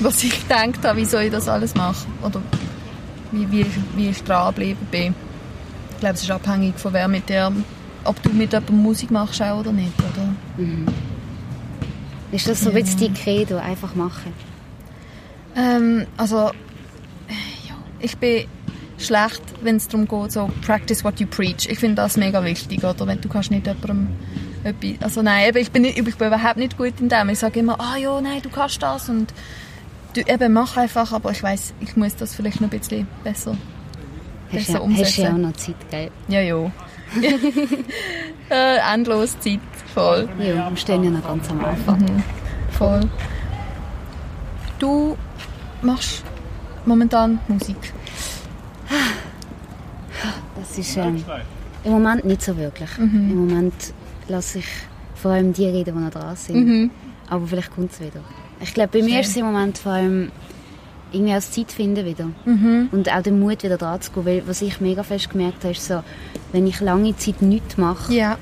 was 0.00 0.22
ich 0.24 0.48
gedacht 0.48 0.84
habe, 0.84 0.98
wieso 0.98 1.18
ich 1.18 1.30
das 1.30 1.48
alles 1.48 1.74
mache 1.74 2.06
oder 2.22 2.42
wie, 3.30 3.50
wie, 3.50 3.60
ich, 3.62 3.68
wie 3.96 4.08
ich 4.08 4.22
dranbleiben 4.24 4.86
bin. 4.90 5.14
Ich 5.92 6.00
glaube, 6.00 6.14
es 6.14 6.22
ist 6.22 6.30
abhängig 6.30 6.78
von 6.78 6.92
wer 6.92 7.08
mit 7.08 7.28
der, 7.28 7.52
ob 8.04 8.22
du 8.22 8.30
mit 8.30 8.52
jemandem 8.52 8.82
Musik 8.82 9.10
machst 9.10 9.40
auch 9.42 9.60
oder 9.60 9.72
nicht, 9.72 9.92
oder? 9.98 10.28
Ist 12.32 12.48
das 12.48 12.62
so 12.62 12.70
ein 12.70 12.82
bisschen 12.82 13.00
dein 13.00 13.14
Credo, 13.14 13.58
einfach 13.58 13.94
machen? 13.94 14.32
Ähm, 15.56 16.06
also, 16.16 16.36
ja, 16.36 17.74
ich 18.00 18.16
bin 18.16 18.46
schlecht, 18.98 19.42
wenn 19.62 19.76
es 19.76 19.88
darum 19.88 20.06
geht, 20.06 20.32
so 20.32 20.50
practice 20.64 21.04
what 21.04 21.18
you 21.20 21.26
preach. 21.26 21.68
Ich 21.68 21.78
finde 21.78 21.96
das 21.96 22.16
mega 22.16 22.44
wichtig, 22.44 22.84
oder? 22.84 23.06
Wenn 23.06 23.20
du 23.20 23.28
kannst 23.28 23.50
nicht 23.50 23.66
jemandem 23.66 24.08
etwas, 24.62 25.02
also 25.02 25.22
nein, 25.22 25.48
eben, 25.48 25.58
ich 25.58 25.70
bin, 25.70 25.82
nicht, 25.82 25.98
ich 25.98 26.16
bin 26.16 26.28
überhaupt 26.28 26.56
nicht 26.56 26.76
gut 26.76 27.00
in 27.00 27.08
dem. 27.08 27.28
Ich 27.30 27.38
sage 27.38 27.60
immer, 27.60 27.80
ah 27.80 27.96
ja, 27.96 28.20
nein, 28.20 28.40
du 28.42 28.50
kannst 28.50 28.82
das 28.82 29.08
und 29.08 29.32
du 30.14 30.20
eben 30.20 30.52
mach 30.52 30.76
einfach, 30.76 31.12
aber 31.12 31.30
ich 31.30 31.42
weiß, 31.42 31.74
ich 31.80 31.96
muss 31.96 32.16
das 32.16 32.34
vielleicht 32.34 32.60
noch 32.60 32.70
ein 32.70 32.78
bisschen 32.78 33.06
besser, 33.24 33.52
Hast 33.52 34.52
besser 34.52 34.72
ja, 34.72 34.78
hast 34.78 34.84
umsetzen. 34.84 35.22
ja 35.22 35.32
auch 35.32 35.38
noch 35.38 35.52
Zeit, 35.54 35.90
gell? 35.90 36.10
Ja, 36.28 36.40
ja. 36.40 36.70
äh, 38.50 38.94
endlos 38.94 39.38
Zeit, 39.40 39.60
voll. 39.94 40.28
Ja, 40.38 40.70
wir 40.70 40.76
stehen 40.76 41.02
ja 41.02 41.10
noch 41.10 41.26
ganz 41.26 41.50
am 41.50 41.64
Anfang. 41.64 42.22
Voll. 42.70 43.00
Du 44.78 45.16
machst 45.82 46.22
momentan 46.86 47.38
Musik. 47.48 47.92
Das 50.56 50.76
ist 50.78 50.96
ähm, 50.96 51.22
im 51.84 51.92
Moment 51.92 52.24
nicht 52.24 52.42
so 52.42 52.56
wirklich. 52.56 52.90
Mhm. 52.98 53.30
Im 53.30 53.46
Moment 53.46 53.74
lasse 54.28 54.58
ich 54.58 54.66
vor 55.14 55.32
allem 55.32 55.52
die 55.52 55.66
reden, 55.66 55.94
die 55.96 56.00
noch 56.04 56.10
dran 56.10 56.36
sind. 56.36 56.66
Mhm. 56.66 56.90
Aber 57.28 57.46
vielleicht 57.46 57.74
kommt 57.74 57.92
es 57.92 58.00
wieder. 58.00 58.20
Ich 58.60 58.74
glaube, 58.74 58.98
bei 58.98 59.04
mir 59.04 59.20
ist 59.20 59.30
es 59.30 59.36
im 59.36 59.46
Moment 59.46 59.78
vor 59.78 59.92
allem 59.92 60.30
irgendwie 61.12 61.34
auch 61.34 61.40
Zeit 61.40 61.72
finden 61.72 62.04
wieder. 62.04 62.26
Mhm. 62.44 62.88
Und 62.92 63.10
auch 63.12 63.22
den 63.22 63.40
Mut 63.40 63.62
wieder 63.62 63.78
dran 63.78 64.00
zu 64.00 64.10
gehen. 64.12 64.26
Weil 64.26 64.42
was 64.46 64.62
ich 64.62 64.80
mega 64.80 65.02
fest 65.02 65.30
gemerkt 65.30 65.62
habe, 65.64 65.72
ist 65.72 65.86
so, 65.86 66.02
wenn 66.52 66.66
ich 66.66 66.80
lange 66.80 67.16
Zeit 67.16 67.40
nichts 67.42 67.76
mache, 67.78 68.12
Ja. 68.12 68.36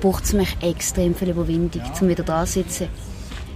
braucht 0.00 0.24
es 0.24 0.32
mich 0.32 0.56
extrem 0.62 1.14
viel 1.14 1.30
Überwindung, 1.30 1.82
um 2.00 2.08
wieder 2.08 2.24
dran 2.24 2.46
zu 2.46 2.54
sitzen. 2.54 2.88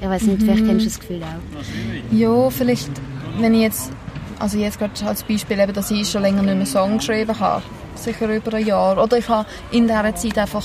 Ich 0.00 0.08
weiß 0.08 0.22
nicht, 0.22 0.40
Mhm. 0.40 0.44
vielleicht 0.44 0.66
kennst 0.66 0.84
du 0.84 0.88
das 0.90 1.00
Gefühl 1.00 1.22
auch. 1.22 2.12
Ja, 2.14 2.50
vielleicht, 2.50 2.90
wenn 3.38 3.54
ich 3.54 3.62
jetzt, 3.62 3.90
also 4.38 4.58
jetzt 4.58 4.78
gerade 4.78 4.92
als 5.06 5.22
Beispiel 5.22 5.58
eben, 5.58 5.72
dass 5.72 5.90
ich 5.90 6.08
schon 6.08 6.22
länger 6.22 6.42
nicht 6.42 6.56
mehr 6.56 6.66
Song 6.66 6.98
geschrieben 6.98 7.38
habe, 7.38 7.62
sicher 7.94 8.28
über 8.28 8.54
ein 8.54 8.66
Jahr, 8.66 9.02
oder 9.02 9.18
ich 9.18 9.28
habe 9.28 9.48
in 9.70 9.86
dieser 9.86 10.14
Zeit 10.14 10.38
einfach 10.38 10.64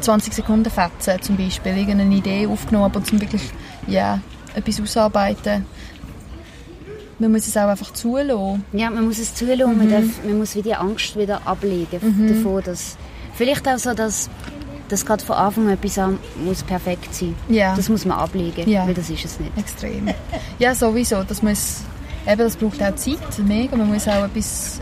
20 0.00 0.32
Sekunden 0.34 0.70
fetzen, 0.70 1.20
zum 1.22 1.36
Beispiel, 1.36 1.76
irgendeine 1.76 2.14
Idee 2.14 2.46
aufgenommen, 2.46 2.86
aber 2.86 3.02
zum 3.02 3.20
wirklich, 3.20 3.42
ja, 3.86 4.20
etwas 4.54 4.80
ausarbeiten. 4.80 5.66
Man 7.18 7.32
muss 7.32 7.46
es 7.46 7.56
auch 7.56 7.68
einfach 7.68 7.92
zulassen. 7.92 8.64
Ja, 8.72 8.90
man 8.90 9.04
muss 9.06 9.18
es 9.18 9.34
zulassen, 9.34 9.78
man, 9.78 9.90
darf, 9.90 10.04
man 10.24 10.38
muss 10.38 10.54
wie 10.56 10.62
die 10.62 10.74
Angst 10.74 11.16
wieder 11.16 11.46
ablegen 11.46 12.00
davon, 12.28 12.62
dass 12.62 12.96
vielleicht 13.34 13.66
auch 13.68 13.78
so, 13.78 13.94
dass, 13.94 14.28
dass 14.94 15.04
gerade 15.04 15.24
von 15.24 15.34
Anfang 15.34 15.66
an 15.66 15.72
etwas 15.72 15.98
an 15.98 16.18
muss 16.44 16.62
perfekt 16.62 17.12
sein. 17.14 17.34
Ja. 17.48 17.74
Das 17.74 17.88
muss 17.88 18.04
man 18.04 18.16
ablegen, 18.16 18.68
Ja. 18.70 18.86
weil 18.86 18.94
das 18.94 19.10
ist 19.10 19.24
es 19.24 19.40
nicht. 19.40 19.56
Extrem. 19.58 20.08
Ja, 20.60 20.72
sowieso. 20.72 21.24
Das, 21.24 21.42
muss, 21.42 21.80
eben, 22.26 22.38
das 22.38 22.54
braucht 22.56 22.80
auch 22.80 22.94
Zeit, 22.94 23.18
mega. 23.44 23.76
Man 23.76 23.92
muss 23.92 24.06
auch 24.06 24.24
etwas 24.24 24.80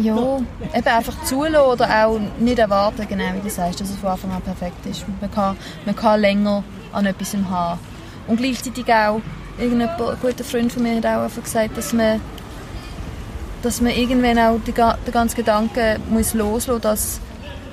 ja, 0.00 0.38
eben 0.74 0.86
einfach 0.86 1.24
zulassen 1.24 1.56
oder 1.72 2.06
auch 2.06 2.18
nicht 2.38 2.58
erwarten, 2.58 3.06
genau 3.06 3.24
wie 3.34 3.40
du 3.40 3.50
sagst, 3.50 3.80
dass 3.80 3.90
es 3.90 3.96
von 3.96 4.10
Anfang 4.10 4.30
an 4.30 4.40
perfekt 4.40 4.86
ist. 4.86 5.04
Man 5.20 5.30
kann, 5.30 5.56
man 5.84 5.94
kann 5.94 6.20
länger 6.20 6.64
an 6.92 7.04
etwas 7.04 7.36
haben. 7.50 7.78
Und 8.28 8.38
gleichzeitig 8.38 8.86
auch, 8.86 9.20
ein 9.60 9.88
guter 10.22 10.44
Freund 10.44 10.72
von 10.72 10.84
mir 10.84 10.96
hat 10.96 11.04
auch 11.06 11.24
einfach 11.24 11.42
gesagt, 11.42 11.76
dass 11.76 11.92
man, 11.92 12.18
dass 13.62 13.82
man 13.82 13.92
irgendwann 13.92 14.38
auch 14.38 14.58
den 14.66 15.12
ganzen 15.12 15.36
Gedanken 15.36 16.00
muss 16.08 16.32
loslassen 16.32 16.72
muss, 16.72 16.80
dass, 16.80 17.20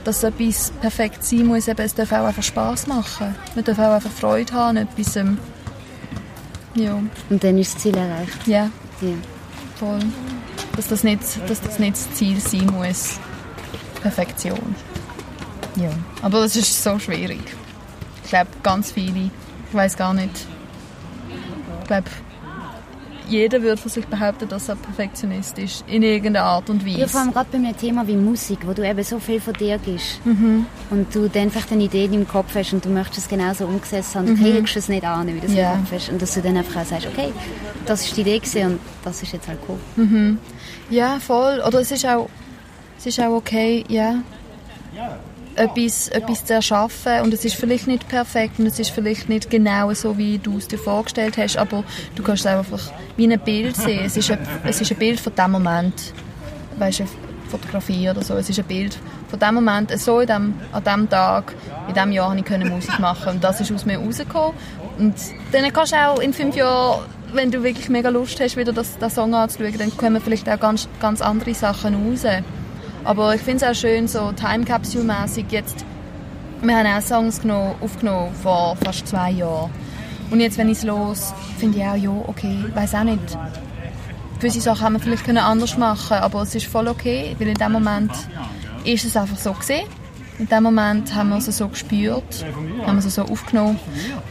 dass 0.10 0.24
etwas 0.24 0.72
perfekt 0.82 1.24
sein 1.24 1.45
muss. 1.45 1.68
Eben, 1.68 1.82
es 1.82 1.93
darf 1.93 2.12
auch 2.12 2.26
einfach 2.26 2.43
Spass 2.43 2.88
machen. 2.88 3.36
Man 3.55 3.64
darf 3.64 3.78
auch 3.80 3.93
einfach 3.93 4.12
Freude 4.12 4.51
haben 4.53 4.78
an 4.78 4.88
etwas. 4.88 5.16
ähm, 5.16 5.38
Ja, 6.76 6.99
Und 7.30 7.43
dann 7.43 7.57
ist 7.57 7.76
das 7.76 7.84
Ziel 7.84 7.95
erreicht. 7.97 8.47
ja, 8.47 8.70
Ja. 9.01 9.10
voll. 9.76 9.99
Dass 10.76 10.88
das 10.88 11.03
nicht, 11.03 11.22
dass 11.47 11.62
das, 11.62 11.80
nicht 11.80 11.93
das 11.93 12.12
Ziel 12.14 12.39
sein 12.39 12.68
muss. 12.68 13.20
Perfektion. 14.01 14.76
Ja, 15.76 15.89
aber 16.22 16.41
das 16.41 16.55
ist 16.55 16.84
so 16.84 16.97
schwierig. 16.99 17.41
Ich 18.24 18.30
glaube, 18.30 18.49
ganz 18.64 18.91
viele, 18.91 19.26
ich 19.70 19.74
weiß 19.74 19.95
gar 19.97 20.14
nicht. 20.14 20.45
Ich 21.82 21.88
glaube, 21.88 22.10
jeder 23.30 23.61
würde 23.61 23.77
von 23.82 23.89
sich 23.91 24.05
behaupten, 24.07 24.49
dass 24.49 24.67
er 24.69 24.75
Perfektionist 24.75 25.57
ist, 25.59 25.84
in 25.88 26.03
irgendeiner 26.03 26.45
Art 26.45 26.69
und 26.69 26.86
Weise. 26.86 26.99
Ja, 26.99 27.07
vor 27.07 27.21
allem 27.21 27.32
gerade 27.32 27.47
bei 27.51 27.57
einem 27.59 27.77
Thema 27.77 28.05
wie 28.07 28.15
Musik, 28.15 28.59
wo 28.65 28.73
du 28.73 28.88
eben 28.88 29.03
so 29.03 29.19
viel 29.19 29.39
von 29.39 29.53
dir 29.53 29.77
gibst 29.77 30.25
Mhm. 30.25 30.65
und 30.89 31.13
du 31.15 31.27
dann 31.30 31.43
einfach 31.43 31.71
eine 31.71 31.84
Idee 31.84 32.05
in 32.05 32.11
deinem 32.13 32.27
Kopf 32.27 32.55
hast 32.55 32.73
und 32.73 32.84
du 32.84 32.89
möchtest 32.89 33.19
es 33.19 33.27
genauso 33.30 33.65
umgesetzt 33.65 34.15
haben, 34.15 34.25
du 34.27 34.36
kriegst 34.36 34.75
es 34.75 34.89
nicht 34.89 35.03
an, 35.05 35.27
wie 35.27 35.39
du 35.39 35.45
es 35.45 35.51
Mhm. 35.51 35.57
Ja. 35.57 35.73
im 35.73 35.80
Kopf 35.82 35.91
hast 35.93 36.09
und 36.09 36.21
dass 36.21 36.34
du 36.34 36.41
dann 36.41 36.57
einfach 36.57 36.82
auch 36.82 36.86
sagst, 36.86 37.07
okay, 37.07 37.30
das 37.86 38.05
ist 38.05 38.17
die 38.17 38.21
Idee 38.21 38.39
gewesen 38.39 38.65
und 38.73 38.80
das 39.03 39.21
ist 39.23 39.32
jetzt 39.34 39.47
halt 39.47 39.59
cool. 39.67 40.38
Ja, 40.89 41.19
voll. 41.19 41.61
Oder 41.65 41.82
es 41.82 41.91
ist 41.91 42.05
auch, 42.05 42.27
es 42.97 43.05
ist 43.05 43.19
auch 43.19 43.36
okay, 43.36 43.84
ja, 43.88 44.15
etwas, 45.60 46.07
etwas 46.07 46.45
zu 46.45 46.53
erschaffen 46.53 47.22
und 47.22 47.34
es 47.34 47.43
ist 47.43 47.55
vielleicht 47.55 47.86
nicht 47.86 48.07
perfekt 48.07 48.60
und 48.60 48.66
es 48.66 48.80
ist 48.80 48.91
vielleicht 48.91 49.28
nicht 49.28 49.49
genau 49.49 49.93
so, 49.93 50.18
wie 50.18 50.38
du 50.38 50.57
es 50.57 50.68
dir 50.68 50.78
vorgestellt 50.78 51.38
hast, 51.38 51.57
aber 51.57 51.84
du 52.16 52.24
kannst 52.24 52.45
es 52.45 52.51
einfach 52.51 52.80
wie 53.18 53.32
ein 53.32 53.39
Bild 53.39 53.76
sehen. 53.76 54.05
Es 54.05 54.16
ist 54.16 54.32
ein, 54.32 54.39
es 54.64 54.80
ist 54.80 54.91
ein 54.91 54.97
Bild 54.97 55.20
von 55.20 55.36
dem 55.36 55.51
Moment. 55.51 56.14
Weißt 56.78 57.01
du, 57.01 57.05
Fotografie 57.49 58.10
oder 58.10 58.24
so. 58.24 58.36
Es 58.36 58.49
ist 58.49 58.60
ein 58.60 58.66
Bild 58.66 58.97
von 59.28 59.38
dem 59.38 59.55
Moment. 59.55 59.99
So 59.99 60.22
in 60.22 60.28
dem, 60.28 60.53
an 60.72 60.84
dem 60.84 61.10
Tag, 61.10 61.53
in 61.89 61.93
diesem 61.93 62.12
Jahr 62.14 62.28
konnte 62.28 62.39
ich 62.41 62.45
können 62.45 62.70
Musik 62.70 62.97
machen 62.99 63.34
und 63.34 63.43
das 63.43 63.60
ist 63.60 63.72
aus 63.72 63.86
mir 63.86 63.97
rausgekommen. 63.97 64.53
Und 64.97 65.16
dann 65.51 65.74
kannst 65.74 65.91
du 65.91 65.97
auch 65.97 66.20
in 66.20 66.34
fünf 66.34 66.55
Jahren, 66.55 67.01
wenn 67.34 67.51
du 67.51 67.64
wirklich 67.64 67.89
mega 67.89 68.10
Lust 68.10 68.39
hast, 68.39 68.55
wieder 68.55 68.72
das, 68.72 68.97
den 68.97 69.10
Song 69.10 69.34
anzuschauen, 69.34 69.78
dann 69.78 69.95
kommen 69.97 70.22
vielleicht 70.22 70.47
auch 70.49 70.60
ganz, 70.60 70.88
ganz 71.01 71.22
andere 71.22 71.53
Sachen 71.53 71.95
raus. 71.95 72.24
Aber 73.10 73.34
ich 73.34 73.41
finde 73.41 73.66
es 73.66 73.72
auch 73.72 73.74
schön, 73.74 74.07
so 74.07 74.32
Time 74.34 74.66
Capsule-mässig 74.66 75.45
jetzt. 75.49 75.84
Wir 76.62 76.78
haben 76.78 76.86
auch 76.86 77.01
Songs 77.01 77.41
genommen, 77.41 77.74
aufgenommen 77.82 78.36
vor 78.36 78.78
fast 78.84 79.07
zwei 79.07 79.32
Jahren. 79.32 79.72
Und 80.30 80.41
jetzt, 80.41 80.60
wenn 80.60 80.70
ich 80.70 80.78
es 80.78 80.84
los, 80.84 81.34
finde 81.57 81.80
ich 81.80 81.86
auch, 81.86 81.95
ja, 81.95 82.24
okay, 82.28 82.66
ich 82.68 82.76
weiß 82.76 82.93
auch 82.93 83.03
nicht. 83.03 83.36
Gewisse 84.39 84.62
Sachen 84.62 84.82
haben 84.84 84.93
wir 84.93 84.99
vielleicht 84.99 85.26
können 85.26 85.39
anders 85.39 85.76
machen 85.76 86.18
aber 86.18 86.43
es 86.43 86.53
ist 86.53 86.68
voll 86.68 86.88
okay, 86.88 87.36
weil 87.39 87.47
in 87.47 87.55
dem 87.55 87.72
Moment 87.72 88.12
ist 88.84 89.03
es 89.05 89.18
einfach 89.18 89.38
so 89.38 89.53
gesehen. 89.53 89.88
In 90.38 90.47
dem 90.47 90.62
Moment 90.62 91.16
haben 91.16 91.30
wir 91.30 91.38
es 91.38 91.45
so 91.45 91.68
gespürt, 91.68 92.45
haben 92.86 93.01
wir 93.01 93.07
es 93.07 93.16
so 93.16 93.24
aufgenommen. 93.24 93.80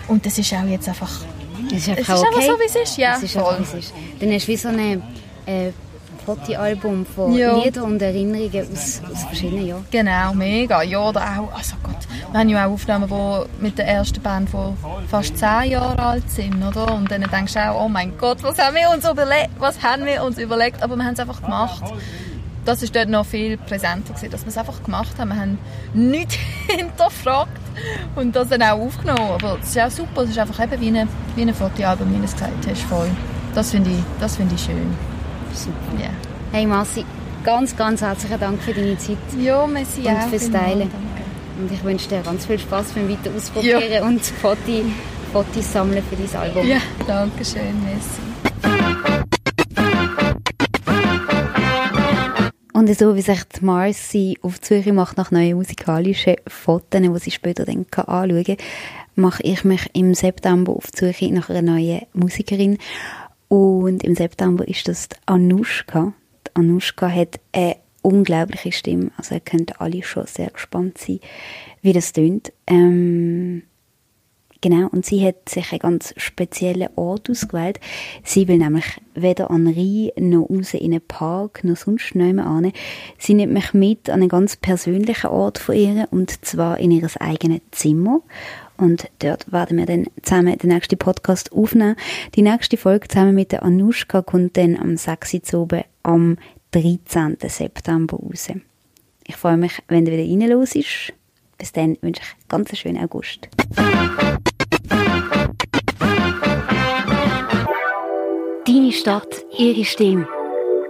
Und 0.07 0.25
das 0.25 0.39
ist 0.39 0.55
auch 0.55 0.65
jetzt 0.67 0.89
einfach, 0.89 1.11
Es 1.67 1.79
ist 1.79 1.89
es 1.89 1.89
einfach 1.89 2.15
ist 2.15 2.21
auch 2.21 2.27
einfach 2.27 2.37
okay. 2.37 2.47
so, 2.47 2.61
wie 2.61 2.81
es 2.81 2.91
ist. 2.91 2.97
Ja, 2.97 3.17
es 3.17 3.25
ist 3.25 3.33
voll. 3.33 3.57
einfach, 3.57 3.75
wie 3.75 3.79
es 3.79 3.87
ist. 3.87 3.95
Dann 4.21 4.33
hast 4.33 4.47
du 4.47 4.53
wie 4.53 4.57
so 4.57 4.69
ein 4.69 5.03
äh, 5.47 5.73
Fotoalbum 6.29 7.07
von 7.07 7.33
Ja. 7.33 7.57
Liedern 7.57 7.85
und 7.85 8.03
Erinnerungen 8.03 8.69
aus, 8.71 9.01
aus 9.11 9.25
verschiedenen 9.25 9.67
Jahren. 9.67 9.87
Genau, 9.91 10.35
mega. 10.35 10.83
Ja, 10.83 10.99
oder 11.09 11.23
auch, 11.23 11.57
also 11.57 11.77
Gott, 11.83 11.97
wir 12.31 12.39
haben 12.41 12.49
ja 12.51 12.67
auch 12.67 12.73
Aufnahmen, 12.73 13.09
die 13.09 13.63
mit 13.65 13.79
der 13.79 13.89
ersten 13.89 14.21
Band, 14.21 14.51
die 14.53 15.09
fast 15.09 15.39
zehn 15.39 15.71
Jahre 15.71 15.99
alt 15.99 16.31
sind, 16.31 16.63
oder? 16.63 16.93
Und 16.95 17.11
dann 17.11 17.23
denkst 17.23 17.55
du 17.55 17.71
auch, 17.71 17.85
oh 17.85 17.89
mein 17.89 18.19
Gott, 18.19 18.43
was 18.43 18.59
haben 18.59 18.77
wir 18.77 18.91
uns 18.91 19.09
überlegt, 19.09 19.51
was 19.59 19.83
haben 19.83 20.05
wir 20.05 20.23
uns 20.23 20.37
überlegt, 20.37 20.83
aber 20.83 20.97
wir 20.97 21.05
haben 21.05 21.15
es 21.15 21.21
einfach 21.21 21.41
gemacht. 21.41 21.83
Das 22.67 22.83
ist 22.83 22.95
dort 22.95 23.09
noch 23.09 23.25
viel 23.25 23.57
präsenter 23.57 24.13
gewesen, 24.13 24.31
dass 24.31 24.43
wir 24.43 24.49
es 24.49 24.59
einfach 24.59 24.83
gemacht 24.83 25.19
haben. 25.19 25.31
Wir 25.31 25.41
haben 25.41 25.59
nichts 25.95 26.37
hinterfragt 26.69 27.57
und 28.17 28.37
das 28.37 28.49
dann 28.51 28.61
auch 28.63 28.79
aufgenommen. 28.79 29.31
Aber 29.31 29.57
es 29.63 29.71
ist 29.71 29.81
auch 29.81 29.91
super, 29.91 30.23
es 30.25 30.31
ist 30.31 30.39
einfach 30.39 30.63
eben 30.63 30.79
wie 30.79 30.99
ein, 30.99 31.09
wie 31.37 31.43
ein 31.43 31.55
Fotoalbum, 31.55 32.13
wie 32.13 32.19
du 32.19 32.25
es 32.25 32.33
gesagt 32.35 32.67
hast, 32.69 32.83
voll. 32.83 33.09
Das 33.55 33.71
finde 33.71 33.89
ich, 33.91 34.03
das 34.21 34.37
finde 34.37 34.55
ich 34.57 34.63
schön. 34.63 34.95
Super. 35.59 36.01
Ja. 36.03 36.11
Hey 36.53 36.67
Marci, 36.67 37.05
ganz, 37.45 37.77
ganz 37.77 38.01
herzlichen 38.01 38.39
Dank 38.39 38.63
für 38.63 38.73
deine 38.73 38.97
Zeit 38.97 39.17
Ja, 39.41 39.67
merci 39.67 40.03
und 40.03 40.09
auch 40.09 40.29
fürs 40.29 40.51
Teilen. 40.51 40.89
Und 41.61 41.73
ich 41.73 41.83
wünsche 41.83 42.09
dir 42.09 42.21
ganz 42.21 42.47
viel 42.47 42.59
Spaß 42.61 42.93
beim 42.93 43.09
weiter 43.09 43.31
Ausprobieren 43.37 43.83
Ja. 43.91 44.07
und 44.07 44.25
Fotos, 44.25 44.83
Fotos 45.33 45.73
sammeln 45.73 46.03
für 46.09 46.15
dein 46.17 46.41
Album. 46.41 46.67
Ja, 46.67 46.79
danke 47.07 47.45
schön, 47.45 47.75
merci. 47.85 49.19
Und 52.73 52.97
so 52.97 53.17
wie 53.17 53.23
sich 53.23 53.43
die 53.45 53.65
Marcy 53.65 54.39
auf 54.41 54.61
Suche 54.63 54.93
macht 54.93 55.17
nach 55.17 55.33
neuen 55.33 55.57
musikalischen 55.57 56.37
Fotos, 56.47 57.01
die 57.01 57.19
sie 57.19 57.31
später 57.33 57.65
dann 57.65 57.85
anschauen 57.91 58.45
kann, 58.45 58.57
mache 59.17 59.43
ich 59.43 59.65
mich 59.65 59.91
im 59.95 60.15
September 60.15 60.73
auf 60.77 60.85
Suche 60.95 61.33
nach 61.33 61.51
einer 61.51 61.63
neuen 61.63 62.03
Musikerin. 62.13 62.79
Und 63.49 64.05
im 64.05 64.15
September 64.15 64.67
ist 64.69 64.89
das 64.89 65.09
Anushka. 65.27 66.13
Die 66.47 66.57
Anushka 66.57 67.09
hat 67.09 67.41
eine 67.53 67.77
unglaubliche 68.03 68.73
Stimme. 68.73 69.11
Also 69.17 69.35
ihr 69.35 69.41
könnt 69.41 69.81
alle 69.81 70.03
schon 70.03 70.27
sehr 70.27 70.51
gespannt 70.51 70.99
sein, 70.99 71.21
wie 71.83 71.93
das 71.93 72.13
tönt. 72.13 72.53
Ähm, 72.67 73.63
Genau, 74.61 74.89
und 74.89 75.07
sie 75.07 75.25
hat 75.25 75.49
sich 75.49 75.71
einen 75.71 75.79
ganz 75.79 76.15
speziellen 76.17 76.89
Ort 76.97 77.31
ausgewählt. 77.31 77.79
Sie 78.25 78.49
will 78.49 78.59
nämlich 78.59 78.87
weder 79.15 79.53
an 79.53 79.69
Rhein, 79.69 80.11
noch 80.17 80.51
raus 80.51 80.75
in 80.75 80.93
einen 80.93 81.01
Park, 81.01 81.63
noch 81.63 81.77
sonst 81.77 82.17
an. 82.17 82.73
Sie 83.19 83.35
nimmt 83.35 83.53
mich 83.53 83.73
mit 83.73 84.11
an 84.11 84.21
einen 84.21 84.29
ganz 84.29 84.57
persönlichen 84.57 85.29
Ort 85.29 85.59
von 85.59 85.77
ihr, 85.77 86.09
und 86.11 86.45
zwar 86.45 86.79
in 86.79 86.91
ihr 86.91 87.09
eigenes 87.21 87.61
Zimmer. 87.71 88.21
Und 88.79 89.11
dort 89.19 89.53
werden 89.53 89.77
wir 89.77 89.87
dann 89.87 90.07
zusammen 90.23 90.57
den 90.57 90.71
nächsten 90.71 90.97
Podcast 90.97 91.53
aufnehmen. 91.53 91.97
Die 92.37 92.43
nächste 92.43 92.77
Folge 92.77 93.09
zusammen 93.09 93.35
mit 93.35 93.53
der 93.53 93.65
Anushka 93.65 94.23
kommt 94.23 94.57
dann 94.57 94.77
am 94.77 94.97
6. 94.97 95.53
Uhr 95.53 95.63
oben 95.63 95.83
am 96.05 96.39
13. 96.71 97.37
September 97.43 98.17
raus. 98.17 98.49
Ich 99.27 99.37
freue 99.37 99.57
mich, 99.57 99.73
wenn 99.89 100.05
du 100.05 100.13
wieder 100.13 100.23
reinlos 100.23 100.75
ist. 100.75 101.13
Bis 101.59 101.73
dann 101.73 101.99
wünsche 102.01 102.23
ich 102.23 102.49
ganz 102.49 102.71
einen 102.71 102.77
schönen 102.77 103.05
August. 103.05 103.49
Deine 108.65 108.93
Stadt, 108.93 109.45
ihre 109.59 109.85
Stimme. 109.85 110.29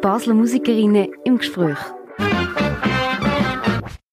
Basler 0.03 0.35
Musikerinnen 0.35 1.09
im 1.25 1.39
Gespräch. 1.39 1.79